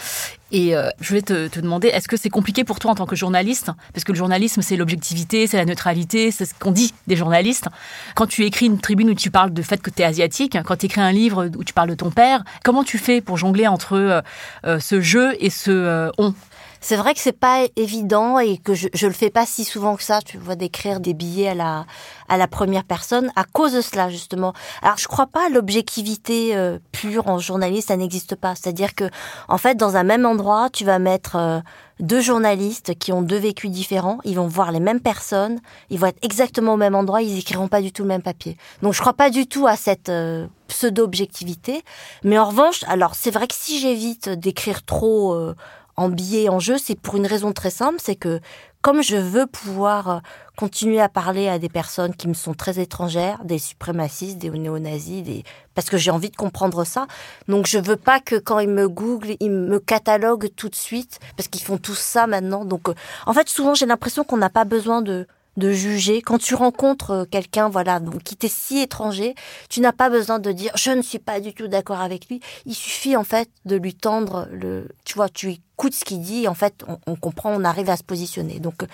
Et 0.53 0.77
euh, 0.77 0.91
je 1.01 1.09
voulais 1.09 1.23
te, 1.23 1.49
te 1.49 1.59
demander, 1.61 1.89
est-ce 1.89 2.07
que 2.07 2.19
c'est 2.19 2.29
compliqué 2.29 2.63
pour 2.63 2.79
toi 2.79 2.91
en 2.91 2.95
tant 2.95 3.07
que 3.07 3.17
journaliste? 3.17 3.71
Parce 3.95 4.05
que 4.05 4.13
le 4.13 4.19
journalisme, 4.19 4.61
c'est 4.61 4.77
l'objectivité, 4.77 5.47
c'est 5.47 5.57
la 5.57 5.65
neutralité, 5.65 6.31
c'est 6.31 6.45
ce 6.45 6.55
qu'on 6.55 6.71
dit 6.71 6.93
des 7.07 7.17
journalistes. 7.17 7.67
Quand 8.15 8.27
tu 8.27 8.45
écris 8.45 8.67
une 8.67 8.79
tribune 8.79 9.11
où 9.11 9.15
tu 9.15 9.31
parles 9.31 9.51
du 9.51 9.63
fait 9.63 9.81
que 9.81 9.91
tu 9.91 10.03
es 10.03 10.05
asiatique, 10.05 10.59
quand 10.65 10.77
tu 10.77 10.87
écris 10.87 11.01
un 11.01 11.13
livre 11.13 11.51
où 11.57 11.65
tu 11.65 11.73
parles 11.73 11.89
de 11.89 11.95
ton 11.95 12.11
père, 12.11 12.45
comment 12.63 12.85
tu 12.85 12.99
fais 12.99 13.23
pour 13.23 13.39
jongler 13.39 13.67
entre 13.67 14.23
ce 14.65 15.01
jeu 15.01 15.35
et 15.41 15.49
ce 15.49 16.11
on? 16.19 16.35
C'est 16.83 16.97
vrai 16.97 17.15
que 17.15 17.21
c'est 17.21 17.33
pas 17.33 17.61
évident 17.77 18.41
et 18.41 18.59
que 18.59 18.75
je, 18.75 18.89
je 18.93 19.07
le 19.07 19.13
fais 19.13 19.31
pas 19.31 19.47
si 19.47 19.65
souvent 19.65 19.97
que 19.97 20.03
ça. 20.03 20.21
Tu 20.21 20.37
vois, 20.37 20.57
d'écrire 20.57 21.01
des 21.01 21.15
billets 21.15 21.49
à 21.49 21.55
la 21.55 21.87
à 22.29 22.37
la 22.37 22.49
première 22.49 22.85
personne 22.85 23.31
à 23.37 23.45
cause 23.45 23.73
de 23.73 23.81
cela 23.81 24.09
justement. 24.11 24.53
Alors 24.83 24.99
je 24.99 25.07
crois 25.07 25.27
pas 25.27 25.47
à 25.47 25.49
l'objectivité 25.49 26.57
euh, 26.57 26.79
pure 26.91 27.29
en 27.29 27.39
journaliste, 27.39 27.89
ça 27.89 27.97
n'existe 27.97 28.35
pas. 28.35 28.55
C'est-à-dire 28.55 28.95
que 28.95 29.05
en 29.49 29.59
fait, 29.59 29.77
dans 29.77 29.97
un 29.97 30.03
même 30.03 30.27
endroit, 30.27 30.71
tu 30.71 30.85
vas 30.85 30.99
mettre 30.99 31.37
euh, 31.37 31.61
deux 32.01 32.21
journalistes 32.21 32.99
qui 32.99 33.13
ont 33.13 33.23
deux 33.23 33.37
vécus 33.37 33.71
différents, 33.71 34.19
ils 34.25 34.35
vont 34.35 34.49
voir 34.49 34.73
les 34.73 34.81
mêmes 34.81 35.01
personnes, 35.01 35.61
ils 35.91 35.99
vont 35.99 36.09
être 36.09 36.19
exactement 36.23 36.75
au 36.75 36.77
même 36.77 36.95
endroit, 36.97 37.23
ils 37.23 37.39
écriront 37.39 37.69
pas 37.69 37.81
du 37.81 37.93
tout 37.93 38.03
le 38.03 38.09
même 38.09 38.23
papier. 38.23 38.57
Donc 38.83 38.95
je 38.95 39.01
crois 39.01 39.13
pas 39.13 39.31
du 39.31 39.47
tout 39.47 39.67
à 39.67 39.77
cette 39.77 40.09
euh, 40.09 40.47
pseudo-objectivité. 40.67 41.85
Mais 42.25 42.39
en 42.39 42.47
revanche, 42.47 42.83
alors 42.89 43.15
c'est 43.15 43.31
vrai 43.31 43.47
que 43.47 43.55
si 43.55 43.79
j'évite 43.79 44.31
d'écrire 44.31 44.85
trop 44.85 45.53
en 45.97 46.09
billet 46.09 46.49
en 46.49 46.59
jeu, 46.59 46.79
c'est 46.79 46.99
pour 46.99 47.17
une 47.17 47.27
raison 47.27 47.53
très 47.53 47.71
simple, 47.71 47.97
c'est 47.99 48.17
que 48.17 48.41
comme 48.81 49.03
je 49.03 49.17
veux 49.17 49.47
pouvoir 49.47 50.09
euh, 50.11 50.19
continuer 50.57 51.01
à 51.01 51.09
parler 51.09 51.49
à 51.49 51.61
des 51.61 51.69
personnes 51.69 52.15
qui 52.15 52.27
me 52.27 52.35
sont 52.35 52.53
très 52.53 52.81
étrangères, 52.81 53.45
des 53.45 53.59
suprémacistes, 53.59 54.39
des 54.39 54.51
néo-nazis, 54.51 55.23
des... 55.23 55.45
parce 55.75 55.89
que 55.89 55.97
j'ai 55.97 56.11
envie 56.11 56.31
de 56.31 56.37
comprendre 56.37 56.85
ça. 56.85 57.07
Donc 57.47 57.69
je 57.69 57.79
veux 57.79 57.97
pas 57.97 58.19
que 58.19 58.35
quand 58.35 58.59
ils 58.59 58.69
me 58.69 58.89
googlent, 58.89 59.37
ils 59.39 59.53
me 59.53 59.79
cataloguent 59.79 60.51
tout 60.57 60.69
de 60.69 60.75
suite, 60.75 61.21
parce 61.37 61.49
qu'ils 61.49 61.63
font 61.63 61.79
tout 61.79 61.95
ça 61.95 62.27
maintenant. 62.27 62.65
Donc 62.65 62.89
euh, 62.89 62.95
en 63.27 63.33
fait, 63.33 63.49
souvent 63.49 63.75
j'ai 63.75 63.87
l'impression 63.87 64.25
qu'on 64.25 64.37
n'a 64.37 64.51
pas 64.51 64.65
besoin 64.65 65.01
de 65.01 65.29
de 65.57 65.73
juger. 65.73 66.23
Quand 66.23 66.39
tu 66.39 66.55
rencontres 66.55 67.11
euh, 67.11 67.25
quelqu'un, 67.25 67.69
voilà, 67.69 68.01
qui 68.25 68.37
t'est 68.37 68.53
si 68.53 68.81
étranger, 68.81 69.35
tu 69.69 69.81
n'as 69.81 69.93
pas 69.93 70.11
besoin 70.11 70.39
de 70.39 70.53
dire 70.53 70.73
je 70.77 70.91
ne 70.91 71.03
suis 71.03 71.19
pas 71.19 71.41
du 71.41 71.53
tout 71.55 71.69
d'accord 71.69 72.01
avec 72.01 72.29
lui. 72.29 72.41
Il 72.67 72.75
suffit 72.75 73.17
en 73.17 73.25
fait 73.25 73.51
de 73.65 73.77
lui 73.77 73.95
tendre 73.95 74.49
le, 74.51 74.89
tu 75.05 75.15
vois, 75.15 75.29
tu 75.29 75.51
écoutes 75.51 75.95
ce 75.95 76.05
qu'il 76.05 76.21
dit, 76.21 76.49
en 76.49 76.55
fait, 76.55 76.85
on, 77.07 77.17
comprend, 77.17 77.53
on 77.53 77.65
arrive 77.65 77.91
à 77.91 77.97
se 77.97 78.03
positionner. 78.03 78.61
Donc 78.61 78.85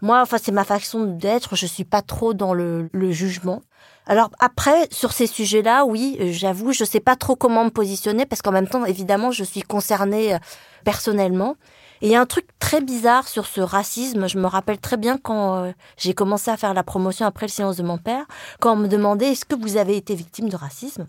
moi, 0.00 0.20
enfin, 0.20 0.38
c'est 0.42 0.52
ma 0.52 0.64
façon 0.64 1.04
d'être. 1.04 1.56
Je 1.56 1.66
suis 1.66 1.84
pas 1.84 2.02
trop 2.02 2.34
dans 2.34 2.54
le, 2.54 2.88
le 2.92 3.10
jugement. 3.12 3.62
Alors 4.06 4.30
après, 4.38 4.86
sur 4.90 5.12
ces 5.12 5.26
sujets-là, 5.26 5.86
oui, 5.86 6.18
j'avoue, 6.32 6.72
je 6.72 6.84
sais 6.84 7.00
pas 7.00 7.16
trop 7.16 7.36
comment 7.36 7.64
me 7.64 7.70
positionner 7.70 8.26
parce 8.26 8.42
qu'en 8.42 8.52
même 8.52 8.68
temps, 8.68 8.84
évidemment, 8.84 9.30
je 9.30 9.44
suis 9.44 9.62
concernée 9.62 10.34
euh, 10.34 10.38
personnellement. 10.84 11.56
Et 12.02 12.08
il 12.08 12.10
y 12.12 12.16
a 12.16 12.20
un 12.20 12.26
truc 12.26 12.46
très 12.58 12.80
bizarre 12.80 13.28
sur 13.28 13.46
ce 13.46 13.60
racisme. 13.60 14.28
Je 14.28 14.38
me 14.38 14.46
rappelle 14.46 14.78
très 14.78 14.96
bien 14.96 15.18
quand 15.18 15.56
euh, 15.56 15.72
j'ai 15.96 16.14
commencé 16.14 16.50
à 16.50 16.56
faire 16.56 16.74
la 16.74 16.82
promotion 16.82 17.26
après 17.26 17.46
le 17.46 17.50
silence 17.50 17.76
de 17.76 17.82
mon 17.82 17.98
père, 17.98 18.26
quand 18.60 18.72
on 18.72 18.76
me 18.76 18.88
demandait 18.88 19.32
est-ce 19.32 19.44
que 19.44 19.54
vous 19.54 19.76
avez 19.76 19.96
été 19.96 20.14
victime 20.14 20.48
de 20.48 20.56
racisme? 20.56 21.06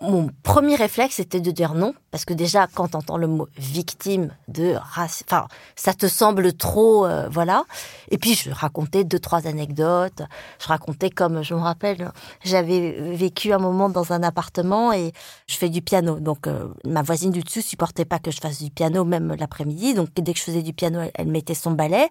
Mon 0.00 0.28
premier 0.42 0.74
réflexe 0.76 1.18
était 1.20 1.40
de 1.40 1.50
dire 1.50 1.74
non, 1.74 1.94
parce 2.10 2.24
que 2.24 2.34
déjà, 2.34 2.66
quand 2.66 2.88
tu 2.88 2.96
entends 2.96 3.16
le 3.16 3.26
mot 3.26 3.48
victime 3.56 4.30
de 4.48 4.74
race, 4.74 5.24
enfin, 5.26 5.46
ça 5.76 5.94
te 5.94 6.06
semble 6.06 6.52
trop, 6.52 7.06
euh, 7.06 7.28
voilà. 7.30 7.64
Et 8.10 8.18
puis, 8.18 8.34
je 8.34 8.50
racontais 8.50 9.04
deux, 9.04 9.18
trois 9.18 9.46
anecdotes. 9.46 10.22
Je 10.60 10.66
racontais 10.66 11.10
comme, 11.10 11.42
je 11.42 11.54
me 11.54 11.60
rappelle, 11.60 12.12
j'avais 12.44 13.14
vécu 13.14 13.52
un 13.52 13.58
moment 13.58 13.88
dans 13.88 14.12
un 14.12 14.22
appartement 14.22 14.92
et 14.92 15.12
je 15.46 15.56
fais 15.56 15.68
du 15.68 15.80
piano. 15.80 16.18
Donc, 16.20 16.46
euh, 16.46 16.68
ma 16.84 17.02
voisine 17.02 17.30
du 17.30 17.42
dessus 17.42 17.62
supportait 17.62 18.04
pas 18.04 18.18
que 18.18 18.30
je 18.30 18.40
fasse 18.40 18.62
du 18.62 18.70
piano, 18.70 19.04
même 19.04 19.34
l'après-midi. 19.38 19.94
Donc, 19.94 20.08
dès 20.14 20.32
que 20.32 20.38
je 20.38 20.44
faisais 20.44 20.62
du 20.62 20.72
piano, 20.72 21.00
elle, 21.00 21.12
elle 21.14 21.28
mettait 21.28 21.54
son 21.54 21.70
balai. 21.70 22.08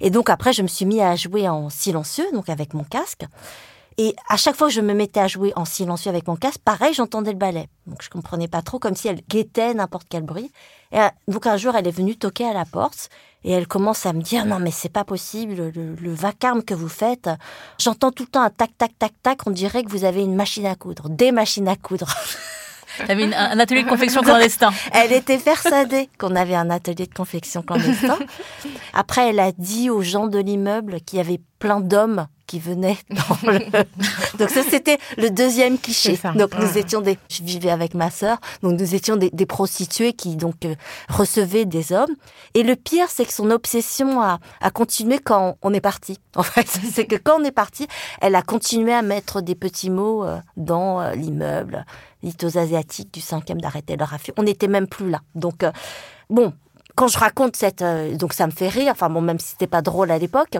Et 0.00 0.10
donc, 0.10 0.30
après, 0.30 0.52
je 0.52 0.62
me 0.62 0.68
suis 0.68 0.84
mis 0.84 1.00
à 1.00 1.16
jouer 1.16 1.48
en 1.48 1.70
silencieux, 1.70 2.26
donc 2.32 2.48
avec 2.48 2.74
mon 2.74 2.84
casque. 2.84 3.24
Et 4.02 4.16
à 4.30 4.38
chaque 4.38 4.56
fois 4.56 4.68
que 4.68 4.72
je 4.72 4.80
me 4.80 4.94
mettais 4.94 5.20
à 5.20 5.26
jouer 5.26 5.52
en 5.56 5.66
silencieux 5.66 6.08
avec 6.08 6.26
mon 6.26 6.34
casque, 6.34 6.62
pareil, 6.64 6.94
j'entendais 6.94 7.32
le 7.32 7.36
ballet. 7.36 7.68
Donc 7.86 8.02
je 8.02 8.08
comprenais 8.08 8.48
pas 8.48 8.62
trop, 8.62 8.78
comme 8.78 8.96
si 8.96 9.08
elle 9.08 9.20
guettait 9.28 9.74
n'importe 9.74 10.06
quel 10.08 10.22
bruit. 10.22 10.50
Et 10.90 10.98
euh, 10.98 11.08
donc 11.28 11.46
un 11.46 11.58
jour, 11.58 11.76
elle 11.76 11.86
est 11.86 11.90
venue 11.90 12.16
toquer 12.16 12.46
à 12.46 12.54
la 12.54 12.64
porte 12.64 13.10
et 13.44 13.52
elle 13.52 13.66
commence 13.66 14.06
à 14.06 14.14
me 14.14 14.22
dire 14.22 14.46
non 14.46 14.58
mais 14.58 14.70
c'est 14.70 14.88
pas 14.88 15.04
possible, 15.04 15.70
le, 15.74 16.14
vacarme 16.14 16.62
que 16.62 16.72
vous 16.72 16.88
faites, 16.88 17.28
j'entends 17.78 18.10
tout 18.10 18.22
le 18.22 18.30
temps 18.30 18.40
un 18.40 18.48
tac 18.48 18.70
tac 18.78 18.98
tac 18.98 19.12
tac, 19.22 19.46
on 19.46 19.50
dirait 19.50 19.84
que 19.84 19.90
vous 19.90 20.04
avez 20.04 20.22
une 20.22 20.34
machine 20.34 20.64
à 20.64 20.76
coudre, 20.76 21.10
des 21.10 21.30
machines 21.30 21.68
à 21.68 21.76
coudre. 21.76 22.08
T'avais 23.06 23.34
un 23.34 23.58
atelier 23.58 23.82
de 23.82 23.88
confection 23.88 24.22
clandestin. 24.22 24.70
Elle 24.92 25.12
était 25.12 25.38
persuadée 25.38 26.08
qu'on 26.18 26.34
avait 26.34 26.56
un 26.56 26.70
atelier 26.70 27.06
de 27.06 27.14
confection 27.14 27.62
clandestin. 27.62 28.18
Après, 28.92 29.28
elle 29.28 29.38
a 29.38 29.52
dit 29.52 29.90
aux 29.90 30.02
gens 30.02 30.26
de 30.26 30.38
l'immeuble 30.38 31.00
qu'il 31.00 31.18
y 31.18 31.20
avait 31.20 31.40
plein 31.60 31.80
d'hommes 31.80 32.26
qui 32.50 32.58
venaient 32.58 32.98
dans 33.10 33.52
le... 33.52 33.60
Donc 34.38 34.50
ça, 34.50 34.64
c'était 34.68 34.98
le 35.16 35.30
deuxième 35.30 35.78
cliché. 35.78 36.18
Donc 36.34 36.58
nous 36.58 36.78
étions 36.78 37.00
des... 37.00 37.16
Je 37.28 37.44
vivais 37.44 37.70
avec 37.70 37.94
ma 37.94 38.10
sœur, 38.10 38.38
donc 38.64 38.80
nous 38.80 38.94
étions 38.96 39.14
des, 39.14 39.30
des 39.30 39.46
prostituées 39.46 40.14
qui 40.14 40.34
donc 40.34 40.64
euh, 40.64 40.74
recevaient 41.08 41.64
des 41.64 41.92
hommes. 41.92 42.10
Et 42.54 42.64
le 42.64 42.74
pire, 42.74 43.06
c'est 43.08 43.24
que 43.24 43.32
son 43.32 43.52
obsession 43.52 44.20
a, 44.20 44.40
a 44.60 44.70
continué 44.72 45.20
quand 45.20 45.58
on 45.62 45.72
est 45.72 45.80
parti. 45.80 46.18
En 46.36 46.42
fait, 46.42 46.66
c'est 46.66 47.06
que 47.06 47.16
quand 47.16 47.40
on 47.40 47.44
est 47.44 47.52
parti, 47.52 47.86
elle 48.20 48.34
a 48.34 48.42
continué 48.42 48.94
à 48.94 49.02
mettre 49.02 49.42
des 49.42 49.54
petits 49.54 49.90
mots 49.90 50.24
euh, 50.24 50.38
dans 50.56 51.00
euh, 51.00 51.14
l'immeuble, 51.14 51.84
aux 52.42 52.58
asiatiques 52.58 53.12
du 53.12 53.20
cinquième 53.20 53.60
d'arrêter 53.60 53.96
leur 53.96 54.12
affaire. 54.14 54.34
On 54.38 54.44
n'était 54.44 54.68
même 54.68 54.88
plus 54.88 55.10
là. 55.10 55.20
Donc, 55.34 55.64
bon, 56.30 56.52
quand 56.96 57.08
je 57.08 57.18
raconte 57.18 57.56
cette... 57.56 57.84
donc 58.16 58.32
ça 58.32 58.46
me 58.46 58.52
fait 58.52 58.68
rire, 58.68 58.92
enfin 58.92 59.10
bon, 59.10 59.20
même 59.20 59.38
si 59.38 59.48
c'était 59.48 59.66
pas 59.66 59.82
drôle 59.82 60.10
à 60.10 60.18
l'époque, 60.18 60.58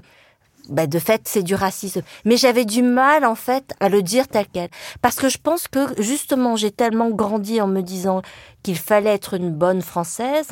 bah, 0.68 0.86
de 0.86 0.98
fait, 0.98 1.22
c'est 1.24 1.42
du 1.42 1.54
racisme. 1.54 2.02
Mais 2.24 2.36
j'avais 2.36 2.64
du 2.64 2.82
mal, 2.82 3.24
en 3.24 3.34
fait, 3.34 3.74
à 3.80 3.88
le 3.88 4.02
dire 4.02 4.28
tel 4.28 4.46
quel. 4.52 4.68
Parce 5.02 5.16
que 5.16 5.28
je 5.28 5.38
pense 5.38 5.68
que, 5.68 6.00
justement, 6.00 6.56
j'ai 6.56 6.70
tellement 6.70 7.10
grandi 7.10 7.60
en 7.60 7.66
me 7.66 7.80
disant 7.80 8.22
qu'il 8.62 8.78
fallait 8.78 9.14
être 9.14 9.34
une 9.34 9.52
bonne 9.52 9.82
Française. 9.82 10.50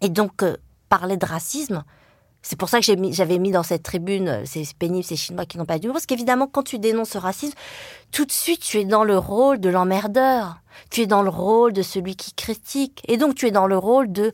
Et 0.00 0.08
donc, 0.08 0.42
euh, 0.42 0.56
parler 0.88 1.16
de 1.16 1.26
racisme, 1.26 1.84
c'est 2.42 2.58
pour 2.58 2.68
ça 2.68 2.80
que 2.80 2.86
j'avais 3.10 3.38
mis, 3.38 3.50
dans 3.50 3.62
cette 3.62 3.82
tribune, 3.82 4.28
euh, 4.28 4.42
c'est 4.44 4.64
pénible, 4.78 5.04
ces 5.04 5.16
Chinois 5.16 5.44
qui 5.44 5.58
n'ont 5.58 5.66
pas 5.66 5.78
d'humour. 5.78 5.94
Parce 5.94 6.06
qu'évidemment, 6.06 6.46
quand 6.46 6.62
tu 6.62 6.78
dénonces 6.78 7.10
ce 7.10 7.18
racisme, 7.18 7.54
tout 8.12 8.24
de 8.24 8.32
suite, 8.32 8.60
tu 8.60 8.78
es 8.78 8.84
dans 8.84 9.04
le 9.04 9.18
rôle 9.18 9.60
de 9.60 9.68
l'emmerdeur. 9.68 10.60
Tu 10.90 11.02
es 11.02 11.06
dans 11.06 11.22
le 11.22 11.30
rôle 11.30 11.72
de 11.72 11.82
celui 11.82 12.16
qui 12.16 12.32
critique. 12.32 13.02
Et 13.08 13.16
donc, 13.16 13.34
tu 13.34 13.46
es 13.46 13.50
dans 13.50 13.66
le 13.66 13.76
rôle 13.76 14.12
de 14.12 14.32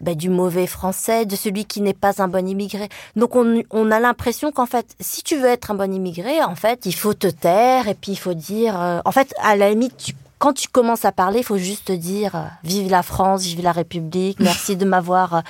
bah, 0.00 0.14
du 0.14 0.28
mauvais 0.28 0.66
français, 0.66 1.24
de 1.26 1.36
celui 1.36 1.64
qui 1.64 1.80
n'est 1.80 1.94
pas 1.94 2.22
un 2.22 2.28
bon 2.28 2.46
immigré. 2.46 2.88
Donc 3.14 3.34
on, 3.34 3.90
a 3.90 4.00
l'impression 4.00 4.52
qu'en 4.52 4.66
fait, 4.66 4.94
si 5.00 5.22
tu 5.22 5.36
veux 5.36 5.48
être 5.48 5.70
un 5.70 5.74
bon 5.74 5.92
immigré, 5.92 6.42
en 6.42 6.54
fait, 6.54 6.86
il 6.86 6.94
faut 6.94 7.14
te 7.14 7.28
taire 7.28 7.88
et 7.88 7.94
puis 7.94 8.12
il 8.12 8.16
faut 8.16 8.34
dire, 8.34 8.80
euh, 8.80 9.00
en 9.04 9.12
fait, 9.12 9.32
à 9.42 9.56
la 9.56 9.70
limite, 9.70 10.14
quand 10.38 10.52
tu 10.52 10.68
commences 10.68 11.06
à 11.06 11.12
parler, 11.12 11.38
il 11.38 11.44
faut 11.44 11.56
juste 11.56 11.90
dire 11.90 12.34
euh, 12.36 12.44
vive 12.62 12.90
la 12.90 13.02
France, 13.02 13.42
vive 13.44 13.62
la 13.62 13.72
République, 13.72 14.38
merci 14.40 14.76
de 14.76 14.84
m'avoir, 14.84 15.34
euh, 15.34 15.40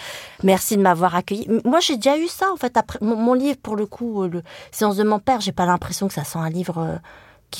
merci 0.44 0.76
de 0.76 0.82
m'avoir 0.82 1.16
accueilli. 1.16 1.48
Moi, 1.64 1.80
j'ai 1.80 1.96
déjà 1.96 2.16
eu 2.16 2.28
ça 2.28 2.52
en 2.52 2.56
fait. 2.56 2.76
Après 2.76 2.98
mon, 3.02 3.34
livre, 3.34 3.58
pour 3.60 3.74
le 3.74 3.86
coup, 3.86 4.24
le 4.24 4.42
séance 4.70 4.96
de 4.96 5.04
mon 5.04 5.18
père, 5.18 5.40
j'ai 5.40 5.52
pas 5.52 5.66
l'impression 5.66 6.06
que 6.06 6.14
ça 6.14 6.24
sent 6.24 6.38
un 6.38 6.50
livre 6.50 7.00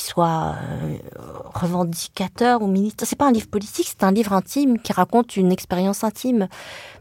soit 0.00 0.54
euh, 0.56 0.96
revendicateur 1.54 2.62
ou 2.62 2.66
militant. 2.66 3.04
C'est 3.06 3.16
pas 3.16 3.26
un 3.26 3.32
livre 3.32 3.48
politique, 3.48 3.86
c'est 3.88 4.04
un 4.04 4.12
livre 4.12 4.32
intime 4.32 4.78
qui 4.78 4.92
raconte 4.92 5.36
une 5.36 5.52
expérience 5.52 6.04
intime. 6.04 6.48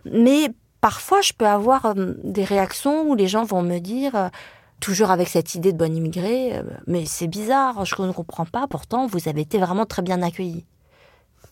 Mais 0.05 0.49
parfois, 0.81 1.21
je 1.21 1.34
peux 1.34 1.47
avoir 1.47 1.86
euh, 1.86 2.13
des 2.23 2.43
réactions 2.43 3.10
où 3.10 3.15
les 3.15 3.27
gens 3.27 3.43
vont 3.43 3.62
me 3.62 3.79
dire, 3.79 4.15
euh, 4.15 4.29
toujours 4.79 5.12
avec 5.12 5.27
cette 5.29 5.55
idée 5.55 5.71
de 5.71 5.77
bonne 5.77 5.95
immigré, 5.95 6.62
mais 6.86 7.05
c'est 7.05 7.27
bizarre, 7.27 7.86
je 7.86 7.99
ne 8.01 8.12
comprends 8.12 8.45
pas. 8.45 8.67
Pourtant, 8.67 9.08
vous 9.08 9.29
avez 9.29 9.41
été 9.41 9.58
vraiment 9.58 9.86
très 9.86 10.01
bien 10.01 10.21
accueilli. 10.21 10.65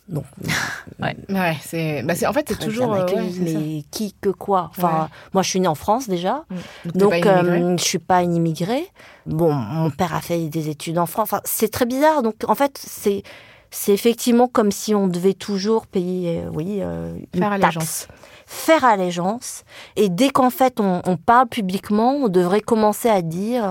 Donc, 0.10 0.26
ouais, 1.02 1.16
ouais 1.30 1.58
c'est, 1.62 2.04
bah 2.04 2.16
c'est, 2.16 2.28
en 2.28 2.34
fait, 2.34 2.46
c'est 2.50 2.60
toujours. 2.60 2.94
Euh, 2.94 3.06
mais 3.40 3.84
qui, 3.90 4.14
que 4.20 4.30
quoi 4.30 4.70
Enfin, 4.70 5.10
moi, 5.34 5.44
je 5.44 5.50
suis 5.50 5.60
née 5.60 5.68
en 5.68 5.76
France 5.76 6.10
déjà, 6.10 6.44
mm. 6.50 6.92
donc, 6.92 7.14
donc 7.14 7.26
euh, 7.26 7.78
je 7.78 7.84
suis 7.84 8.00
pas 8.00 8.22
une 8.22 8.36
immigrée. 8.36 8.86
Bon, 9.26 9.54
mon 9.54 9.90
père 9.90 10.14
a 10.14 10.22
fait 10.22 10.50
des 10.50 10.70
études 10.70 10.98
en 10.98 11.06
France. 11.06 11.30
Enfin, 11.32 11.42
c'est 11.46 11.72
très 11.72 11.86
bizarre. 11.86 12.22
Donc, 12.22 12.36
en 12.48 12.56
fait, 12.56 12.78
c'est, 12.78 13.24
c'est 13.72 13.94
effectivement 13.94 14.48
comme 14.50 14.72
si 14.72 14.94
on 14.94 15.08
devait 15.08 15.34
toujours 15.34 15.88
payer, 15.88 16.42
euh, 16.42 16.50
oui, 16.52 16.80
euh, 16.82 17.16
une 17.34 17.40
faire 17.40 17.54
allégeance. 17.54 18.08
Faire 18.46 18.84
allégeance. 18.84 19.64
Et 19.96 20.10
dès 20.10 20.30
qu'en 20.30 20.50
fait 20.50 20.82
on, 20.82 21.02
on, 21.06 21.16
parle 21.16 21.48
publiquement, 21.48 22.12
on 22.12 22.28
devrait 22.28 22.62
commencer 22.62 23.08
à 23.08 23.22
dire 23.22 23.64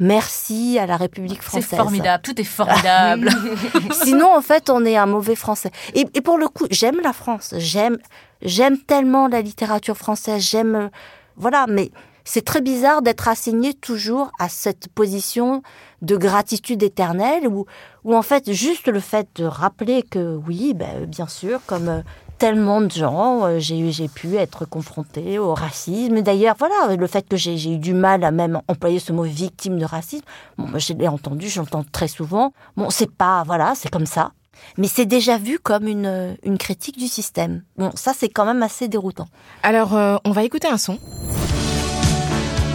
merci 0.00 0.78
à 0.78 0.86
la 0.86 0.96
République 0.96 1.42
française. 1.42 1.68
C'est 1.70 1.76
formidable, 1.76 2.22
tout 2.22 2.40
est 2.40 2.44
formidable. 2.44 3.30
Sinon, 4.02 4.34
en 4.34 4.40
fait, 4.40 4.70
on 4.70 4.84
est 4.84 4.96
un 4.96 5.06
mauvais 5.06 5.36
français. 5.36 5.70
Et, 5.94 6.06
et 6.14 6.20
pour 6.20 6.38
le 6.38 6.48
coup, 6.48 6.66
j'aime 6.70 7.00
la 7.02 7.12
France, 7.12 7.54
j'aime, 7.58 7.98
j'aime 8.42 8.78
tellement 8.78 9.28
la 9.28 9.42
littérature 9.42 9.96
française, 9.96 10.42
j'aime, 10.42 10.90
voilà, 11.36 11.66
mais 11.68 11.90
c'est 12.24 12.44
très 12.44 12.60
bizarre 12.60 13.02
d'être 13.02 13.28
assigné 13.28 13.74
toujours 13.74 14.30
à 14.38 14.48
cette 14.48 14.88
position 14.88 15.62
de 16.02 16.16
gratitude 16.16 16.82
éternelle 16.82 17.46
où, 17.48 17.66
où 18.04 18.14
en 18.14 18.22
fait 18.22 18.52
juste 18.52 18.88
le 18.88 19.00
fait 19.00 19.28
de 19.36 19.44
rappeler 19.44 20.02
que 20.02 20.36
oui, 20.46 20.74
ben, 20.74 21.06
bien 21.06 21.26
sûr, 21.26 21.60
comme 21.66 22.02
tellement 22.40 22.80
de 22.80 22.90
gens, 22.90 23.44
euh, 23.44 23.58
j'ai 23.58 23.92
j'ai 23.92 24.08
pu 24.08 24.36
être 24.36 24.64
confrontée 24.64 25.38
au 25.38 25.54
racisme. 25.54 26.22
D'ailleurs, 26.22 26.56
voilà, 26.58 26.96
le 26.96 27.06
fait 27.06 27.28
que 27.28 27.36
j'ai 27.36 27.74
eu 27.74 27.76
du 27.76 27.92
mal 27.92 28.24
à 28.24 28.30
même 28.30 28.62
employer 28.66 28.98
ce 28.98 29.12
mot 29.12 29.24
victime 29.24 29.78
de 29.78 29.84
racisme, 29.84 30.24
bon, 30.56 30.66
je 30.78 30.94
l'ai 30.94 31.06
entendu, 31.06 31.50
j'entends 31.50 31.84
très 31.92 32.08
souvent. 32.08 32.54
Bon, 32.78 32.88
c'est 32.88 33.10
pas, 33.10 33.44
voilà, 33.44 33.74
c'est 33.76 33.90
comme 33.90 34.06
ça. 34.06 34.32
Mais 34.78 34.88
c'est 34.88 35.04
déjà 35.04 35.36
vu 35.36 35.58
comme 35.58 35.86
une, 35.86 36.34
une 36.42 36.56
critique 36.56 36.98
du 36.98 37.08
système. 37.08 37.62
Bon, 37.76 37.90
ça, 37.94 38.12
c'est 38.16 38.30
quand 38.30 38.46
même 38.46 38.62
assez 38.62 38.88
déroutant. 38.88 39.28
Alors, 39.62 39.94
euh, 39.94 40.16
on 40.24 40.30
va 40.30 40.42
écouter 40.42 40.68
un 40.68 40.78
son. 40.78 40.98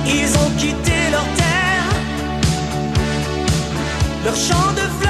Ils 0.06 0.32
ont 0.38 0.52
quitté 0.60 1.10
leur 1.12 1.26
terre, 1.42 1.90
leur 4.26 4.36
champ 4.36 4.72
de 4.74 4.86
fleurs 5.00 5.05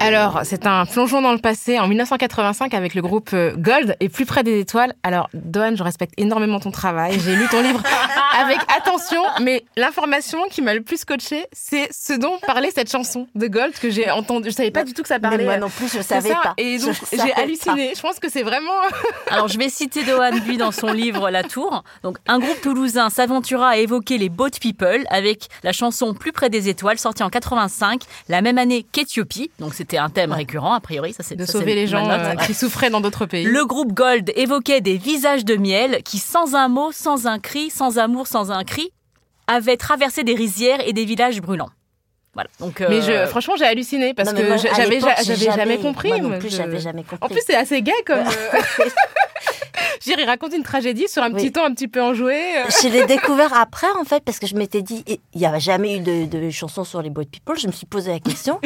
Alors, 0.00 0.40
c'est 0.44 0.64
un 0.66 0.86
plongeon 0.86 1.20
dans 1.22 1.32
le 1.32 1.38
passé 1.38 1.78
en 1.80 1.88
1985 1.88 2.72
avec 2.72 2.94
le 2.94 3.02
groupe 3.02 3.30
euh, 3.32 3.54
Gold 3.56 3.96
et 3.98 4.08
Plus 4.08 4.26
près 4.26 4.44
des 4.44 4.60
étoiles. 4.60 4.94
Alors, 5.02 5.28
Dohan, 5.34 5.74
je 5.74 5.82
respecte 5.82 6.14
énormément 6.16 6.60
ton 6.60 6.70
travail. 6.70 7.18
J'ai 7.18 7.34
lu 7.34 7.48
ton 7.50 7.60
livre 7.62 7.82
avec 8.40 8.58
attention, 8.76 9.22
mais 9.40 9.64
l'information 9.76 10.38
qui 10.50 10.62
m'a 10.62 10.74
le 10.74 10.82
plus 10.82 11.04
coaché, 11.04 11.46
c'est 11.52 11.88
ce 11.92 12.12
dont 12.12 12.38
parlait 12.46 12.70
cette 12.70 12.90
chanson 12.90 13.26
de 13.34 13.48
Gold 13.48 13.74
que 13.74 13.90
j'ai 13.90 14.08
entendue. 14.10 14.50
Je 14.50 14.54
savais 14.54 14.70
pas 14.70 14.84
du 14.84 14.92
tout 14.94 15.02
que 15.02 15.08
ça 15.08 15.18
parlait. 15.18 15.38
Mais 15.38 15.44
moi 15.44 15.56
non 15.58 15.68
plus, 15.68 15.92
je 15.92 16.00
savais 16.00 16.30
ça. 16.30 16.40
pas. 16.42 16.54
Et 16.58 16.78
donc, 16.78 16.94
j'ai 17.12 17.32
halluciné. 17.34 17.92
Je 17.96 18.00
pense 18.00 18.20
que 18.20 18.30
c'est 18.30 18.44
vraiment. 18.44 18.70
Alors, 19.30 19.48
je 19.48 19.58
vais 19.58 19.68
citer 19.68 20.04
Dohan, 20.04 20.30
lui, 20.46 20.58
dans 20.58 20.72
son 20.72 20.92
livre 20.92 21.28
La 21.28 21.42
Tour. 21.42 21.82
Donc, 22.04 22.18
un 22.28 22.38
groupe 22.38 22.60
toulousain 22.60 23.10
s'aventura 23.10 23.70
à 23.70 23.76
évoquer 23.76 24.16
les 24.16 24.28
boat 24.28 24.50
people 24.60 25.04
avec 25.10 25.48
la 25.64 25.72
chanson 25.72 26.14
Plus 26.14 26.32
près 26.32 26.50
des 26.50 26.68
étoiles, 26.68 26.98
sortie 26.98 27.24
en 27.24 27.30
85, 27.30 28.02
la 28.28 28.42
même 28.42 28.58
année 28.58 28.86
qu'Éthiopie. 28.90 29.50
Donc, 29.58 29.74
c'était 29.88 29.96
un 29.98 30.10
thème 30.10 30.32
récurrent, 30.32 30.74
a 30.74 30.80
priori. 30.80 31.14
Ça, 31.14 31.22
c'est 31.22 31.34
de 31.34 31.46
ça, 31.46 31.52
sauver 31.52 31.74
les 31.74 31.86
gens 31.86 32.06
note. 32.06 32.20
euh, 32.20 32.34
qui 32.44 32.52
souffraient 32.52 32.90
dans 32.90 33.00
d'autres 33.00 33.24
pays. 33.24 33.44
Le 33.44 33.64
groupe 33.64 33.92
Gold 33.94 34.30
évoquait 34.36 34.82
des 34.82 34.98
visages 34.98 35.46
de 35.46 35.56
miel 35.56 36.02
qui, 36.04 36.18
sans 36.18 36.54
un 36.54 36.68
mot, 36.68 36.92
sans 36.92 37.26
un 37.26 37.38
cri, 37.38 37.70
sans 37.70 37.96
amour, 37.98 38.26
sans 38.26 38.50
un 38.52 38.64
cri, 38.64 38.90
avaient 39.46 39.78
traversé 39.78 40.24
des 40.24 40.34
rizières 40.34 40.86
et 40.86 40.92
des 40.92 41.06
villages 41.06 41.40
brûlants. 41.40 41.70
Voilà. 42.34 42.50
Donc, 42.60 42.80
Mais 42.80 43.00
euh, 43.08 43.24
je, 43.24 43.30
franchement, 43.30 43.54
j'ai 43.56 43.64
halluciné 43.64 44.12
parce 44.12 44.28
Non, 44.28 44.34
mais 44.36 44.42
que 44.42 44.48
moi, 44.48 44.56
j'avais 44.58 45.50
jamais 45.56 45.78
compris. 45.78 46.08
Moi 46.10 46.18
non 46.18 46.28
moi, 46.28 46.38
plus, 46.38 46.50
je- 46.50 46.56
j'avais 46.58 46.80
jamais 46.80 47.02
compris. 47.02 47.18
En 47.22 47.28
plus, 47.28 47.40
c'est 47.46 47.56
assez 47.56 47.80
gay 47.80 47.90
comme. 48.06 48.18
euh, 48.18 48.22
Je 50.04 50.10
veux 50.10 50.16
dire, 50.16 50.24
il 50.24 50.28
raconte 50.28 50.52
une 50.54 50.62
tragédie 50.62 51.08
sur 51.08 51.22
un 51.22 51.30
petit 51.32 51.46
Oui. 51.46 51.52
ton 51.52 51.64
un 51.64 51.72
petit 51.74 51.88
peu 51.88 52.00
enjoué. 52.02 52.38
Je 52.82 52.88
l'ai 52.88 53.04
découvert 53.06 53.52
après, 53.54 53.88
en 54.00 54.04
fait, 54.04 54.22
parce 54.22 54.38
que 54.38 54.46
je 54.46 54.54
m'étais 54.54 54.80
dit, 54.82 55.02
il 55.08 55.18
n'y 55.40 55.46
avait 55.46 55.58
jamais 55.60 55.96
eu 55.96 56.00
de, 56.00 56.26
de 56.26 56.50
chanson 56.50 56.84
sur 56.84 57.02
les 57.02 57.10
boat 57.10 57.24
people. 57.24 57.58
Je 57.58 57.66
me 57.66 57.72
suis 57.72 57.86
posé 57.86 58.12
la 58.12 58.20
question. 58.20 58.60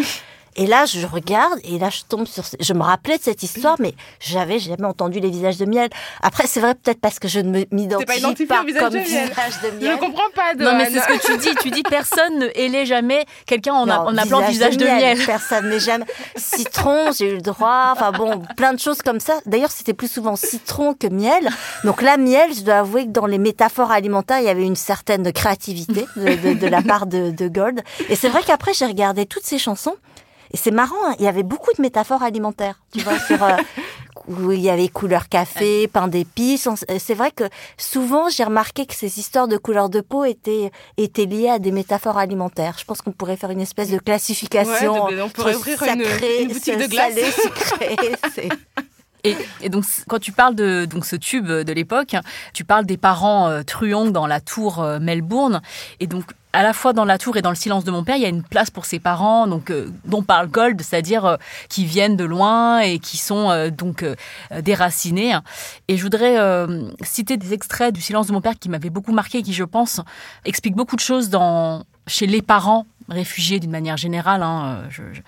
Et 0.57 0.67
là, 0.67 0.85
je 0.85 1.07
regarde, 1.07 1.59
et 1.65 1.79
là, 1.79 1.89
je 1.91 2.03
tombe 2.09 2.27
sur. 2.27 2.45
ce- 2.45 2.57
Je 2.61 2.73
me 2.75 2.83
rappelais 2.83 3.17
de 3.19 3.23
cette 3.23 3.43
histoire, 3.43 3.77
mais 3.79 3.95
j'avais 4.21 4.59
jamais 4.59 4.85
entendu 4.85 5.19
les 5.21 5.31
visages 5.31 5.57
de 5.57 5.65
miel. 5.65 5.89
Après, 6.23 6.47
c'est 6.47 6.61
vrai, 6.61 6.75
peut-être 6.75 7.01
parce 7.01 7.19
que 7.19 7.27
je 7.29 7.41
ne 7.41 7.51
me- 7.51 7.65
m'identifie 7.71 8.47
pas, 8.47 8.63
au 8.63 8.67
visage 8.67 8.83
comme 8.83 8.93
de 8.93 8.99
miel. 8.99 9.05
visage 9.07 9.61
de 9.63 9.71
Je 9.81 9.85
miel. 9.87 9.95
ne 9.95 10.01
comprends 10.01 10.31
pas. 10.35 10.55
Non, 10.59 10.77
mais 10.77 10.91
c'est 10.91 11.01
ce 11.01 11.07
que 11.07 11.27
tu 11.27 11.39
dis. 11.39 11.55
Tu 11.63 11.71
dis 11.71 11.83
personne 11.83 12.39
ne 12.39 12.49
hélait 12.55 12.85
jamais 12.87 13.25
quelqu'un 13.47 13.73
en, 13.75 13.89
appelant 13.89 14.41
visage 14.47 14.77
de 14.77 14.85
miel. 14.85 15.19
Personne 15.25 15.69
n'est 15.71 15.81
jamais. 15.81 16.05
Citron, 16.37 17.13
j'ai 17.13 17.31
eu 17.31 17.35
le 17.37 17.41
droit. 17.43 17.91
Enfin 17.93 18.13
bon, 18.13 18.43
plein 18.57 18.75
de 18.75 18.79
choses 18.81 18.99
comme 19.03 19.21
ça. 19.21 19.35
D'ailleurs, 19.47 19.71
c'était 19.71 19.95
plus 19.95 20.11
souvent 20.11 20.37
citron 20.37 20.95
que 20.95 21.07
miel. 21.07 21.49
Donc 21.85 22.03
là, 22.03 22.17
miel, 22.17 22.53
je 22.55 22.61
dois 22.63 22.81
avouer 22.81 23.05
que 23.07 23.11
dans 23.11 23.27
les 23.27 23.39
métaphores 23.39 23.91
alimentaires, 23.91 24.39
il 24.41 24.45
y 24.45 24.49
avait 24.51 24.65
une 24.67 24.77
certaine 24.77 25.33
créativité 25.33 26.07
de, 26.17 26.35
de- 26.35 26.55
de 26.59 26.67
la 26.67 26.83
part 26.83 27.07
de, 27.07 27.31
de 27.31 27.49
Gold. 27.49 27.83
Et 28.09 28.17
c'est 28.17 28.29
vrai 28.29 28.43
qu'après, 28.47 28.75
j'ai 28.75 28.87
regardé 28.87 29.25
toutes 29.27 29.45
ces 29.45 29.59
chansons. 29.59 29.95
Et 30.53 30.57
c'est 30.57 30.71
marrant, 30.71 30.97
hein, 31.07 31.15
il 31.19 31.25
y 31.25 31.29
avait 31.29 31.43
beaucoup 31.43 31.73
de 31.77 31.81
métaphores 31.83 32.23
alimentaires. 32.23 32.81
Tu 32.93 33.01
vois, 33.01 33.19
sur. 33.19 33.43
euh, 33.43 33.57
où 34.29 34.53
il 34.53 34.61
y 34.61 34.71
avait 34.71 34.87
couleur 34.89 35.29
café, 35.29 35.89
pain 35.89 36.07
d'épices. 36.07 36.69
Euh, 36.69 36.97
C'est 37.01 37.15
vrai 37.15 37.33
que 37.33 37.45
souvent, 37.77 38.29
j'ai 38.29 38.45
remarqué 38.45 38.87
que 38.87 38.95
ces 38.95 39.19
histoires 39.19 39.49
de 39.49 39.57
couleur 39.57 39.89
de 39.89 40.01
peau 40.01 40.25
étaient, 40.25 40.71
étaient 40.97 41.25
liées 41.27 41.49
à 41.49 41.59
des 41.59 41.73
métaphores 41.73 42.19
alimentaires. 42.19 42.77
Je 42.79 42.85
pense 42.85 43.03
qu'on 43.03 43.11
pourrait 43.11 43.37
faire 43.37 43.51
une 43.51 43.61
espèce 43.61 43.91
de 43.91 43.99
classification. 43.99 45.07
Ouais, 45.07 45.17
de- 45.17 45.23
on 45.23 45.29
pourrait 45.29 45.57
ouvrir 45.57 45.83
une- 45.83 46.05
sacré, 46.05 46.43
une 46.43 46.53
boutique 46.53 46.77
de 46.79 46.87
glace. 46.87 47.15
salé, 47.15 47.25
sucré. 47.33 47.97
Et, 49.25 49.37
et 49.61 49.69
donc, 49.69 49.85
quand 50.09 50.19
tu 50.19 50.33
parles 50.33 50.57
de 50.57 50.85
donc 50.85 51.05
ce 51.07 51.15
tube 51.15 51.47
de 51.47 51.73
l'époque, 51.73 52.17
tu 52.55 52.65
parles 52.65 52.85
des 52.87 52.97
parents 52.97 53.47
euh, 53.49 53.63
truands 53.63 54.07
dans 54.11 54.27
la 54.27 54.41
tour 54.41 54.81
euh, 54.83 54.99
Melbourne. 54.99 55.63
Et 56.01 56.09
donc, 56.09 56.25
à 56.53 56.63
la 56.63 56.73
fois 56.73 56.93
dans 56.93 57.05
la 57.05 57.19
tour 57.19 57.37
et 57.37 57.43
dans 57.43 57.51
le 57.51 57.57
silence 57.57 57.85
de 57.85 57.91
mon 57.91 58.05
père, 58.05 58.17
il 58.17 58.23
y 58.23 58.27
a 58.27 58.29
une 58.29 58.43
place 58.43 58.71
pour 58.71 58.85
ces 58.85 58.99
parents, 58.99 59.47
donc 59.47 59.71
euh, 59.71 59.89
dont 60.05 60.23
parle 60.23 60.49
Gold, 60.49 60.81
c'est-à-dire 60.83 61.25
euh, 61.25 61.37
qui 61.69 61.85
viennent 61.87 62.17
de 62.17 62.25
loin 62.25 62.81
et 62.81 62.99
qui 62.99 63.17
sont 63.17 63.51
euh, 63.51 63.71
donc 63.71 64.05
déracinés. 64.61 65.35
Et 65.89 65.97
je 65.97 66.03
voudrais 66.03 66.37
citer 67.03 67.37
des 67.37 67.53
extraits 67.53 67.95
du 67.95 68.01
silence 68.01 68.27
de 68.27 68.33
mon 68.33 68.41
père 68.41 68.59
qui 68.59 68.69
m'avaient 68.69 68.91
beaucoup 68.91 69.13
marqué 69.13 69.39
et 69.39 69.43
qui, 69.43 69.53
je 69.55 69.65
pense, 69.65 70.01
expliquent 70.45 70.75
beaucoup 70.77 70.97
de 70.97 71.01
choses 71.01 71.31
dans 71.31 71.85
chez 72.07 72.27
les 72.27 72.43
parents 72.43 72.87
réfugiés 73.09 73.59
d'une 73.61 73.71
manière 73.71 73.97
générale. 73.97 74.43
hein, 74.43 74.83
je- 74.91 75.03
je- 75.13 75.21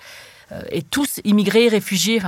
et 0.70 0.82
tous 0.82 1.20
immigrés, 1.24 1.68
réfugiés. 1.68 2.20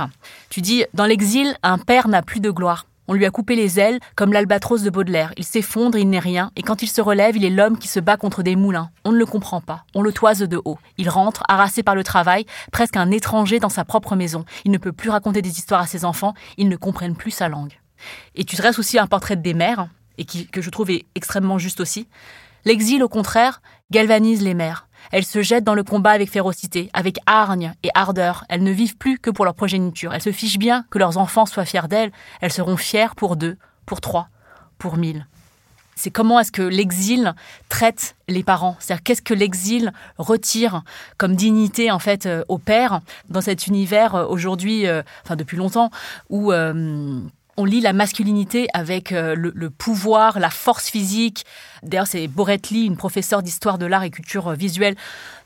Tu 0.49 0.61
dis, 0.61 0.83
dans 0.93 1.05
l'exil, 1.05 1.55
un 1.63 1.77
père 1.77 2.07
n'a 2.07 2.21
plus 2.21 2.39
de 2.39 2.49
gloire. 2.49 2.85
On 3.07 3.13
lui 3.13 3.25
a 3.25 3.31
coupé 3.31 3.55
les 3.55 3.79
ailes, 3.79 3.99
comme 4.15 4.33
l'albatros 4.33 4.83
de 4.83 4.89
Baudelaire. 4.89 5.33
Il 5.37 5.45
s'effondre, 5.45 5.97
il 5.97 6.09
n'est 6.09 6.19
rien, 6.19 6.51
et 6.55 6.61
quand 6.61 6.81
il 6.81 6.87
se 6.87 6.99
relève, 6.99 7.37
il 7.37 7.45
est 7.45 7.49
l'homme 7.49 7.77
qui 7.77 7.87
se 7.87 7.99
bat 7.99 8.17
contre 8.17 8.43
des 8.43 8.55
moulins. 8.55 8.89
On 9.05 9.11
ne 9.11 9.17
le 9.17 9.25
comprend 9.25 9.61
pas. 9.61 9.85
On 9.95 10.01
le 10.01 10.11
toise 10.11 10.39
de 10.39 10.61
haut. 10.65 10.77
Il 10.97 11.09
rentre, 11.09 11.43
harassé 11.47 11.83
par 11.83 11.95
le 11.95 12.03
travail, 12.03 12.45
presque 12.71 12.97
un 12.97 13.11
étranger 13.11 13.59
dans 13.59 13.69
sa 13.69 13.85
propre 13.85 14.15
maison. 14.15 14.43
Il 14.65 14.71
ne 14.71 14.77
peut 14.77 14.91
plus 14.91 15.09
raconter 15.09 15.41
des 15.41 15.57
histoires 15.57 15.81
à 15.81 15.87
ses 15.87 16.03
enfants, 16.03 16.33
ils 16.57 16.67
ne 16.67 16.75
comprennent 16.75 17.15
plus 17.15 17.31
sa 17.31 17.47
langue. 17.47 17.79
Et 18.35 18.43
tu 18.43 18.55
dresses 18.55 18.79
aussi 18.79 18.99
un 18.99 19.07
portrait 19.07 19.37
des 19.37 19.53
mères, 19.53 19.87
et 20.17 20.25
qui, 20.25 20.47
que 20.47 20.61
je 20.61 20.69
trouve 20.69 20.91
extrêmement 21.15 21.57
juste 21.57 21.79
aussi. 21.79 22.07
L'exil, 22.65 23.03
au 23.03 23.09
contraire, 23.09 23.61
galvanise 23.91 24.43
les 24.43 24.53
mères. 24.53 24.86
Elles 25.11 25.25
se 25.25 25.41
jettent 25.41 25.63
dans 25.63 25.75
le 25.75 25.83
combat 25.83 26.11
avec 26.11 26.29
férocité, 26.29 26.89
avec 26.93 27.19
hargne 27.25 27.73
et 27.83 27.89
ardeur. 27.93 28.45
Elles 28.49 28.63
ne 28.63 28.71
vivent 28.71 28.97
plus 28.97 29.19
que 29.19 29.29
pour 29.29 29.45
leur 29.45 29.55
progéniture. 29.55 30.13
Elles 30.13 30.21
se 30.21 30.31
fichent 30.31 30.59
bien 30.59 30.85
que 30.89 30.99
leurs 30.99 31.17
enfants 31.17 31.45
soient 31.45 31.65
fiers 31.65 31.87
d'elles. 31.89 32.11
Elles 32.41 32.53
seront 32.53 32.77
fières 32.77 33.15
pour 33.15 33.35
deux, 33.35 33.57
pour 33.85 34.01
trois, 34.01 34.29
pour 34.77 34.97
mille. 34.97 35.25
C'est 35.97 36.11
comment 36.11 36.39
est-ce 36.39 36.51
que 36.51 36.61
l'exil 36.61 37.33
traite 37.69 38.15
les 38.27 38.43
parents? 38.43 38.77
C'est-à-dire 38.79 39.01
qu'est-ce 39.03 39.23
que 39.23 39.33
l'exil 39.33 39.91
retire 40.19 40.83
comme 41.17 41.35
dignité 41.35 41.89
en 41.89 41.97
fait 41.97 42.27
euh, 42.27 42.43
au 42.49 42.59
père 42.59 43.01
dans 43.29 43.41
cet 43.41 43.65
univers 43.65 44.13
euh, 44.13 44.25
aujourd'hui, 44.27 44.85
euh, 44.85 45.01
enfin 45.25 45.35
depuis 45.35 45.57
longtemps, 45.57 45.89
où 46.29 46.51
on 47.57 47.65
lit 47.65 47.81
la 47.81 47.93
masculinité 47.93 48.67
avec 48.73 49.11
euh, 49.11 49.35
le, 49.35 49.69
pouvoir, 49.69 50.39
la 50.39 50.49
force 50.49 50.89
physique. 50.89 51.45
D'ailleurs, 51.83 52.07
c'est 52.07 52.27
Borette 52.27 52.71
une 52.71 52.97
professeure 52.97 53.43
d'histoire 53.43 53.77
de 53.77 53.85
l'art 53.85 54.03
et 54.03 54.09
culture 54.09 54.51
visuelle 54.53 54.95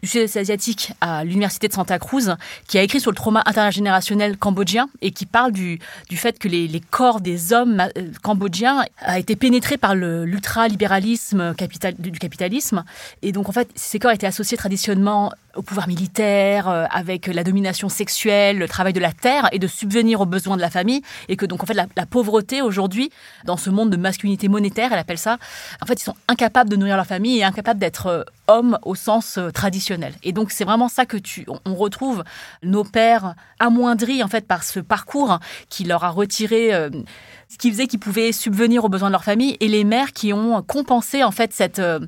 du 0.01 0.09
sud-est 0.09 0.36
asiatique 0.38 0.93
à 0.99 1.24
l'université 1.24 1.68
de 1.68 1.74
Santa 1.74 1.99
Cruz, 1.99 2.36
qui 2.68 2.78
a 2.78 2.82
écrit 2.82 2.99
sur 2.99 3.12
le 3.12 3.16
trauma 3.16 3.43
intergénérationnel 3.45 4.38
cambodgien 4.38 4.89
et 5.01 5.12
qui 5.12 5.26
parle 5.26 5.51
du, 5.51 5.80
du 6.09 6.18
fait 6.18 6.39
que 6.39 6.47
les, 6.47 6.68
les 6.68 6.80
corps 6.80 7.22
des 7.22 7.53
hommes 7.53 7.88
euh, 7.97 8.07
cambodgiens 8.24 8.84
a 8.99 9.20
été 9.20 9.36
pénétré 9.36 9.78
par 9.78 9.95
l'ultralibéralisme 9.95 11.53
capital, 11.55 11.95
du 11.97 12.12
capitalisme. 12.20 12.84
Et 13.22 13.32
donc, 13.32 13.47
en 13.47 13.51
fait, 13.51 13.70
ces 13.76 13.99
corps 13.99 14.12
étaient 14.12 14.28
associés 14.28 14.57
traditionnellement 14.57 15.32
au 15.56 15.62
pouvoir 15.62 15.88
militaire, 15.88 16.70
euh, 16.70 16.86
avec 16.91 17.28
la 17.28 17.43
domination 17.43 17.89
sexuelle, 17.89 18.58
le 18.58 18.68
travail 18.68 18.93
de 18.93 18.99
la 18.99 19.12
terre 19.12 19.49
et 19.52 19.60
de 19.60 19.68
subvenir 19.68 20.22
aux 20.22 20.26
besoins 20.26 20.56
de 20.56 20.62
la 20.62 20.70
famille. 20.70 21.02
Et 21.30 21.36
que 21.36 21.45
donc, 21.45 21.64
en 21.64 21.66
fait, 21.66 21.74
la, 21.74 21.88
la 21.95 22.06
pauvreté 22.06 22.62
aujourd'hui, 22.62 23.12
dans 23.45 23.58
ce 23.58 23.70
monde 23.70 23.89
de 23.89 23.97
masculinité 23.97 24.47
monétaire, 24.47 24.91
elle 24.93 24.99
appelle 24.99 25.18
ça, 25.18 25.38
en 25.82 25.86
fait, 25.86 26.02
ils 26.02 26.04
sont 26.04 26.16
incapables 26.28 26.70
de 26.70 26.76
nourrir 26.76 26.95
leur 26.95 27.06
famille 27.06 27.39
et 27.39 27.43
incapables 27.43 27.80
d'être 27.80 28.26
au 28.84 28.95
sens 28.95 29.38
euh, 29.38 29.52
traditionnel. 29.52 30.14
Et 30.24 30.32
donc, 30.32 30.52
c'est 30.52 30.64
vraiment 30.64 30.89
ça 30.89 31.06
que 31.06 31.18
tu, 31.18 31.45
on, 31.66 31.76
retrouve 31.76 32.24
nos 32.64 32.84
pères 32.84 33.36
amoindris, 33.60 34.24
en 34.24 34.28
fait, 34.28 34.45
par 34.45 34.64
ce 34.64 34.80
parcours 34.80 35.39
qui 35.70 35.84
leur 35.84 36.04
a 36.04 36.10
retiré 36.10 36.74
euh, 36.74 36.89
ce 37.49 37.58
qui 37.58 37.72
faisait 37.72 37.88
qu'ils 37.88 37.99
pouvaient 37.99 38.32
subvenir 38.32 38.86
aux 38.86 38.89
besoins 38.89 39.10
de 39.10 39.14
leur 39.14 39.24
famille 39.24 39.58
et 39.60 39.68
les 39.68 39.84
mères 39.84 40.14
qui 40.14 40.32
ont 40.34 40.62
compensé 40.62 41.24
en 41.24 41.32
fait 41.32 41.54
cette 41.54 41.80
euh, 41.80 41.99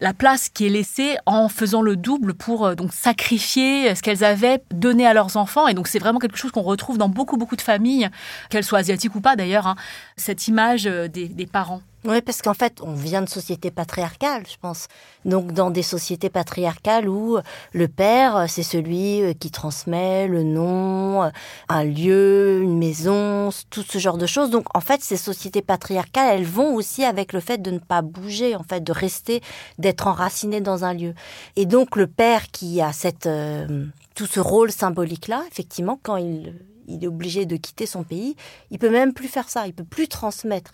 la 0.00 0.14
place 0.14 0.48
qui 0.48 0.66
est 0.66 0.68
laissée 0.68 1.16
en 1.26 1.48
faisant 1.48 1.82
le 1.82 1.96
double 1.96 2.34
pour 2.34 2.76
donc 2.76 2.92
sacrifier 2.92 3.94
ce 3.94 4.02
qu'elles 4.02 4.22
avaient 4.22 4.62
donné 4.72 5.06
à 5.06 5.14
leurs 5.14 5.36
enfants 5.36 5.66
et 5.66 5.74
donc 5.74 5.88
c'est 5.88 5.98
vraiment 5.98 6.18
quelque 6.18 6.36
chose 6.36 6.52
qu'on 6.52 6.62
retrouve 6.62 6.98
dans 6.98 7.08
beaucoup 7.08 7.36
beaucoup 7.36 7.56
de 7.56 7.62
familles 7.62 8.10
qu'elles 8.48 8.64
soient 8.64 8.78
asiatiques 8.78 9.14
ou 9.16 9.20
pas 9.20 9.34
d'ailleurs 9.34 9.66
hein, 9.66 9.76
cette 10.16 10.46
image 10.46 10.84
des 10.84 11.48
parents 11.50 11.82
Oui, 12.04 12.20
parce 12.20 12.42
qu'en 12.42 12.54
fait, 12.54 12.80
on 12.82 12.94
vient 12.94 13.22
de 13.22 13.28
sociétés 13.28 13.70
patriarcales, 13.70 14.42
je 14.50 14.56
pense. 14.60 14.88
Donc, 15.24 15.52
dans 15.52 15.70
des 15.70 15.84
sociétés 15.84 16.30
patriarcales 16.30 17.08
où 17.08 17.38
le 17.72 17.86
père, 17.86 18.46
c'est 18.48 18.64
celui 18.64 19.22
euh, 19.22 19.34
qui 19.34 19.52
transmet 19.52 20.26
le 20.26 20.42
nom, 20.42 21.22
euh, 21.22 21.30
un 21.68 21.84
lieu, 21.84 22.60
une 22.60 22.76
maison, 22.76 23.50
tout 23.70 23.84
ce 23.88 23.98
genre 23.98 24.18
de 24.18 24.26
choses. 24.26 24.50
Donc, 24.50 24.66
en 24.76 24.80
fait, 24.80 25.00
ces 25.00 25.16
sociétés 25.16 25.62
patriarcales, 25.62 26.40
elles 26.40 26.44
vont 26.44 26.74
aussi 26.74 27.04
avec 27.04 27.32
le 27.32 27.38
fait 27.38 27.58
de 27.62 27.70
ne 27.70 27.78
pas 27.78 28.02
bouger, 28.02 28.56
en 28.56 28.64
fait, 28.64 28.82
de 28.82 28.92
rester, 28.92 29.40
d'être 29.78 30.08
enraciné 30.08 30.60
dans 30.60 30.84
un 30.84 30.94
lieu. 30.94 31.14
Et 31.54 31.66
donc, 31.66 31.94
le 31.94 32.08
père 32.08 32.48
qui 32.50 32.80
a 32.80 32.92
cette, 32.92 33.26
euh, 33.26 33.86
tout 34.16 34.26
ce 34.26 34.40
rôle 34.40 34.72
symbolique-là, 34.72 35.44
effectivement, 35.52 36.00
quand 36.02 36.16
il 36.16 36.52
il 36.86 37.04
est 37.04 37.08
obligé 37.08 37.46
de 37.46 37.56
quitter 37.56 37.86
son 37.86 38.04
pays. 38.04 38.36
Il 38.70 38.78
peut 38.78 38.90
même 38.90 39.12
plus 39.12 39.28
faire 39.28 39.48
ça. 39.48 39.66
Il 39.66 39.74
peut 39.74 39.84
plus 39.84 40.08
transmettre. 40.08 40.72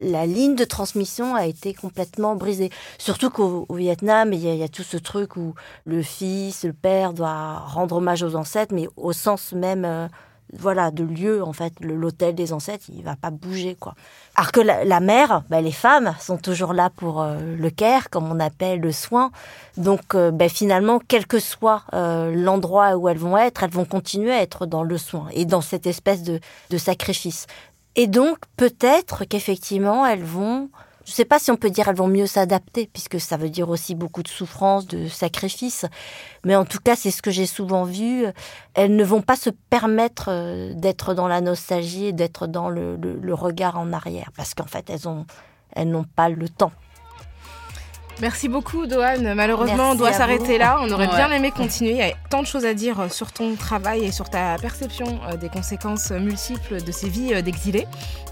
La 0.00 0.26
ligne 0.26 0.54
de 0.54 0.64
transmission 0.64 1.34
a 1.34 1.46
été 1.46 1.74
complètement 1.74 2.36
brisée. 2.36 2.70
Surtout 2.98 3.30
qu'au 3.30 3.66
au 3.68 3.74
Vietnam, 3.74 4.32
il 4.32 4.40
y, 4.40 4.48
a, 4.48 4.54
il 4.54 4.58
y 4.58 4.64
a 4.64 4.68
tout 4.68 4.82
ce 4.82 4.96
truc 4.96 5.36
où 5.36 5.54
le 5.84 6.02
fils, 6.02 6.64
le 6.64 6.72
père 6.72 7.12
doit 7.12 7.58
rendre 7.58 7.96
hommage 7.96 8.22
aux 8.22 8.34
ancêtres, 8.34 8.74
mais 8.74 8.88
au 8.96 9.12
sens 9.12 9.52
même 9.52 9.84
euh, 9.84 10.08
voilà, 10.52 10.90
de 10.90 11.04
lieu, 11.04 11.42
en 11.42 11.52
fait. 11.52 11.72
L'hôtel 11.80 12.34
des 12.34 12.52
ancêtres, 12.52 12.86
il 12.88 13.02
va 13.02 13.16
pas 13.16 13.30
bouger, 13.30 13.76
quoi. 13.78 13.94
Alors 14.34 14.52
que 14.52 14.60
la, 14.60 15.00
mère, 15.00 15.42
bah, 15.48 15.60
les 15.60 15.72
femmes 15.72 16.14
sont 16.20 16.36
toujours 16.36 16.72
là 16.72 16.90
pour 16.90 17.20
euh, 17.20 17.38
le 17.56 17.70
care, 17.70 18.10
comme 18.10 18.30
on 18.30 18.38
appelle 18.38 18.80
le 18.80 18.92
soin. 18.92 19.30
Donc, 19.76 20.14
euh, 20.14 20.30
bah, 20.30 20.48
finalement, 20.48 21.00
quel 21.06 21.26
que 21.26 21.38
soit 21.38 21.82
euh, 21.94 22.34
l'endroit 22.34 22.96
où 22.96 23.08
elles 23.08 23.18
vont 23.18 23.36
être, 23.36 23.62
elles 23.62 23.70
vont 23.70 23.84
continuer 23.84 24.32
à 24.32 24.42
être 24.42 24.66
dans 24.66 24.82
le 24.82 24.98
soin 24.98 25.28
et 25.32 25.44
dans 25.44 25.62
cette 25.62 25.86
espèce 25.86 26.22
de, 26.22 26.40
de 26.70 26.78
sacrifice. 26.78 27.46
Et 27.96 28.06
donc, 28.06 28.38
peut-être 28.56 29.24
qu'effectivement, 29.24 30.06
elles 30.06 30.24
vont 30.24 30.68
je 31.06 31.12
ne 31.12 31.14
sais 31.14 31.24
pas 31.24 31.38
si 31.38 31.52
on 31.52 31.56
peut 31.56 31.70
dire 31.70 31.86
elles 31.86 31.94
vont 31.94 32.08
mieux 32.08 32.26
s'adapter, 32.26 32.90
puisque 32.92 33.20
ça 33.20 33.36
veut 33.36 33.48
dire 33.48 33.68
aussi 33.68 33.94
beaucoup 33.94 34.24
de 34.24 34.28
souffrance, 34.28 34.88
de 34.88 35.06
sacrifice. 35.06 35.86
Mais 36.44 36.56
en 36.56 36.64
tout 36.64 36.80
cas, 36.82 36.96
c'est 36.96 37.12
ce 37.12 37.22
que 37.22 37.30
j'ai 37.30 37.46
souvent 37.46 37.84
vu. 37.84 38.26
Elles 38.74 38.96
ne 38.96 39.04
vont 39.04 39.22
pas 39.22 39.36
se 39.36 39.50
permettre 39.50 40.30
euh, 40.30 40.74
d'être 40.74 41.14
dans 41.14 41.28
la 41.28 41.40
nostalgie 41.40 42.12
d'être 42.12 42.48
dans 42.48 42.68
le, 42.68 42.98
regard 43.34 43.78
en 43.78 43.92
arrière, 43.92 44.32
parce 44.36 44.54
qu'en 44.54 44.66
fait, 44.66 44.90
elles 44.90 45.90
n'ont 45.90 46.04
pas 46.04 46.28
le 46.28 46.48
temps. 46.48 46.72
Merci 48.20 48.48
beaucoup, 48.48 48.86
Doane. 48.86 49.34
Malheureusement, 49.34 49.90
on 49.90 49.94
doit 49.94 50.12
s'arrêter 50.12 50.56
là. 50.58 50.78
On 50.80 50.90
aurait 50.90 51.08
bien 51.08 51.30
aimé 51.30 51.50
continuer. 51.50 51.90
Il 51.92 51.98
y 51.98 52.02
a 52.02 52.12
tant 52.30 52.40
de 52.40 52.46
choses 52.46 52.64
à 52.64 52.74
dire 52.74 53.00
euh, 53.00 53.08
sur 53.08 53.30
ton 53.32 53.54
travail 53.56 54.04
et 54.04 54.12
sur 54.12 54.30
ta 54.30 54.56
perception 54.56 55.20
euh, 55.28 55.36
des 55.36 55.48
conséquences 55.48 56.10
multiples 56.10 56.82
de 56.82 56.92
ces 56.92 57.08
vies 57.08 57.42
d'exilés. 57.42 57.86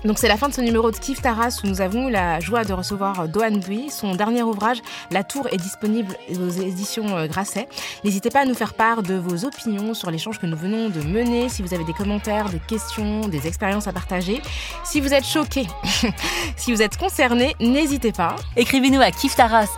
Donc 0.05 0.19
c'est 0.19 0.29
la 0.29 0.37
fin 0.37 0.49
de 0.49 0.55
ce 0.55 0.61
numéro 0.61 0.91
de 0.91 0.97
Kif 0.97 1.23
Taras 1.23 1.61
où 1.65 1.67
nous 1.67 1.81
avons 1.81 2.09
eu 2.09 2.11
la 2.11 2.39
joie 2.39 2.65
de 2.65 2.75
recevoir 2.75 3.27
Doan 3.27 3.59
Bui. 3.59 3.91
Son 3.91 4.15
dernier 4.15 4.43
ouvrage, 4.43 4.83
La 5.11 5.25
Tour, 5.25 5.49
est 5.51 5.57
disponible 5.57 6.15
aux 6.31 6.51
éditions 6.51 7.17
euh, 7.17 7.27
Grasset. 7.27 7.69
N'hésitez 8.05 8.29
pas 8.29 8.41
à 8.41 8.45
nous 8.45 8.55
faire 8.55 8.75
part 8.75 9.03
de 9.03 9.15
vos 9.15 9.47
opinions 9.47 9.95
sur 9.95 10.11
l'échange 10.11 10.39
que 10.39 10.47
nous 10.47 10.57
venons 10.57 10.91
de 10.91 11.01
mener. 11.01 11.49
Si 11.49 11.63
vous 11.63 11.73
avez 11.73 11.85
des 11.85 11.95
commentaires, 11.95 12.51
des 12.51 12.61
questions, 12.61 13.29
des 13.29 13.47
expériences 13.47 13.87
à 13.87 13.93
partager. 13.93 14.43
Si 14.85 15.01
vous 15.01 15.15
êtes 15.15 15.25
choqué, 15.25 15.67
si 16.57 16.73
vous 16.73 16.83
êtes 16.83 16.99
concerné, 16.99 17.57
n'hésitez 17.61 18.13
pas. 18.13 18.37
Écrivez-nous 18.57 19.01
à 19.01 19.11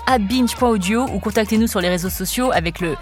à 0.06 0.18
binge.audio 0.18 1.06
ou 1.12 1.18
contactez-nous 1.18 1.66
sur 1.66 1.80
les 1.80 1.88
réseaux 1.88 2.10
sociaux 2.10 2.50
avec 2.52 2.80
le 2.80 2.96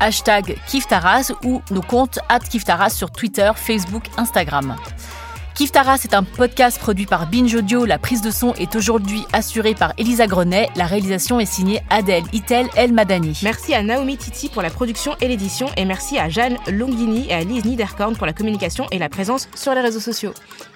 hashtag 0.00 0.56
Kiftaras 0.66 1.32
ou 1.44 1.62
nos 1.70 1.82
comptes 1.82 2.18
at 2.28 2.40
Kiftaras 2.40 2.90
sur 2.90 3.10
Twitter, 3.10 3.50
Facebook, 3.56 4.04
Instagram. 4.16 4.76
Kif 5.58 5.72
Taras 5.72 6.02
est 6.04 6.14
un 6.14 6.22
podcast 6.22 6.78
produit 6.78 7.04
par 7.04 7.26
Binge 7.28 7.52
Audio. 7.52 7.84
La 7.84 7.98
prise 7.98 8.22
de 8.22 8.30
son 8.30 8.54
est 8.54 8.76
aujourd'hui 8.76 9.24
assurée 9.32 9.74
par 9.74 9.92
Elisa 9.98 10.28
Grenet. 10.28 10.68
La 10.76 10.86
réalisation 10.86 11.40
est 11.40 11.46
signée 11.46 11.80
Adèle 11.90 12.22
Itel 12.32 12.68
El 12.76 12.92
Madani. 12.92 13.40
Merci 13.42 13.74
à 13.74 13.82
Naomi 13.82 14.16
Titi 14.16 14.50
pour 14.50 14.62
la 14.62 14.70
production 14.70 15.16
et 15.20 15.26
l'édition. 15.26 15.66
Et 15.76 15.84
merci 15.84 16.16
à 16.16 16.28
Jeanne 16.28 16.58
Longini 16.70 17.26
et 17.28 17.34
à 17.34 17.40
Lise 17.40 17.64
Niederkorn 17.64 18.14
pour 18.14 18.26
la 18.26 18.32
communication 18.32 18.86
et 18.92 19.00
la 19.00 19.08
présence 19.08 19.48
sur 19.56 19.74
les 19.74 19.80
réseaux 19.80 19.98
sociaux. 19.98 20.32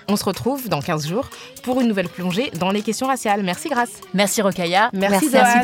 On 0.09 0.17
se 0.17 0.25
retrouve 0.25 0.69
dans 0.69 0.81
15 0.81 1.07
jours 1.07 1.29
pour 1.63 1.81
une 1.81 1.87
nouvelle 1.87 2.09
plongée 2.09 2.51
dans 2.59 2.73
les 2.73 2.83
questions 2.83 3.07
raciales. 3.07 3.45
Merci 3.45 3.69
Grace. 3.69 4.01
Merci 4.15 4.43
Rokaya. 4.43 4.91
Merci, 4.93 5.29
merci 5.33 5.59